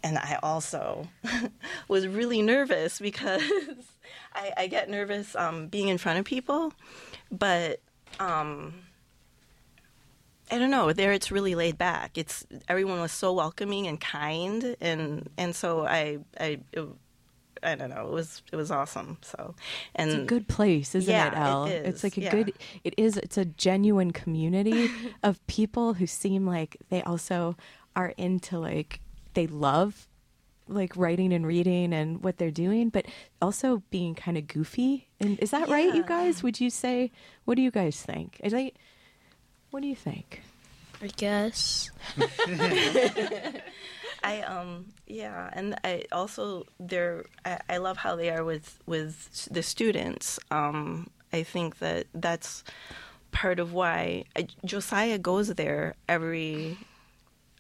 And 0.04 0.18
I 0.18 0.38
also 0.44 1.08
was 1.88 2.06
really 2.08 2.42
nervous 2.42 3.00
because 3.00 3.42
I, 4.36 4.52
I 4.58 4.68
get 4.68 4.90
nervous 4.90 5.36
um, 5.36 5.68
being 5.68 5.88
in 5.88 5.98
front 5.98 6.20
of 6.20 6.26
people, 6.26 6.74
but 7.32 7.80
um, 8.20 8.74
I 10.52 10.60
don't 10.60 10.72
know. 10.72 10.92
There, 10.92 11.14
it's 11.14 11.32
really 11.32 11.56
laid 11.56 11.78
back. 11.78 12.18
It's 12.18 12.46
everyone 12.68 13.00
was 13.00 13.12
so 13.14 13.32
welcoming 13.34 13.88
and 13.88 14.00
kind, 14.00 14.76
and 14.82 15.30
and 15.38 15.56
so 15.56 15.86
I 15.86 16.20
I. 16.40 16.60
It, 16.74 16.88
I 17.66 17.76
don't 17.76 17.92
know. 17.92 18.08
It 18.08 18.12
was 18.12 18.44
it 18.52 18.58
was 18.58 18.72
awesome. 18.72 19.20
So, 19.22 19.56
and 19.96 20.12
It's 20.12 20.22
a 20.22 20.26
good 20.26 20.50
place, 20.50 20.96
isn't 20.96 21.10
Yeah, 21.10 21.28
it, 21.28 21.38
Elle? 21.38 21.66
it 21.68 21.86
It's 21.86 22.04
like 22.04 22.18
a 22.18 22.22
yeah. 22.22 22.32
good. 22.32 22.54
It 22.84 22.94
is. 22.98 23.16
It's 23.16 23.38
a 23.38 23.46
genuine 23.46 24.12
community 24.12 24.90
of 25.24 25.40
people 25.48 25.94
who 25.94 26.06
seem 26.06 26.46
like 26.46 26.76
they 26.90 27.02
also 27.04 27.56
are 27.96 28.10
into 28.18 28.60
like 28.60 29.00
they 29.34 29.48
love 29.48 30.08
like 30.68 30.96
writing 30.96 31.34
and 31.34 31.46
reading 31.46 31.94
and 31.94 32.24
what 32.24 32.38
they're 32.38 32.52
doing, 32.52 32.90
but 32.90 33.06
also 33.42 33.84
being 33.90 34.16
kind 34.16 34.38
of 34.38 34.48
goofy. 34.48 35.10
And 35.20 35.40
is 35.40 35.52
that 35.52 35.68
right, 35.70 35.94
you 35.94 36.04
guys? 36.04 36.42
Would 36.42 36.60
you 36.62 36.70
say? 36.70 37.12
What 37.46 37.56
do 37.56 37.62
you 37.62 37.72
guys 37.72 38.02
think? 38.02 38.40
Is 38.44 38.54
I, 38.54 38.72
what 39.72 39.82
do 39.82 39.88
you 39.88 39.96
think? 39.96 40.42
I 41.02 41.08
guess. 41.08 41.92
I 44.24 44.42
um 44.42 44.86
yeah, 45.06 45.50
and 45.52 45.76
I 45.84 46.06
also 46.14 46.66
they're 46.80 47.26
I, 47.44 47.60
I 47.70 47.78
love 47.78 47.98
how 47.98 48.16
they 48.16 48.30
are 48.30 48.46
with 48.46 48.80
with 48.86 49.50
the 49.52 49.62
students. 49.62 50.40
Um, 50.50 51.10
I 51.34 51.44
think 51.44 51.80
that 51.80 52.08
that's 52.14 52.64
part 53.32 53.60
of 53.60 53.74
why 53.74 54.24
I, 54.36 54.48
Josiah 54.64 55.18
goes 55.18 55.50
there 55.50 55.96
every 56.08 56.78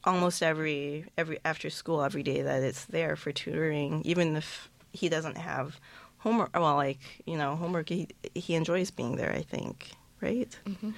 almost 0.03 0.43
every 0.43 1.05
every 1.17 1.39
after 1.45 1.69
school 1.69 2.03
every 2.03 2.23
day 2.23 2.41
that 2.41 2.63
it's 2.63 2.85
there 2.85 3.15
for 3.15 3.31
tutoring, 3.31 4.01
even 4.05 4.35
if 4.35 4.69
he 4.91 5.09
doesn't 5.09 5.37
have 5.37 5.79
homework. 6.19 6.51
Well, 6.53 6.75
like 6.75 6.99
you 7.25 7.37
know 7.37 7.55
homework, 7.55 7.89
he 7.89 8.07
he 8.35 8.55
enjoys 8.55 8.91
being 8.91 9.15
there. 9.15 9.31
I 9.31 9.41
think. 9.41 9.91
Right, 10.21 10.57
mm-hmm. 10.65 10.91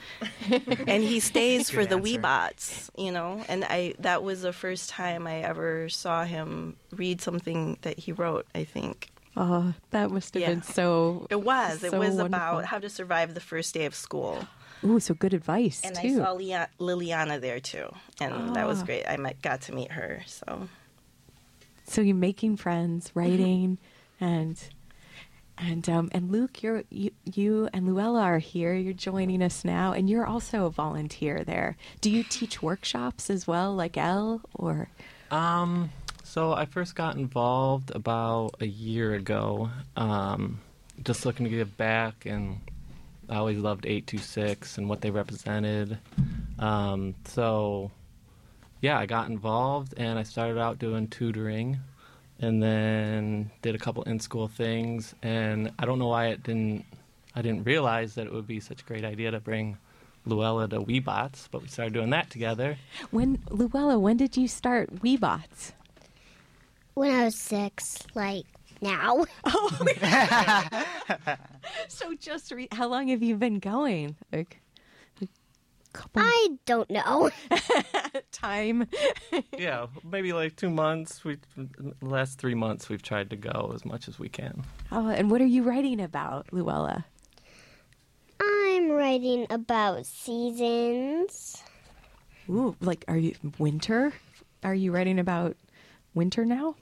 and 0.88 1.02
he 1.04 1.20
stays 1.20 1.68
for 1.72 1.78
Good 1.86 1.90
the 1.90 1.96
answer. 1.96 2.20
Weebots, 2.20 2.90
you 2.96 3.12
know. 3.12 3.44
And 3.48 3.64
I 3.66 3.96
that 4.00 4.22
was 4.22 4.44
the 4.44 4.54
first 4.54 4.90
time 4.92 5.26
I 5.26 5.38
ever 5.42 5.90
saw 5.90 6.26
him 6.26 6.76
read 6.92 7.22
something 7.22 7.80
that 7.82 7.98
he 7.98 8.12
wrote. 8.12 8.46
I 8.54 8.66
think 8.66 9.10
Oh, 9.38 9.74
that 9.90 10.12
must 10.12 10.36
have 10.36 10.42
Yeah. 10.42 10.50
been 10.50 10.62
so. 10.62 11.26
it 11.32 11.42
was. 11.42 11.84
It 11.84 11.92
was 11.92 12.16
wonderful. 12.16 12.26
about 12.28 12.66
how 12.66 12.78
to 12.78 12.88
survive 12.88 13.34
the 13.34 13.42
first 13.42 13.74
day 13.74 13.86
of 13.86 13.96
school. 13.96 14.48
Ooh, 14.84 15.00
so 15.00 15.14
good 15.14 15.34
advice 15.34 15.82
And 15.84 15.96
too. 15.96 16.22
I 16.22 16.24
saw 16.26 16.32
Lia- 16.34 16.70
Liliana 16.80 17.40
there 17.42 17.60
too, 17.60 17.90
and 18.20 18.56
that 18.56 18.68
was 18.68 18.82
Ah. 18.82 18.86
great. 18.86 19.06
I 19.08 19.18
met, 19.18 19.42
got 19.42 19.62
to 19.62 19.74
meet 19.74 19.92
her. 19.92 20.22
So 20.28 20.68
so 21.88 22.02
you're 22.02 22.16
making 22.16 22.58
friends, 22.58 23.12
writing, 23.16 23.78
and 24.20 24.58
and 25.58 25.88
um, 25.90 26.10
and 26.12 26.32
Luke, 26.32 26.62
you're 26.62 26.84
you, 26.90 27.12
you 27.34 27.70
and 27.74 27.86
Luella 27.88 28.22
are 28.22 28.40
here. 28.40 28.74
You're 28.74 28.94
joining 28.94 29.42
us 29.42 29.64
now, 29.64 29.94
and 29.94 30.10
you're 30.10 30.26
also 30.26 30.66
a 30.66 30.70
volunteer 30.70 31.44
there. 31.46 31.78
Do 32.02 32.10
you 32.10 32.24
teach 32.24 32.62
workshops 32.62 33.30
as 33.30 33.48
well, 33.48 33.74
like 33.74 33.98
Elle, 33.98 34.42
or 34.54 34.90
Um, 35.32 35.92
so 36.24 36.54
I 36.54 36.66
first 36.66 36.96
got 36.96 37.16
involved 37.16 37.92
about 37.96 38.56
a 38.60 38.68
year 38.68 39.14
ago. 39.14 39.70
Um, 39.96 40.60
just 41.04 41.26
looking 41.26 41.46
to 41.46 41.50
give 41.50 41.78
back, 41.78 42.26
and 42.26 42.60
I 43.30 43.36
always 43.36 43.58
loved 43.58 43.86
eight 43.86 44.08
two 44.08 44.18
six 44.18 44.78
and 44.78 44.88
what 44.90 45.02
they 45.02 45.12
represented. 45.12 45.98
Um, 46.60 47.16
so 47.26 47.92
yeah, 48.82 49.00
I 49.00 49.06
got 49.06 49.30
involved, 49.30 49.94
and 49.98 50.20
I 50.20 50.24
started 50.24 50.60
out 50.60 50.78
doing 50.80 51.08
tutoring, 51.08 51.80
and 52.40 52.62
then 52.62 53.50
did 53.62 53.74
a 53.74 53.80
couple 53.80 54.04
in 54.04 54.20
school 54.20 54.48
things. 54.48 55.16
And 55.24 55.72
I 55.80 55.86
don't 55.86 56.00
know 56.00 56.08
why 56.08 56.28
it 56.28 56.44
didn't. 56.44 56.86
I 57.36 57.42
didn't 57.42 57.64
realize 57.64 58.16
that 58.16 58.28
it 58.28 58.34
would 58.34 58.48
be 58.48 58.60
such 58.60 58.82
a 58.82 58.86
great 58.86 59.04
idea 59.04 59.32
to 59.32 59.40
bring 59.40 59.78
Luella 60.26 60.68
to 60.70 60.82
Weebots, 60.82 61.48
but 61.52 61.62
we 61.62 61.68
started 61.68 61.94
doing 61.94 62.12
that 62.12 62.30
together. 62.30 62.78
when 63.12 63.40
Luella? 63.50 64.00
When 64.00 64.18
did 64.18 64.38
you 64.38 64.48
start 64.48 65.02
Weebots? 65.02 65.72
When 66.94 67.12
I 67.12 67.26
was 67.26 67.36
six, 67.36 67.98
like 68.14 68.46
now. 68.82 69.26
Oh, 69.46 69.70
so 71.88 72.14
just 72.16 72.52
re- 72.52 72.68
how 72.72 72.88
long 72.88 73.08
have 73.10 73.22
you 73.24 73.36
been 73.36 73.60
going? 73.60 74.16
Like 74.32 74.62
a 75.22 75.28
couple 75.94 76.22
I 76.24 76.50
don't 76.66 76.90
know. 76.90 77.30
time. 78.32 78.88
yeah, 79.58 79.88
maybe 80.04 80.34
like 80.34 80.56
two 80.56 80.70
months. 80.70 81.24
We 81.24 81.38
last 82.02 82.38
three 82.40 82.56
months 82.56 82.90
we've 82.90 83.02
tried 83.04 83.30
to 83.32 83.36
go 83.36 83.72
as 83.74 83.86
much 83.86 84.08
as 84.08 84.20
we 84.20 84.30
can. 84.30 84.64
Oh, 84.92 85.10
and 85.10 85.30
what 85.32 85.42
are 85.42 85.46
you 85.46 85.64
writing 85.64 86.00
about, 86.02 86.48
Luella? 86.52 87.06
I'm 88.42 88.90
writing 88.92 89.48
about 89.50 90.06
seasons. 90.06 91.62
Ooh, 92.50 92.76
like 92.82 93.06
are 93.08 93.18
you 93.18 93.36
winter? 93.58 94.14
Are 94.64 94.76
you 94.76 94.92
writing 94.92 95.20
about 95.20 95.56
winter 96.14 96.46
now? 96.46 96.76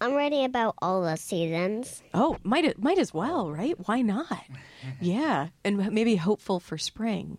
I'm 0.00 0.14
writing 0.14 0.44
about 0.44 0.74
all 0.82 1.02
the 1.02 1.16
seasons. 1.16 2.02
Oh, 2.12 2.36
might 2.42 2.78
might 2.78 2.98
as 2.98 3.14
well, 3.14 3.50
right? 3.50 3.74
Why 3.88 4.02
not? 4.02 4.44
Yeah, 5.00 5.48
and 5.64 5.90
maybe 5.92 6.14
hopeful 6.14 6.60
for 6.60 6.78
spring, 6.78 7.38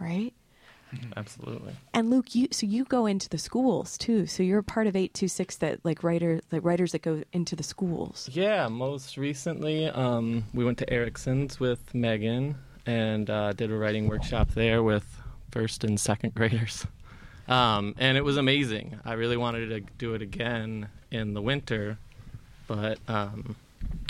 right? 0.00 0.34
Absolutely. 1.16 1.74
And 1.94 2.10
Luke, 2.10 2.34
you 2.34 2.48
so 2.50 2.66
you 2.66 2.84
go 2.84 3.06
into 3.06 3.28
the 3.28 3.38
schools 3.38 3.96
too. 3.98 4.26
So 4.26 4.42
you're 4.42 4.58
a 4.58 4.64
part 4.64 4.86
of 4.86 4.96
eight 4.96 5.14
two 5.14 5.28
six 5.28 5.56
that 5.58 5.84
like 5.84 6.02
writer 6.02 6.40
like 6.50 6.64
writers 6.64 6.92
that 6.92 7.02
go 7.02 7.22
into 7.32 7.54
the 7.54 7.62
schools. 7.62 8.28
Yeah, 8.32 8.66
most 8.68 9.16
recently 9.16 9.86
um, 9.86 10.44
we 10.54 10.64
went 10.64 10.78
to 10.78 10.92
Erickson's 10.92 11.60
with 11.60 11.94
Megan 11.94 12.56
and 12.86 13.28
uh, 13.30 13.52
did 13.52 13.70
a 13.70 13.76
writing 13.76 14.08
workshop 14.08 14.50
there 14.52 14.82
with 14.82 15.20
first 15.52 15.84
and 15.84 15.98
second 16.00 16.34
graders. 16.34 16.86
Um, 17.48 17.94
and 17.96 18.18
it 18.18 18.24
was 18.24 18.36
amazing. 18.36 19.00
I 19.06 19.14
really 19.14 19.38
wanted 19.38 19.68
to 19.70 19.80
do 19.96 20.12
it 20.12 20.20
again 20.20 20.90
in 21.10 21.34
the 21.34 21.42
winter, 21.42 21.98
but 22.66 22.98
um, 23.08 23.56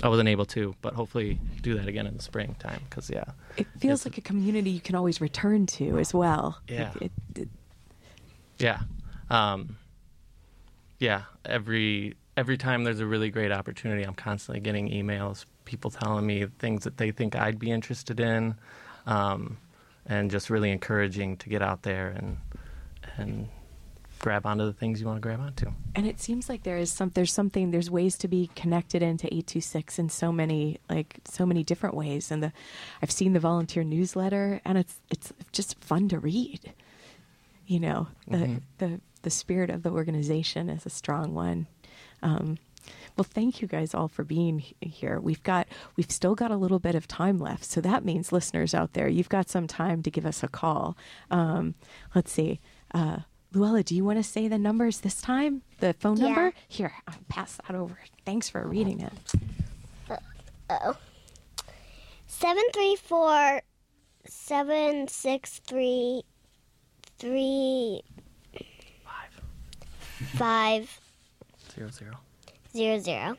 I 0.03 0.09
wasn't 0.09 0.29
able 0.29 0.45
to. 0.47 0.75
But 0.81 0.93
hopefully, 0.93 1.39
do 1.61 1.77
that 1.77 1.87
again 1.87 2.07
in 2.07 2.15
the 2.15 2.23
springtime 2.23 2.81
because 2.89 3.09
yeah, 3.09 3.25
It 3.57 3.67
feels 3.79 4.05
like 4.05 4.17
a 4.17 4.21
community 4.21 4.69
you 4.69 4.81
can 4.81 4.95
always 4.95 5.21
return 5.21 5.65
to 5.67 5.99
as 5.99 6.13
well. 6.13 6.59
Yeah. 6.67 6.91
It, 7.01 7.11
it, 7.35 7.49
Yeah. 8.57 8.81
Um, 9.29 9.77
yeah. 10.99 11.23
Every 11.45 12.15
every 12.37 12.57
time 12.57 12.83
there's 12.83 12.99
a 12.99 13.05
really 13.05 13.29
great 13.29 13.51
opportunity, 13.51 14.03
I'm 14.03 14.13
constantly 14.13 14.61
getting 14.61 14.89
emails, 14.89 15.45
people 15.65 15.91
telling 15.91 16.25
me 16.25 16.45
things 16.59 16.83
that 16.85 16.97
they 16.97 17.11
think 17.11 17.35
I'd 17.35 17.59
be 17.59 17.71
interested 17.71 18.19
in, 18.19 18.55
um, 19.05 19.57
and 20.05 20.31
just 20.31 20.49
really 20.49 20.71
encouraging 20.71 21.37
to 21.37 21.49
get 21.49 21.61
out 21.61 21.83
there 21.83 22.09
and 22.09 22.37
and 23.17 23.49
grab 24.19 24.45
onto 24.45 24.65
the 24.65 24.73
things 24.73 24.99
you 24.99 25.07
want 25.07 25.17
to 25.17 25.21
grab 25.21 25.39
onto. 25.39 25.67
and 25.95 26.05
it 26.05 26.19
seems 26.19 26.49
like 26.49 26.63
there 26.63 26.77
is 26.77 26.91
some 26.91 27.09
there's 27.15 27.31
something 27.33 27.71
there's 27.71 27.89
ways 27.89 28.17
to 28.17 28.27
be 28.27 28.49
connected 28.55 29.01
into 29.01 29.27
826 29.27 29.97
in 29.99 30.09
so 30.09 30.31
many 30.31 30.77
like 30.89 31.19
so 31.25 31.45
many 31.45 31.63
different 31.63 31.95
ways 31.95 32.29
and 32.31 32.43
the 32.43 32.51
I've 33.01 33.11
seen 33.11 33.33
the 33.33 33.39
volunteer 33.39 33.83
newsletter 33.83 34.61
and 34.65 34.77
it's 34.77 34.99
it's 35.09 35.31
just 35.51 35.79
fun 35.83 36.09
to 36.09 36.19
read. 36.19 36.73
You 37.67 37.79
know, 37.79 38.07
the 38.27 38.37
Mhm. 38.37 38.61
the 38.79 39.01
the 39.21 39.29
spirit 39.29 39.69
of 39.69 39.83
the 39.83 39.91
organization 39.91 40.69
is 40.69 40.85
a 40.85 40.89
strong 40.89 41.33
one. 41.33 41.67
Um, 42.23 42.57
well, 43.15 43.25
thank 43.25 43.61
you 43.61 43.67
guys 43.67 43.93
all 43.93 44.07
for 44.07 44.23
being 44.23 44.63
here. 44.81 45.19
We've 45.19 45.43
got 45.43 45.67
we've 45.95 46.09
still 46.11 46.35
got 46.35 46.51
a 46.51 46.55
little 46.57 46.79
bit 46.79 46.95
of 46.95 47.07
time 47.07 47.37
left, 47.37 47.65
so 47.65 47.79
that 47.81 48.03
means 48.05 48.31
listeners 48.31 48.73
out 48.73 48.93
there, 48.93 49.07
you've 49.07 49.29
got 49.29 49.49
some 49.49 49.67
time 49.67 50.01
to 50.03 50.09
give 50.11 50.25
us 50.25 50.41
a 50.43 50.47
call. 50.47 50.97
Um, 51.29 51.75
let's 52.15 52.31
see, 52.31 52.59
uh, 52.93 53.19
Luella, 53.53 53.81
do 53.83 53.95
you 53.95 54.03
want 54.05 54.19
to 54.19 54.23
say 54.23 54.47
the 54.47 54.57
numbers 54.59 54.99
this 54.99 55.21
time? 55.21 55.63
The 55.79 55.93
phone 55.93 56.17
Yeah. 56.17 56.25
number? 56.27 56.53
Here, 56.67 56.93
I'll 57.07 57.15
pass 57.29 57.57
that 57.67 57.75
over. 57.75 57.97
Thanks 58.25 58.47
for 58.49 58.67
reading 58.67 58.99
it. 59.01 59.13
Oh. 60.69 60.95
Seven 62.27 62.63
three 62.73 62.95
four 62.95 63.61
seven 64.27 65.07
six 65.07 65.59
three 65.65 66.21
three 67.17 68.01
five 70.35 70.99
Zero 71.75 71.89
zero. 71.89 72.17
zero 72.71 72.99
zero. 72.99 73.37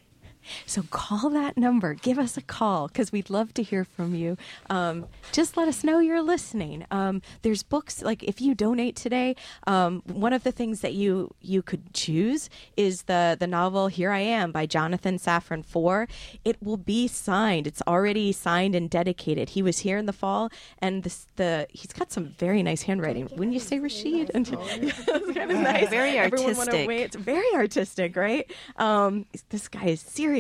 So 0.67 0.83
call 0.91 1.31
that 1.31 1.57
number. 1.57 1.95
Give 1.95 2.19
us 2.19 2.37
a 2.37 2.43
call 2.43 2.89
because 2.89 3.13
we'd 3.13 3.31
love 3.31 3.55
to 3.55 3.63
hear 3.63 3.85
from 3.85 4.15
you. 4.15 4.37
Um, 4.69 5.07
just 5.33 5.57
let 5.57 5.69
us 5.69 5.85
know 5.85 5.99
you're 5.99 6.23
listening. 6.23 6.87
Um, 6.91 7.23
there's 7.43 7.63
books 7.63 8.03
like 8.03 8.23
if 8.23 8.41
you 8.41 8.55
donate 8.55 8.97
today, 8.97 9.37
um, 9.67 10.03
one 10.07 10.33
of 10.33 10.43
the 10.45 10.53
things 10.53 10.81
that 10.81 10.95
you 10.95 11.35
you 11.41 11.63
could 11.63 11.93
choose 11.95 12.49
is 12.77 13.03
the 13.03 13.37
the 13.39 13.47
novel 13.47 13.89
Here 13.89 14.11
I 14.11 14.21
Am 14.21 14.53
by 14.53 14.67
Jonathan 14.67 15.19
Safran 15.19 15.65
Foer. 15.65 16.09
It 16.45 16.57
will 16.63 16.77
be 16.77 17.09
signed. 17.09 17.67
It's 17.67 17.83
already 17.87 18.33
signed 18.33 18.75
and 18.75 18.89
dedicated. 18.89 19.51
He 19.51 19.63
was 19.63 19.81
here 19.81 19.99
in 19.99 20.07
the 20.07 20.13
fall, 20.13 20.51
and 20.79 21.03
this, 21.03 21.27
the 21.37 21.67
he's 21.71 21.93
got 21.93 22.13
some 22.13 22.35
very 22.39 22.63
nice 22.63 22.83
handwriting. 22.83 23.29
Wouldn't 23.33 23.53
you 23.53 23.61
say, 23.61 23.79
Rashid? 23.79 24.31
And 24.35 24.47
it's 24.49 25.35
kind 25.35 25.51
of 25.51 25.59
nice. 25.59 25.89
Very 25.89 26.19
Everyone 26.19 26.47
went 26.57 26.59
artistic. 26.59 26.85
away. 26.85 27.03
It's 27.03 27.17
very 27.17 27.53
artistic, 27.55 28.17
right? 28.17 28.51
Um, 28.77 29.27
this 29.51 29.69
guy 29.69 29.87
is 29.87 30.01
serious. 30.01 30.40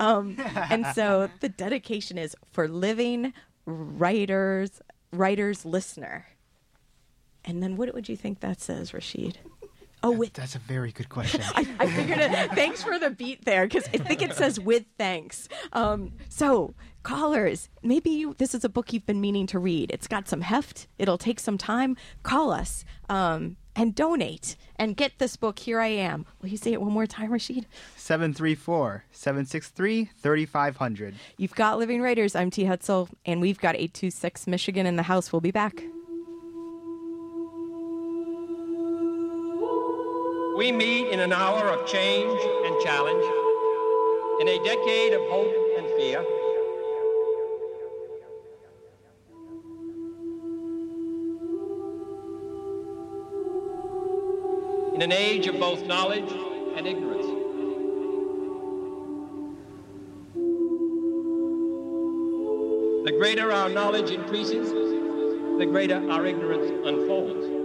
Um, 0.00 0.36
and 0.70 0.86
so 0.94 1.30
the 1.40 1.48
dedication 1.48 2.18
is 2.18 2.36
for 2.52 2.68
living 2.68 3.32
writers, 3.66 4.80
writers 5.12 5.64
listener. 5.64 6.26
And 7.44 7.62
then 7.62 7.76
what 7.76 7.92
would 7.94 8.08
you 8.08 8.16
think 8.16 8.40
that 8.40 8.60
says, 8.60 8.94
Rashid? 8.94 9.38
Oh, 10.04 10.10
with 10.10 10.32
That's 10.32 10.56
a 10.56 10.58
very 10.58 10.90
good 10.90 11.08
question. 11.08 11.42
I, 11.54 11.66
I 11.78 11.86
figured 11.86 12.18
it. 12.18 12.50
Thanks 12.52 12.82
for 12.82 12.98
the 12.98 13.10
beat 13.10 13.44
there, 13.44 13.66
because 13.66 13.86
I 13.94 13.98
think 13.98 14.20
it 14.20 14.34
says 14.34 14.58
with 14.58 14.84
thanks. 14.98 15.48
Um, 15.72 16.12
so, 16.28 16.74
callers, 17.04 17.68
maybe 17.82 18.10
you 18.10 18.34
this 18.38 18.54
is 18.54 18.64
a 18.64 18.68
book 18.68 18.92
you've 18.92 19.06
been 19.06 19.20
meaning 19.20 19.46
to 19.48 19.60
read. 19.60 19.92
It's 19.92 20.08
got 20.08 20.28
some 20.28 20.40
heft. 20.40 20.88
It'll 20.98 21.18
take 21.18 21.38
some 21.38 21.56
time. 21.56 21.96
Call 22.24 22.50
us 22.50 22.84
um, 23.08 23.56
and 23.74 23.94
donate 23.94 24.56
and 24.76 24.96
get 24.96 25.18
this 25.18 25.36
book. 25.36 25.58
Here 25.58 25.80
I 25.80 25.88
am. 25.88 26.26
Will 26.40 26.48
you 26.48 26.56
say 26.56 26.72
it 26.72 26.80
one 26.80 26.92
more 26.92 27.06
time, 27.06 27.32
Rashid? 27.32 27.66
734 27.96 29.04
763 29.12 30.10
3500. 30.18 31.14
You've 31.36 31.54
got 31.54 31.78
Living 31.78 32.02
Writers. 32.02 32.34
I'm 32.34 32.50
T. 32.50 32.64
Hetzel, 32.64 33.08
and 33.24 33.40
we've 33.40 33.60
got 33.60 33.74
826 33.74 34.46
Michigan 34.46 34.86
in 34.86 34.96
the 34.96 35.04
house. 35.04 35.32
We'll 35.32 35.40
be 35.40 35.50
back. 35.50 35.82
We 40.56 40.70
meet 40.70 41.08
in 41.08 41.18
an 41.20 41.32
hour 41.32 41.68
of 41.68 41.86
change 41.88 42.40
and 42.64 42.80
challenge, 42.82 43.24
in 44.40 44.48
a 44.48 44.58
decade 44.64 45.14
of 45.14 45.22
hope 45.30 45.54
and 45.78 45.86
fear. 45.96 46.24
In 55.02 55.10
an 55.10 55.18
age 55.18 55.48
of 55.48 55.58
both 55.58 55.84
knowledge 55.84 56.30
and 56.76 56.86
ignorance. 56.86 57.26
The 63.06 63.16
greater 63.18 63.50
our 63.50 63.68
knowledge 63.68 64.12
increases, 64.12 64.70
the 64.70 65.66
greater 65.66 66.08
our 66.08 66.24
ignorance 66.24 66.70
unfolds. 66.86 67.61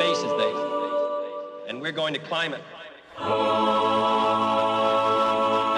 Space 0.00 0.16
is 0.16 0.32
there. 0.38 1.68
And 1.68 1.82
we're 1.82 1.92
going 1.92 2.14
to 2.14 2.20
climb 2.20 2.54
it. 2.54 2.62
And 3.18 3.28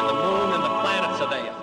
the 0.08 0.14
moon 0.14 0.52
and 0.54 0.62
the 0.62 0.68
planets 0.80 1.20
are 1.20 1.28
there. 1.28 1.54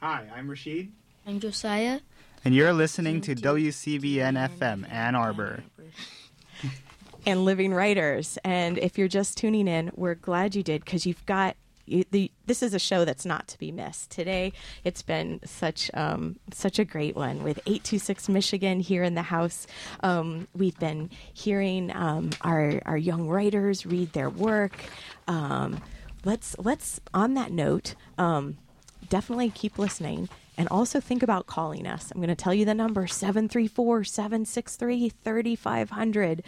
Hi, 0.00 0.28
I'm 0.36 0.50
Rashid. 0.50 0.92
I'm 1.26 1.40
Josiah. 1.40 2.00
And 2.44 2.54
you're 2.54 2.74
listening 2.74 3.22
to 3.22 3.34
WCBN 3.34 4.50
FM 4.58 4.86
Ann 4.92 5.14
Arbor. 5.14 5.64
and 7.24 7.46
Living 7.46 7.72
Writers. 7.72 8.38
And 8.44 8.76
if 8.76 8.98
you're 8.98 9.08
just 9.08 9.38
tuning 9.38 9.66
in, 9.66 9.92
we're 9.94 10.14
glad 10.14 10.54
you 10.54 10.62
did 10.62 10.84
because 10.84 11.06
you've 11.06 11.24
got. 11.24 11.56
The, 11.86 12.32
this 12.46 12.62
is 12.62 12.74
a 12.74 12.78
show 12.78 13.04
that's 13.04 13.24
not 13.24 13.46
to 13.48 13.58
be 13.58 13.70
missed. 13.70 14.10
Today, 14.10 14.52
it's 14.84 15.02
been 15.02 15.40
such 15.44 15.90
um, 15.94 16.36
such 16.52 16.78
a 16.78 16.84
great 16.84 17.14
one 17.14 17.42
with 17.42 17.58
826 17.58 18.28
Michigan 18.28 18.80
here 18.80 19.02
in 19.02 19.14
the 19.14 19.22
house. 19.22 19.66
Um, 20.00 20.48
we've 20.54 20.78
been 20.78 21.10
hearing 21.32 21.94
um, 21.94 22.30
our 22.40 22.82
our 22.86 22.96
young 22.96 23.28
writers 23.28 23.86
read 23.86 24.12
their 24.12 24.30
work. 24.30 24.76
Um, 25.28 25.80
let's 26.24 26.56
let's 26.58 27.00
on 27.14 27.34
that 27.34 27.52
note, 27.52 27.94
um, 28.18 28.58
definitely 29.08 29.50
keep 29.50 29.78
listening 29.78 30.28
and 30.58 30.68
also 30.68 31.00
think 31.00 31.22
about 31.22 31.46
calling 31.46 31.86
us. 31.86 32.10
I'm 32.10 32.18
going 32.20 32.28
to 32.28 32.34
tell 32.34 32.54
you 32.54 32.64
the 32.64 32.74
number 32.74 33.06
734 33.06 34.04
763 34.04 35.10
3500. 35.10 36.42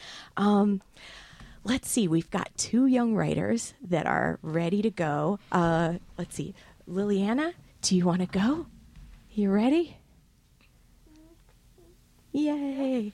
Let's 1.69 1.91
see, 1.91 2.09
we've 2.09 2.31
got 2.31 2.49
two 2.57 2.87
young 2.87 3.15
writers 3.15 3.75
that 3.83 4.07
are 4.07 4.39
ready 4.41 4.81
to 4.81 4.91
go. 4.91 5.39
Uh, 5.53 5.99
let's 6.17 6.35
see, 6.35 6.55
Liliana, 6.89 7.53
do 7.83 7.95
you 7.95 8.07
want 8.07 8.23
to 8.23 8.27
go? 8.27 8.69
You 9.33 9.51
ready? 9.51 9.99
Yay. 12.33 13.13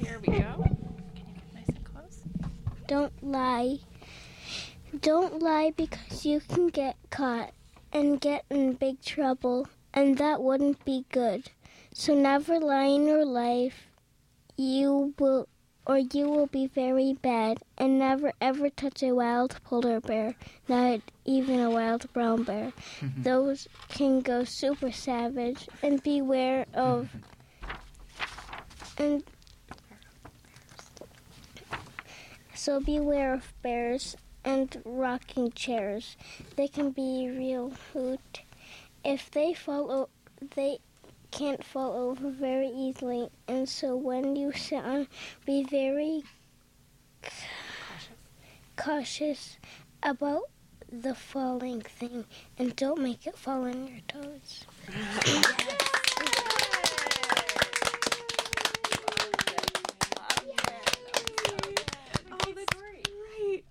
Here 0.00 0.20
we 0.26 0.26
go. 0.26 0.64
Can 1.14 1.28
you 1.28 1.34
get 1.36 1.54
nice 1.54 1.68
and 1.68 1.84
close? 1.84 2.22
Don't 2.88 3.12
lie. 3.22 3.78
Don't 5.00 5.40
lie 5.40 5.72
because 5.76 6.26
you 6.26 6.40
can 6.40 6.70
get 6.70 6.96
caught 7.10 7.52
and 7.92 8.20
get 8.20 8.44
in 8.50 8.72
big 8.72 9.00
trouble, 9.00 9.68
and 9.94 10.18
that 10.18 10.42
wouldn't 10.42 10.84
be 10.84 11.04
good. 11.12 11.52
So 11.94 12.16
never 12.16 12.58
lie 12.58 12.86
in 12.86 13.06
your 13.06 13.24
life. 13.24 13.86
You 14.56 15.14
will, 15.20 15.46
or 15.86 15.98
you 15.98 16.28
will 16.28 16.46
be 16.46 16.66
very 16.66 17.14
bad. 17.14 17.58
And 17.78 17.98
never 17.98 18.32
ever 18.40 18.68
touch 18.70 19.02
a 19.02 19.12
wild 19.12 19.58
polar 19.64 20.00
bear, 20.00 20.34
not 20.68 21.00
even 21.24 21.60
a 21.60 21.70
wild 21.70 22.12
brown 22.12 22.42
bear. 22.44 22.72
Those 23.16 23.66
can 23.88 24.20
go 24.20 24.44
super 24.44 24.92
savage. 24.92 25.68
And 25.82 26.02
beware 26.02 26.66
of. 26.74 27.08
And 28.98 29.24
so 32.54 32.80
beware 32.80 33.32
of 33.34 33.52
bears 33.62 34.16
and 34.44 34.82
rocking 34.84 35.50
chairs. 35.52 36.16
They 36.56 36.68
can 36.68 36.90
be 36.90 37.28
real 37.30 37.72
hoot. 37.92 38.42
If 39.04 39.30
they 39.30 39.54
fall, 39.54 39.90
o- 39.90 40.08
they 40.54 40.78
can't 41.30 41.64
fall 41.64 41.92
over 41.92 42.30
very 42.30 42.68
easily, 42.68 43.28
and 43.48 43.68
so 43.68 43.96
when 43.96 44.36
you 44.36 44.52
sit 44.52 44.84
on, 44.84 45.06
be 45.46 45.64
very 45.64 46.22
cautious 48.76 49.56
about 50.02 50.42
the 50.90 51.14
falling 51.14 51.80
thing, 51.82 52.24
and 52.58 52.74
don't 52.76 53.00
make 53.00 53.26
it 53.26 53.36
fall 53.38 53.64
on 53.64 53.86
your 53.86 54.00
toes. 54.08 54.64
Oh. 54.88 55.42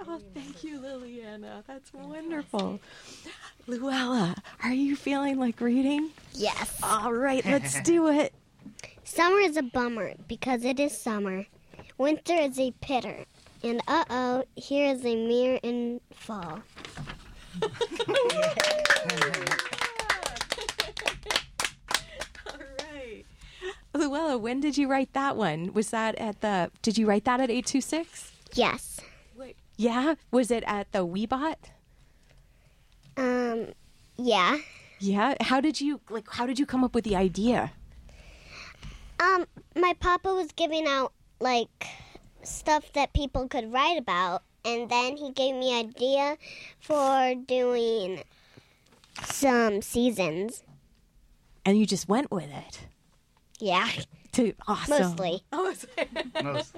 Oh, 0.07 0.20
thank 0.34 0.64
you, 0.64 0.80
Liliana. 0.80 1.64
That's 1.68 1.93
wonderful. 1.93 2.80
Luella, 3.68 4.36
are 4.64 4.74
you 4.74 4.95
feeling 4.95 5.38
like 5.38 5.62
reading? 5.62 6.10
Yes. 6.39 6.79
All 6.81 7.13
right, 7.13 7.45
let's 7.45 7.81
do 7.83 8.07
it. 8.07 8.33
Summer 9.03 9.39
is 9.39 9.57
a 9.57 9.61
bummer 9.63 10.13
because 10.27 10.63
it 10.63 10.79
is 10.79 10.97
summer. 10.97 11.45
Winter 11.97 12.33
is 12.33 12.57
a 12.57 12.71
pitter. 12.79 13.25
And 13.61 13.81
uh 13.87 14.05
oh, 14.09 14.43
here 14.55 14.93
is 14.93 15.05
a 15.05 15.15
mirror 15.15 15.59
in 15.61 15.99
fall. 16.13 16.61
All 17.61 17.69
right. 22.79 23.25
Luella, 23.93 24.37
when 24.37 24.61
did 24.61 24.77
you 24.77 24.87
write 24.87 25.11
that 25.13 25.35
one? 25.35 25.73
Was 25.73 25.89
that 25.89 26.15
at 26.15 26.39
the, 26.39 26.71
did 26.81 26.97
you 26.97 27.05
write 27.05 27.25
that 27.25 27.41
at 27.41 27.49
826? 27.49 28.31
Yes. 28.53 29.01
Yeah? 29.75 30.15
Was 30.31 30.51
it 30.51 30.63
at 30.67 30.91
the 30.93 31.05
Weebot? 31.05 31.55
Um, 33.17 33.67
yeah. 34.17 34.57
Yeah. 35.00 35.36
How 35.41 35.62
did 35.62 35.80
you, 35.82 36.02
like, 36.10 36.28
how 36.30 36.45
did 36.45 36.60
you 36.60 36.66
come 36.66 36.84
up 36.84 36.93
with 36.95 37.04
the 37.04 37.16
idea? 37.16 37.72
Um, 39.20 39.45
my 39.76 39.93
papa 40.00 40.34
was 40.34 40.52
giving 40.54 40.88
out 40.88 41.12
like 41.39 41.86
stuff 42.43 42.91
that 42.93 43.14
people 43.14 43.47
could 43.47 43.72
write 43.72 43.97
about, 43.97 44.43
and 44.64 44.89
then 44.89 45.18
he 45.18 45.32
gave 45.32 45.56
me 45.56 45.78
idea 45.78 46.38
for 46.80 47.34
doing 47.47 48.24
some 49.24 49.82
seasons. 49.82 50.64
And 51.66 51.78
you 51.78 51.86
just 51.86 52.08
went 52.08 52.32
with 52.32 52.50
it. 52.50 52.80
Yeah, 53.60 53.89
To 54.34 54.54
awesome. 54.68 55.16
mostly. 55.18 55.43
Most. 56.43 56.76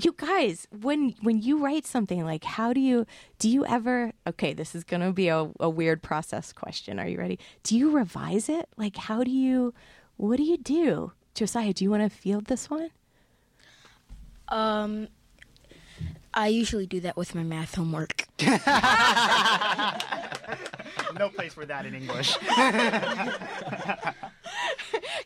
You 0.00 0.14
guys 0.16 0.66
when 0.70 1.14
when 1.22 1.40
you 1.40 1.58
write 1.62 1.86
something 1.86 2.24
like 2.24 2.44
how 2.44 2.72
do 2.72 2.80
you 2.80 3.06
do 3.38 3.48
you 3.48 3.64
ever 3.66 4.12
okay 4.26 4.52
this 4.52 4.74
is 4.74 4.84
gonna 4.84 5.12
be 5.12 5.28
a, 5.28 5.50
a 5.60 5.68
weird 5.68 6.02
process 6.02 6.52
question 6.52 6.98
are 6.98 7.08
you 7.08 7.18
ready? 7.18 7.38
Do 7.62 7.76
you 7.76 7.90
revise 7.90 8.48
it? 8.48 8.68
Like 8.76 8.96
how 8.96 9.24
do 9.24 9.30
you 9.30 9.74
what 10.16 10.36
do 10.36 10.42
you 10.42 10.56
do? 10.56 11.12
Josiah 11.34 11.72
do 11.72 11.84
you 11.84 11.90
want 11.90 12.02
to 12.02 12.10
field 12.10 12.46
this 12.46 12.70
one? 12.70 12.90
Um, 14.48 15.08
I 16.32 16.48
usually 16.48 16.86
do 16.86 17.00
that 17.00 17.16
with 17.16 17.34
my 17.34 17.42
math 17.42 17.74
homework. 17.74 18.26
no 21.18 21.28
place 21.28 21.54
for 21.54 21.64
that 21.66 21.86
in 21.86 21.94
English. 21.94 22.36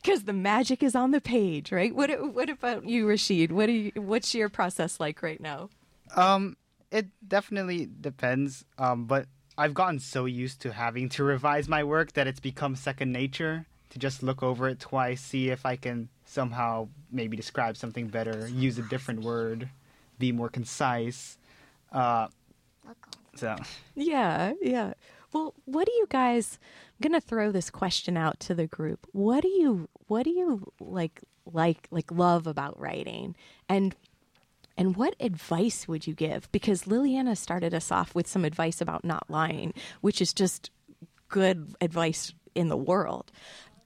because 0.03 0.25
the 0.25 0.33
magic 0.33 0.83
is 0.83 0.95
on 0.95 1.11
the 1.11 1.21
page 1.21 1.71
right 1.73 1.95
what 1.95 2.11
what 2.35 2.49
about 2.49 2.85
you 2.85 3.07
rashid 3.07 3.53
what 3.53 3.67
do 3.67 3.73
you 3.73 3.93
what's 3.97 4.35
your 4.35 4.49
process 4.49 4.99
like 5.01 5.23
right 5.23 5.41
now 5.41 5.69
Um, 6.17 6.57
it 6.91 7.07
definitely 7.27 7.89
depends. 8.01 8.65
Um, 8.79 9.05
but 9.05 9.27
I've 9.59 9.75
gotten 9.75 9.99
so 9.99 10.25
used 10.25 10.63
to 10.63 10.73
having 10.73 11.09
to 11.11 11.25
revise 11.25 11.69
my 11.69 11.85
work 11.85 12.13
that 12.13 12.27
it's 12.27 12.41
become 12.41 12.77
second 12.77 13.13
nature 13.13 13.67
to 13.91 13.99
just 13.99 14.23
look 14.23 14.43
over 14.43 14.69
it 14.69 14.81
twice, 14.81 15.21
see 15.21 15.51
if 15.51 15.67
I 15.67 15.77
can 15.77 16.09
somehow 16.25 16.89
maybe 17.11 17.37
describe 17.37 17.77
something 17.77 18.09
better, 18.09 18.49
use 18.49 18.79
a 18.79 18.83
different 18.83 19.21
word, 19.23 19.69
be 20.19 20.33
more 20.33 20.49
concise. 20.49 21.37
Uh, 21.93 22.29
so 23.35 23.57
Yeah, 23.95 24.53
yeah. 24.63 24.95
Well, 25.33 25.55
what 25.67 25.87
do 25.87 25.93
you 25.93 26.07
guys? 26.09 26.59
I'm 26.63 27.11
gonna 27.11 27.21
throw 27.21 27.53
this 27.53 27.71
question 27.71 28.17
out 28.17 28.41
to 28.41 28.55
the 28.55 28.67
group. 28.67 29.07
What 29.13 29.43
do 29.43 29.49
you 29.49 29.89
What 30.07 30.25
do 30.25 30.31
you 30.31 30.73
like 30.81 31.21
like 31.45 31.87
like 31.91 32.11
love 32.11 32.47
about 32.47 32.79
writing? 32.81 33.37
And 33.69 33.95
and 34.77 34.97
what 34.97 35.17
advice 35.19 35.89
would 35.89 36.07
you 36.07 36.15
give? 36.15 36.51
Because 36.53 36.85
Liliana 36.85 37.37
started 37.37 37.75
us 37.75 37.91
off 37.91 38.15
with 38.15 38.29
some 38.29 38.45
advice 38.45 38.81
about 38.81 39.05
not 39.05 39.29
lying, 39.29 39.75
which 40.01 40.23
is 40.23 40.33
just 40.33 40.71
good 41.29 41.75
advice 41.81 42.33
in 42.55 42.69
the 42.69 42.77
world. 42.77 43.31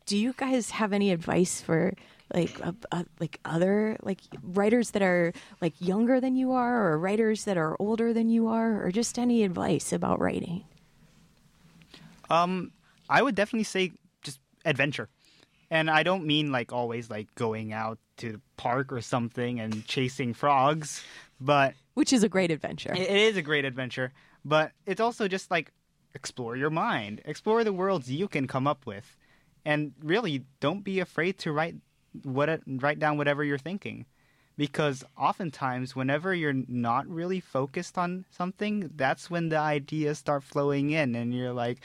Do 0.07 0.17
you 0.19 0.35
guys 0.37 0.71
have 0.71 0.93
any 0.93 1.11
advice 1.11 1.61
for 1.61 1.95
like 2.35 2.65
uh, 2.65 2.73
uh, 2.91 3.05
like 3.21 3.41
other 3.45 3.97
like 4.03 4.21
writers 4.43 4.91
that 4.91 5.03
are 5.03 5.33
like 5.61 5.75
younger 5.81 6.21
than 6.21 6.37
you 6.37 6.53
are, 6.53 6.87
or 6.87 6.99
writers 6.99 7.45
that 7.45 7.57
are 7.57 7.77
older 7.79 8.13
than 8.13 8.29
you 8.29 8.49
are, 8.49 8.85
or 8.85 8.91
just 8.91 9.19
any 9.19 9.45
advice 9.45 9.93
about 9.93 10.21
writing? 10.21 10.65
Um, 12.33 12.73
I 13.09 13.23
would 13.23 13.35
definitely 13.35 13.65
say 13.65 13.93
just 14.23 14.41
adventure. 14.65 15.09
And 15.71 15.91
I 15.91 16.03
don't 16.03 16.27
mean 16.27 16.53
like 16.53 16.73
always 16.73 17.11
like 17.11 17.35
going 17.35 17.73
out 17.73 17.99
to 18.19 18.33
the 18.33 18.41
park 18.57 18.93
or 18.93 19.01
something 19.01 19.61
and 19.61 19.87
chasing 19.87 20.35
frogs, 20.35 21.03
but 21.41 21.75
Which 21.95 22.13
is 22.13 22.23
a 22.23 22.29
great 22.29 22.51
adventure. 22.51 22.93
it 22.95 23.09
is 23.09 23.37
a 23.37 23.43
great 23.43 23.65
adventure. 23.65 24.13
But 24.45 24.73
it's 24.87 25.01
also 25.01 25.29
just 25.29 25.51
like 25.51 25.73
explore 26.15 26.57
your 26.57 26.71
mind, 26.71 27.23
explore 27.25 27.65
the 27.65 27.73
worlds 27.73 28.11
you 28.11 28.29
can 28.29 28.47
come 28.47 28.67
up 28.67 28.87
with, 28.87 29.17
and 29.65 29.93
really 30.03 30.45
don't 30.61 30.85
be 30.85 31.01
afraid 31.01 31.39
to 31.39 31.53
write 31.53 31.77
what 32.25 32.61
write 32.67 32.99
down 32.99 33.17
whatever 33.17 33.43
you're 33.45 33.57
thinking, 33.57 34.05
because 34.59 35.05
oftentimes 35.17 35.97
whenever 35.97 36.35
you're 36.35 36.63
not 36.69 37.07
really 37.07 37.41
focused 37.41 37.97
on 37.97 38.27
something, 38.31 38.91
that's 38.97 39.31
when 39.31 39.49
the 39.49 39.59
ideas 39.59 40.19
start 40.19 40.43
flowing 40.43 40.91
in, 40.91 41.15
and 41.15 41.33
you're 41.33 41.55
like, 41.55 41.79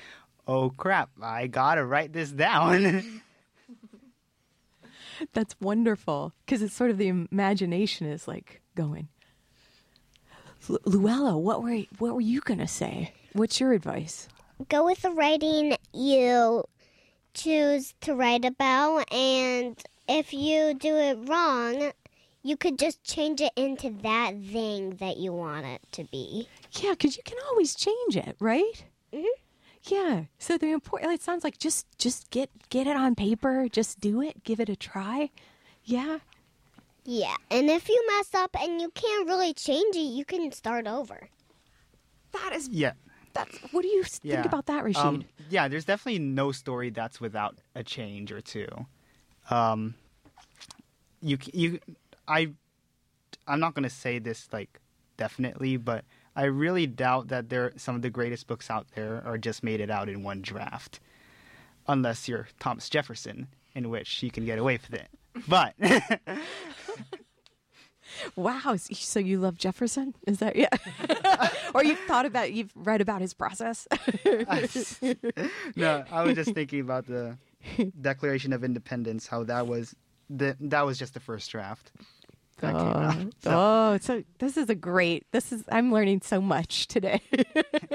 oh 0.48 0.70
crap, 0.72 1.10
I 1.22 1.48
gotta 1.48 1.86
write 1.86 2.14
this 2.14 2.32
down. 2.32 3.04
That's 5.34 5.56
wonderful 5.60 6.34
because 6.46 6.62
it's 6.62 6.76
sort 6.76 6.92
of 6.92 6.98
the 6.98 7.08
imagination 7.08 8.08
is 8.08 8.28
like 8.28 8.62
going. 8.76 9.08
Lu- 10.70 10.78
Luella, 10.86 11.38
what 11.38 11.64
were 11.64 11.78
what 12.00 12.14
were 12.14 12.22
you 12.22 12.42
gonna 12.42 12.68
say? 12.68 13.14
What's 13.34 13.60
your 13.60 13.74
advice? 13.74 14.28
Go 14.70 14.86
with 14.86 15.02
the 15.02 15.12
writing 15.12 15.76
you 15.94 16.64
choose 17.34 17.94
to 18.02 18.16
write 18.16 18.46
about, 18.46 19.12
and 19.14 19.78
if 20.08 20.34
you 20.34 20.74
do 20.74 20.96
it 20.96 21.18
wrong, 21.30 21.92
you 22.44 22.58
could 22.58 22.80
just 22.80 23.04
change 23.04 23.42
it 23.42 23.52
into 23.56 23.90
that 24.02 24.34
thing 24.52 24.96
that 25.00 25.18
you 25.18 25.32
want 25.34 25.66
it 25.66 25.82
to 25.92 26.04
be. 26.06 26.48
Yeah, 26.82 26.92
because 26.92 27.18
you 27.18 27.24
can 27.24 27.38
always 27.50 27.76
change 27.76 28.16
it, 28.18 28.36
right? 28.40 28.84
Mhm. 29.14 29.26
Yeah. 29.88 30.26
So 30.38 30.58
the 30.58 30.72
important 30.72 31.14
it 31.14 31.22
sounds 31.22 31.44
like 31.44 31.58
just 31.58 31.86
just 31.98 32.30
get 32.30 32.50
get 32.70 32.88
it 32.88 32.96
on 32.96 33.16
paper, 33.16 33.68
just 33.72 34.00
do 34.00 34.22
it, 34.22 34.44
give 34.44 34.60
it 34.60 34.70
a 34.70 34.76
try. 34.76 35.30
Yeah. 35.84 36.20
Yeah, 37.10 37.36
and 37.50 37.70
if 37.70 37.88
you 37.88 38.04
mess 38.18 38.36
up 38.36 38.54
and 38.60 38.82
you 38.82 38.90
can't 38.92 39.26
really 39.30 39.54
change 39.54 39.96
it, 39.96 40.00
you 40.00 40.26
can 40.26 40.52
start 40.52 40.88
over. 40.88 41.30
That 42.34 42.52
is 42.54 42.68
yeah. 42.68 42.94
that's 43.34 43.58
what 43.72 43.82
do 43.84 43.88
you 43.88 44.04
think 44.04 44.34
Yeah. 44.34 44.44
about 44.46 44.66
that, 44.66 44.84
Rashid? 44.84 45.02
Um, 45.06 45.24
yeah, 45.50 45.70
there's 45.70 45.86
definitely 45.86 46.20
no 46.20 46.52
story 46.52 46.90
that's 46.90 47.22
without 47.22 47.58
a 47.76 47.84
change 47.84 48.34
or 48.34 48.42
two. 48.42 48.68
Um, 49.50 49.96
you 51.22 51.38
c- 51.42 51.52
you 51.54 51.80
I 52.28 52.50
I'm 53.48 53.62
not 53.62 53.74
gonna 53.74 53.90
say 53.90 54.20
this 54.20 54.50
like 54.52 54.82
definitely, 55.16 55.78
but 55.78 56.04
I 56.38 56.46
really 56.46 56.88
doubt 56.88 57.28
that 57.30 57.50
there 57.50 57.74
some 57.76 57.96
of 57.96 58.02
the 58.02 58.10
greatest 58.10 58.48
books 58.48 58.70
out 58.70 58.88
there 58.96 59.24
are 59.26 59.38
just 59.38 59.64
made 59.64 59.82
it 59.82 59.90
out 59.90 60.08
in 60.08 60.24
one 60.24 60.42
draft, 60.42 61.00
unless 61.88 62.30
you're 62.30 62.48
Thomas 62.60 62.90
Jefferson, 62.90 63.48
in 63.74 63.90
which 63.90 64.24
you 64.24 64.32
can 64.32 64.46
get 64.46 64.60
away 64.60 64.80
with 64.82 64.94
it. 64.94 65.10
But 65.48 65.74
Wow. 68.36 68.76
So 68.78 69.20
you 69.20 69.40
love 69.40 69.58
Jefferson? 69.58 70.14
Is 70.26 70.40
that 70.40 70.56
yeah? 70.56 70.70
or 71.74 71.84
you've 71.84 72.00
thought 72.02 72.26
about 72.26 72.54
you've 72.54 72.72
read 72.76 73.02
about 73.02 73.22
his 73.22 73.34
process? 73.34 73.88
no, 75.76 76.04
I 76.12 76.24
was 76.24 76.36
just 76.36 76.54
thinking 76.54 76.82
about 76.82 77.08
the 77.08 77.38
Declaration 78.00 78.54
of 78.54 78.64
Independence, 78.64 79.28
how 79.28 79.44
that 79.44 79.68
was 79.68 79.96
the, 80.30 80.56
that 80.60 80.86
was 80.86 81.00
just 81.00 81.14
the 81.14 81.20
first 81.20 81.50
draft. 81.52 81.92
That 82.60 82.74
came 82.74 82.88
Oh, 82.88 83.00
out. 83.00 83.16
So- 83.44 83.52
oh, 83.52 83.98
so 84.02 84.24
this 84.40 84.58
is 84.58 84.70
a 84.70 84.76
great. 84.76 85.26
This 85.32 85.52
is 85.52 85.64
I'm 85.72 85.92
learning 85.92 86.22
so 86.24 86.42
much 86.42 86.88
today. 86.88 87.22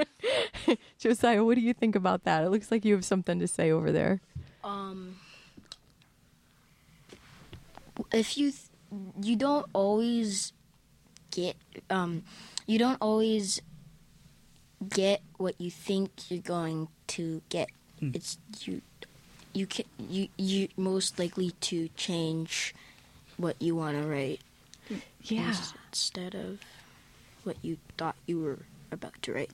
Josiah, 0.99 1.43
what 1.43 1.55
do 1.55 1.61
you 1.61 1.73
think 1.73 1.95
about 1.95 2.23
that? 2.23 2.43
It 2.43 2.49
looks 2.49 2.71
like 2.71 2.85
you 2.85 2.93
have 2.93 3.03
something 3.05 3.39
to 3.39 3.47
say 3.47 3.71
over 3.71 3.91
there. 3.91 4.21
Um, 4.63 5.17
if 8.11 8.37
you 8.37 8.51
th- 8.51 8.69
you 9.21 9.35
don't 9.35 9.65
always 9.73 10.53
get 11.31 11.55
um, 11.89 12.23
you 12.65 12.79
don't 12.79 12.97
always 13.01 13.61
get 14.89 15.21
what 15.37 15.59
you 15.59 15.69
think 15.71 16.11
you're 16.29 16.39
going 16.41 16.87
to 17.07 17.41
get. 17.49 17.69
It's 18.01 18.37
you 18.61 18.81
you 19.53 19.65
can 19.67 19.85
you 20.09 20.27
you 20.37 20.69
most 20.77 21.19
likely 21.19 21.51
to 21.61 21.89
change 21.97 22.73
what 23.37 23.61
you 23.61 23.75
want 23.75 24.01
to 24.01 24.07
write. 24.07 24.39
Yeah. 25.21 25.53
Instead 25.89 26.35
of 26.35 26.59
what 27.43 27.57
you 27.61 27.77
thought 27.97 28.15
you 28.25 28.39
were 28.39 28.59
about 28.91 29.21
to 29.23 29.33
write. 29.33 29.51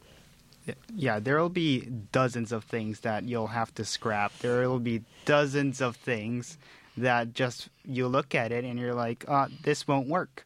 Yeah, 0.95 1.19
there 1.19 1.39
will 1.39 1.49
be 1.49 1.89
dozens 2.11 2.51
of 2.51 2.63
things 2.63 2.99
that 2.99 3.23
you'll 3.23 3.47
have 3.47 3.73
to 3.75 3.85
scrap. 3.85 4.37
There 4.39 4.69
will 4.69 4.79
be 4.79 5.03
dozens 5.25 5.81
of 5.81 5.95
things 5.95 6.57
that 6.97 7.33
just 7.33 7.69
you 7.85 8.07
look 8.07 8.35
at 8.35 8.51
it 8.51 8.63
and 8.65 8.79
you're 8.79 8.93
like, 8.93 9.25
uh, 9.27 9.47
this 9.63 9.87
won't 9.87 10.07
work. 10.07 10.45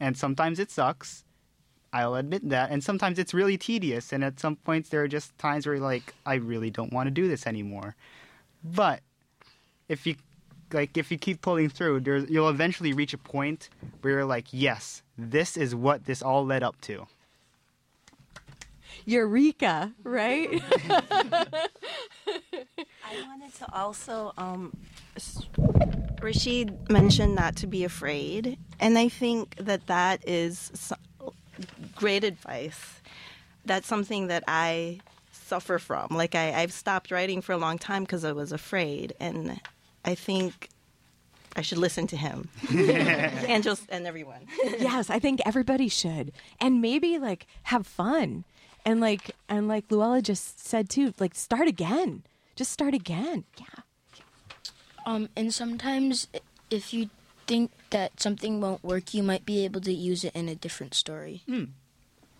And 0.00 0.16
sometimes 0.16 0.58
it 0.58 0.70
sucks. 0.70 1.24
I'll 1.92 2.16
admit 2.16 2.48
that. 2.48 2.70
And 2.70 2.82
sometimes 2.82 3.18
it's 3.18 3.34
really 3.34 3.58
tedious. 3.58 4.12
And 4.12 4.24
at 4.24 4.40
some 4.40 4.56
points, 4.56 4.88
there 4.88 5.02
are 5.02 5.08
just 5.08 5.36
times 5.38 5.66
where 5.66 5.76
you're 5.76 5.84
like, 5.84 6.14
I 6.26 6.34
really 6.34 6.70
don't 6.70 6.92
want 6.92 7.06
to 7.06 7.10
do 7.10 7.28
this 7.28 7.46
anymore. 7.46 7.94
But 8.64 9.00
if 9.88 10.06
you 10.06 10.16
like, 10.74 10.96
if 10.96 11.10
you 11.10 11.18
keep 11.18 11.40
pulling 11.40 11.68
through, 11.68 12.00
there's, 12.00 12.28
you'll 12.30 12.48
eventually 12.48 12.92
reach 12.92 13.14
a 13.14 13.18
point 13.18 13.68
where 14.00 14.14
you're 14.14 14.24
like, 14.24 14.46
yes, 14.50 15.02
this 15.16 15.56
is 15.56 15.74
what 15.74 16.06
this 16.06 16.22
all 16.22 16.44
led 16.44 16.62
up 16.62 16.80
to. 16.82 17.06
Eureka, 19.04 19.92
right? 20.04 20.62
I 20.88 21.58
wanted 23.26 23.54
to 23.56 23.74
also, 23.74 24.32
um, 24.38 24.72
Rashid 26.20 26.90
mentioned 26.90 27.34
not 27.34 27.56
to 27.56 27.66
be 27.66 27.84
afraid, 27.84 28.58
and 28.78 28.98
I 28.98 29.08
think 29.08 29.56
that 29.56 29.86
that 29.88 30.26
is 30.28 30.92
great 31.94 32.24
advice. 32.24 33.00
That's 33.64 33.86
something 33.86 34.26
that 34.28 34.44
I 34.46 35.00
suffer 35.32 35.78
from. 35.78 36.08
Like 36.10 36.34
I, 36.34 36.62
I've 36.62 36.72
stopped 36.72 37.10
writing 37.10 37.42
for 37.42 37.52
a 37.52 37.58
long 37.58 37.78
time 37.78 38.04
because 38.04 38.24
I 38.24 38.32
was 38.32 38.52
afraid, 38.52 39.14
and 39.18 39.60
I 40.04 40.14
think 40.14 40.68
I 41.54 41.62
should 41.62 41.78
listen 41.78 42.06
to 42.08 42.16
him 42.16 42.48
and 42.70 43.62
just 43.62 43.84
and 43.90 44.06
everyone. 44.06 44.46
yes, 44.64 45.10
I 45.10 45.18
think 45.18 45.40
everybody 45.44 45.88
should. 45.88 46.32
And 46.60 46.80
maybe 46.80 47.18
like 47.18 47.46
have 47.64 47.86
fun. 47.86 48.44
And 48.84 49.00
like 49.00 49.36
and 49.48 49.68
like 49.68 49.90
Luella 49.90 50.22
just 50.22 50.66
said 50.66 50.88
too, 50.88 51.14
like 51.18 51.34
start 51.34 51.68
again. 51.68 52.22
Just 52.56 52.72
start 52.72 52.94
again. 52.94 53.44
Yeah. 53.58 53.82
Um, 55.06 55.28
and 55.36 55.52
sometimes 55.52 56.28
if 56.70 56.92
you 56.92 57.10
think 57.46 57.70
that 57.90 58.20
something 58.20 58.60
won't 58.60 58.82
work, 58.84 59.14
you 59.14 59.22
might 59.22 59.44
be 59.44 59.64
able 59.64 59.80
to 59.82 59.92
use 59.92 60.24
it 60.24 60.34
in 60.34 60.48
a 60.48 60.54
different 60.54 60.94
story. 60.94 61.42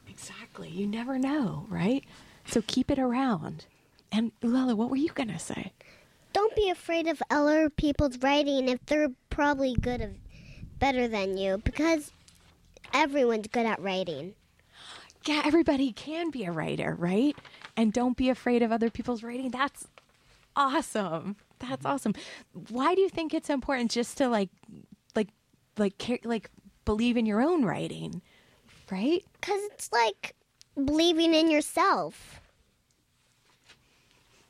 Exactly. 0.08 0.68
You 0.68 0.86
never 0.86 1.18
know, 1.18 1.66
right? 1.68 2.04
So 2.46 2.62
keep 2.66 2.90
it 2.90 2.98
around. 2.98 3.66
And 4.10 4.32
Luella, 4.42 4.74
what 4.76 4.90
were 4.90 4.96
you 4.96 5.10
gonna 5.10 5.38
say? 5.38 5.72
Don't 6.32 6.54
be 6.56 6.70
afraid 6.70 7.08
of 7.08 7.22
other 7.30 7.68
people's 7.70 8.18
writing 8.18 8.68
if 8.68 8.84
they're 8.86 9.10
probably 9.30 9.74
good 9.74 10.00
of 10.00 10.10
better 10.78 11.06
than 11.06 11.36
you 11.36 11.58
because 11.58 12.10
everyone's 12.92 13.48
good 13.48 13.66
at 13.66 13.80
writing. 13.80 14.34
Yeah, 15.26 15.42
everybody 15.44 15.92
can 15.92 16.30
be 16.30 16.44
a 16.44 16.50
writer, 16.50 16.96
right? 16.98 17.36
And 17.76 17.92
don't 17.92 18.16
be 18.16 18.28
afraid 18.28 18.62
of 18.62 18.72
other 18.72 18.90
people's 18.90 19.22
writing. 19.22 19.50
That's 19.50 19.86
awesome. 20.56 21.36
That's 21.60 21.86
awesome. 21.86 22.14
Why 22.68 22.94
do 22.94 23.00
you 23.00 23.08
think 23.08 23.32
it's 23.32 23.48
important 23.50 23.90
just 23.90 24.18
to 24.18 24.28
like 24.28 24.50
like 25.14 25.28
like 25.78 25.98
care, 25.98 26.18
like 26.24 26.50
believe 26.84 27.16
in 27.16 27.26
your 27.26 27.40
own 27.40 27.64
writing? 27.64 28.20
Right? 28.90 29.24
Because 29.40 29.60
it's 29.72 29.90
like 29.92 30.34
believing 30.74 31.34
in 31.34 31.50
yourself. 31.50 32.41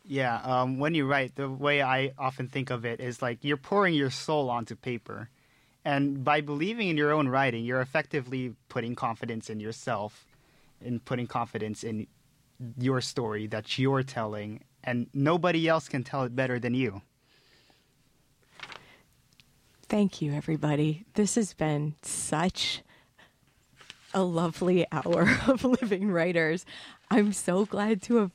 Yeah, 0.05 0.41
um, 0.43 0.79
when 0.79 0.95
you 0.95 1.07
write, 1.07 1.37
the 1.37 1.49
way 1.49 1.81
I 1.83 2.13
often 2.19 2.49
think 2.49 2.71
of 2.71 2.85
it 2.85 3.01
is 3.01 3.23
like 3.23 3.39
you're 3.43 3.57
pouring 3.57 3.95
your 3.95 4.11
soul 4.11 4.51
onto 4.51 4.75
paper. 4.75 5.29
And 5.85 6.25
by 6.25 6.41
believing 6.41 6.89
in 6.89 6.97
your 6.97 7.13
own 7.13 7.29
writing, 7.29 7.65
you're 7.65 7.81
effectively 7.81 8.55
putting 8.69 8.95
confidence 8.95 9.51
in 9.51 9.61
yourself 9.61 10.27
and 10.85 11.05
putting 11.05 11.27
confidence 11.27 11.85
in 11.85 12.07
your 12.79 13.01
story 13.01 13.47
that 13.49 13.79
you're 13.79 14.03
telling. 14.03 14.63
And 14.85 15.09
nobody 15.15 15.69
else 15.69 15.89
can 15.89 16.03
tell 16.05 16.25
it 16.25 16.35
better 16.35 16.59
than 16.59 16.75
you. 16.75 17.03
Thank 19.89 20.23
you, 20.23 20.33
everybody. 20.33 21.05
This 21.15 21.35
has 21.35 21.53
been 21.53 21.95
such 22.03 22.83
a 24.15 24.23
lovely 24.23 24.87
hour 24.93 25.29
of 25.47 25.65
living 25.65 26.11
writers. 26.11 26.65
I'm 27.11 27.33
so 27.33 27.65
glad 27.65 28.03
to 28.03 28.17
have 28.17 28.31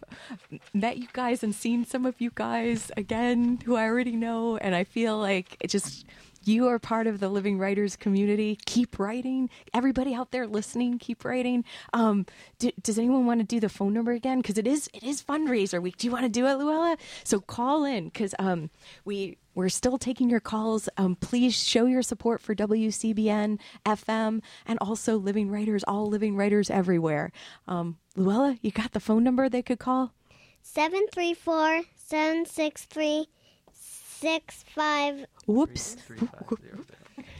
met 0.74 0.98
you 0.98 1.08
guys 1.14 1.44
and 1.44 1.54
seen 1.54 1.86
some 1.86 2.06
of 2.06 2.20
you 2.20 2.32
guys 2.34 2.92
again 2.96 3.60
who 3.66 3.76
I 3.76 3.86
already 3.86 4.16
know. 4.16 4.58
And 4.58 4.76
I 4.76 4.84
feel 4.84 5.18
like 5.18 5.58
it 5.60 5.70
just 5.70 6.06
you 6.48 6.68
are 6.68 6.80
part 6.80 7.08
of 7.08 7.20
the 7.20 7.30
living 7.30 7.60
writers 7.60 7.96
community. 7.96 8.58
Keep 8.66 9.00
writing. 9.00 9.50
Everybody 9.74 10.14
out 10.14 10.32
there 10.32 10.48
listening, 10.48 10.98
keep 10.98 11.26
writing. 11.26 11.66
Um, 11.94 12.26
do, 12.60 12.72
does 12.82 12.98
anyone 12.98 13.26
want 13.26 13.42
to 13.42 13.46
do 13.46 13.60
the 13.60 13.70
phone 13.70 13.94
number 13.94 14.14
again? 14.14 14.40
Because 14.40 14.58
it 14.58 14.66
is 14.66 14.90
it 14.94 15.04
is 15.04 15.22
fundraiser 15.22 15.82
week. 15.82 15.98
Do 15.98 16.08
you 16.08 16.12
want 16.12 16.24
to 16.24 16.30
do 16.30 16.48
it, 16.48 16.54
Luella? 16.54 16.98
So 17.24 17.40
call 17.40 17.84
in 17.84 18.06
because 18.06 18.34
um, 18.40 18.70
we 19.04 19.38
we're 19.58 19.70
still 19.70 19.98
taking 19.98 20.30
your 20.30 20.40
calls. 20.40 20.88
Um, 20.98 21.16
please 21.16 21.56
show 21.56 21.88
your 21.88 22.04
support 22.04 22.42
for 22.42 22.54
WCBN 22.54 23.60
FM 23.88 24.42
and 24.68 24.80
also 24.80 25.18
Living 25.18 25.50
Writers, 25.50 25.84
all 25.88 26.06
living 26.06 26.36
writers 26.36 26.70
everywhere. 26.70 27.32
Um, 27.68 27.98
Luella, 28.16 28.60
you 28.62 28.70
got 28.70 28.92
the 28.92 29.00
phone 29.00 29.24
number 29.24 29.50
they 29.50 29.64
could 29.64 29.80
call? 29.80 30.14
734 30.62 31.82
763 31.96 33.26
65 33.74 35.26
Whoops. 35.48 35.98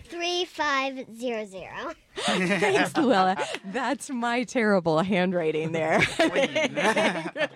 3500. 0.10 1.96
Thanks, 2.16 2.98
Luella. 2.98 3.38
That's 3.66 4.10
my 4.10 4.44
terrible 4.44 5.02
handwriting 5.02 5.72
there. 5.72 6.02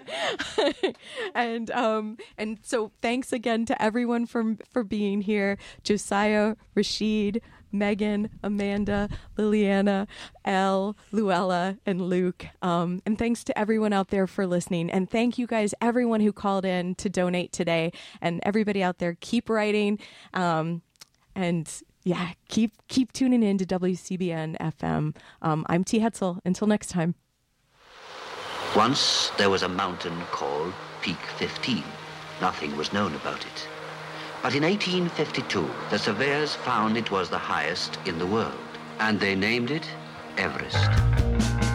and 1.33 1.71
um 1.71 2.17
and 2.37 2.59
so 2.61 2.91
thanks 3.01 3.33
again 3.33 3.65
to 3.65 3.81
everyone 3.81 4.27
for 4.27 4.55
for 4.71 4.83
being 4.83 5.21
here. 5.21 5.57
Josiah, 5.83 6.55
Rashid, 6.75 7.41
Megan, 7.71 8.29
Amanda, 8.43 9.09
Liliana, 9.37 10.07
Elle, 10.45 10.95
Luella, 11.11 11.77
and 11.85 12.01
Luke. 12.01 12.45
Um, 12.61 13.01
and 13.05 13.17
thanks 13.17 13.43
to 13.45 13.57
everyone 13.57 13.93
out 13.93 14.09
there 14.09 14.27
for 14.27 14.45
listening. 14.45 14.89
And 14.89 15.09
thank 15.09 15.37
you 15.37 15.47
guys, 15.47 15.73
everyone 15.81 16.21
who 16.21 16.33
called 16.33 16.65
in 16.65 16.95
to 16.95 17.09
donate 17.09 17.51
today. 17.51 17.91
And 18.21 18.39
everybody 18.43 18.83
out 18.83 18.99
there, 18.99 19.17
keep 19.19 19.49
writing. 19.49 19.99
Um, 20.33 20.81
and 21.35 21.71
yeah, 22.03 22.31
keep 22.49 22.73
keep 22.87 23.11
tuning 23.11 23.43
in 23.43 23.57
to 23.57 23.65
WCBN 23.65 24.57
FM. 24.57 25.15
Um, 25.41 25.65
I'm 25.69 25.83
T. 25.83 25.99
Hetzel. 25.99 26.39
Until 26.45 26.67
next 26.67 26.89
time. 26.89 27.15
Once 28.75 29.31
there 29.37 29.49
was 29.49 29.63
a 29.63 29.69
mountain 29.69 30.17
called 30.31 30.73
Peak 31.01 31.19
15. 31.37 31.83
Nothing 32.39 32.75
was 32.77 32.93
known 32.93 33.13
about 33.15 33.45
it. 33.45 33.67
But 34.41 34.55
in 34.55 34.63
1852, 34.63 35.69
the 35.89 35.99
surveyors 35.99 36.55
found 36.55 36.97
it 36.97 37.11
was 37.11 37.29
the 37.29 37.37
highest 37.37 37.99
in 38.05 38.17
the 38.17 38.25
world, 38.25 38.57
and 38.99 39.19
they 39.19 39.35
named 39.35 39.69
it 39.69 39.87
Everest. 40.37 41.70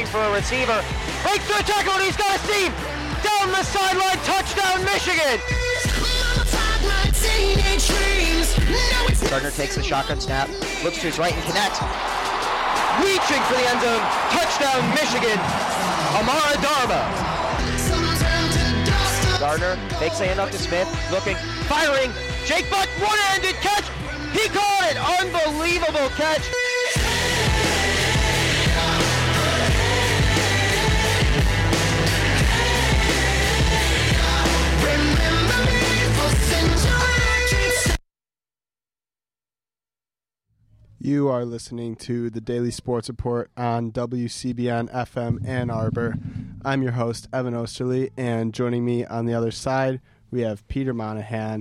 Looking 0.00 0.16
for 0.16 0.24
a 0.24 0.32
receiver. 0.32 0.82
Breaks 1.20 1.44
through 1.44 1.60
a 1.60 1.62
tackle 1.62 1.92
and 1.92 2.04
he's 2.04 2.16
got 2.16 2.32
a 2.32 2.40
seam! 2.48 2.72
Down 3.20 3.52
the 3.52 3.62
sideline, 3.62 4.16
touchdown 4.24 4.80
Michigan! 4.88 5.36
Gardner 9.28 9.50
takes 9.50 9.76
the 9.76 9.82
shotgun 9.82 10.18
snap, 10.18 10.48
looks 10.82 11.04
to 11.04 11.12
his 11.12 11.18
right 11.18 11.34
and 11.34 11.44
connects. 11.44 11.84
Reaching 13.04 13.44
for 13.44 13.60
the 13.60 13.66
end 13.68 13.84
zone, 13.84 14.00
touchdown 14.32 14.80
Michigan! 14.96 15.36
Amara 16.16 16.56
Darboh. 16.64 17.04
Gardner 19.38 19.76
makes 20.00 20.18
a 20.20 20.28
handoff 20.28 20.50
to 20.52 20.58
Smith, 20.58 20.88
looking, 21.12 21.36
firing. 21.68 22.10
Jake 22.46 22.70
Butt, 22.70 22.88
one-handed 23.04 23.54
catch. 23.56 23.84
He 24.32 24.48
caught 24.48 24.88
it. 24.88 24.96
Unbelievable 25.20 26.08
catch. 26.16 26.48
You 41.10 41.28
are 41.28 41.44
listening 41.44 41.96
to 42.06 42.30
the 42.30 42.40
Daily 42.40 42.70
Sports 42.70 43.08
Report 43.08 43.50
on 43.56 43.90
WCBN 43.90 44.92
FM 44.92 45.44
Ann 45.44 45.68
Arbor. 45.68 46.14
I'm 46.64 46.84
your 46.84 46.92
host, 46.92 47.26
Evan 47.32 47.52
Osterly, 47.52 48.12
and 48.16 48.54
joining 48.54 48.84
me 48.84 49.04
on 49.04 49.26
the 49.26 49.34
other 49.34 49.50
side, 49.50 50.00
we 50.30 50.42
have 50.42 50.68
Peter 50.68 50.94
Monahan. 50.94 51.58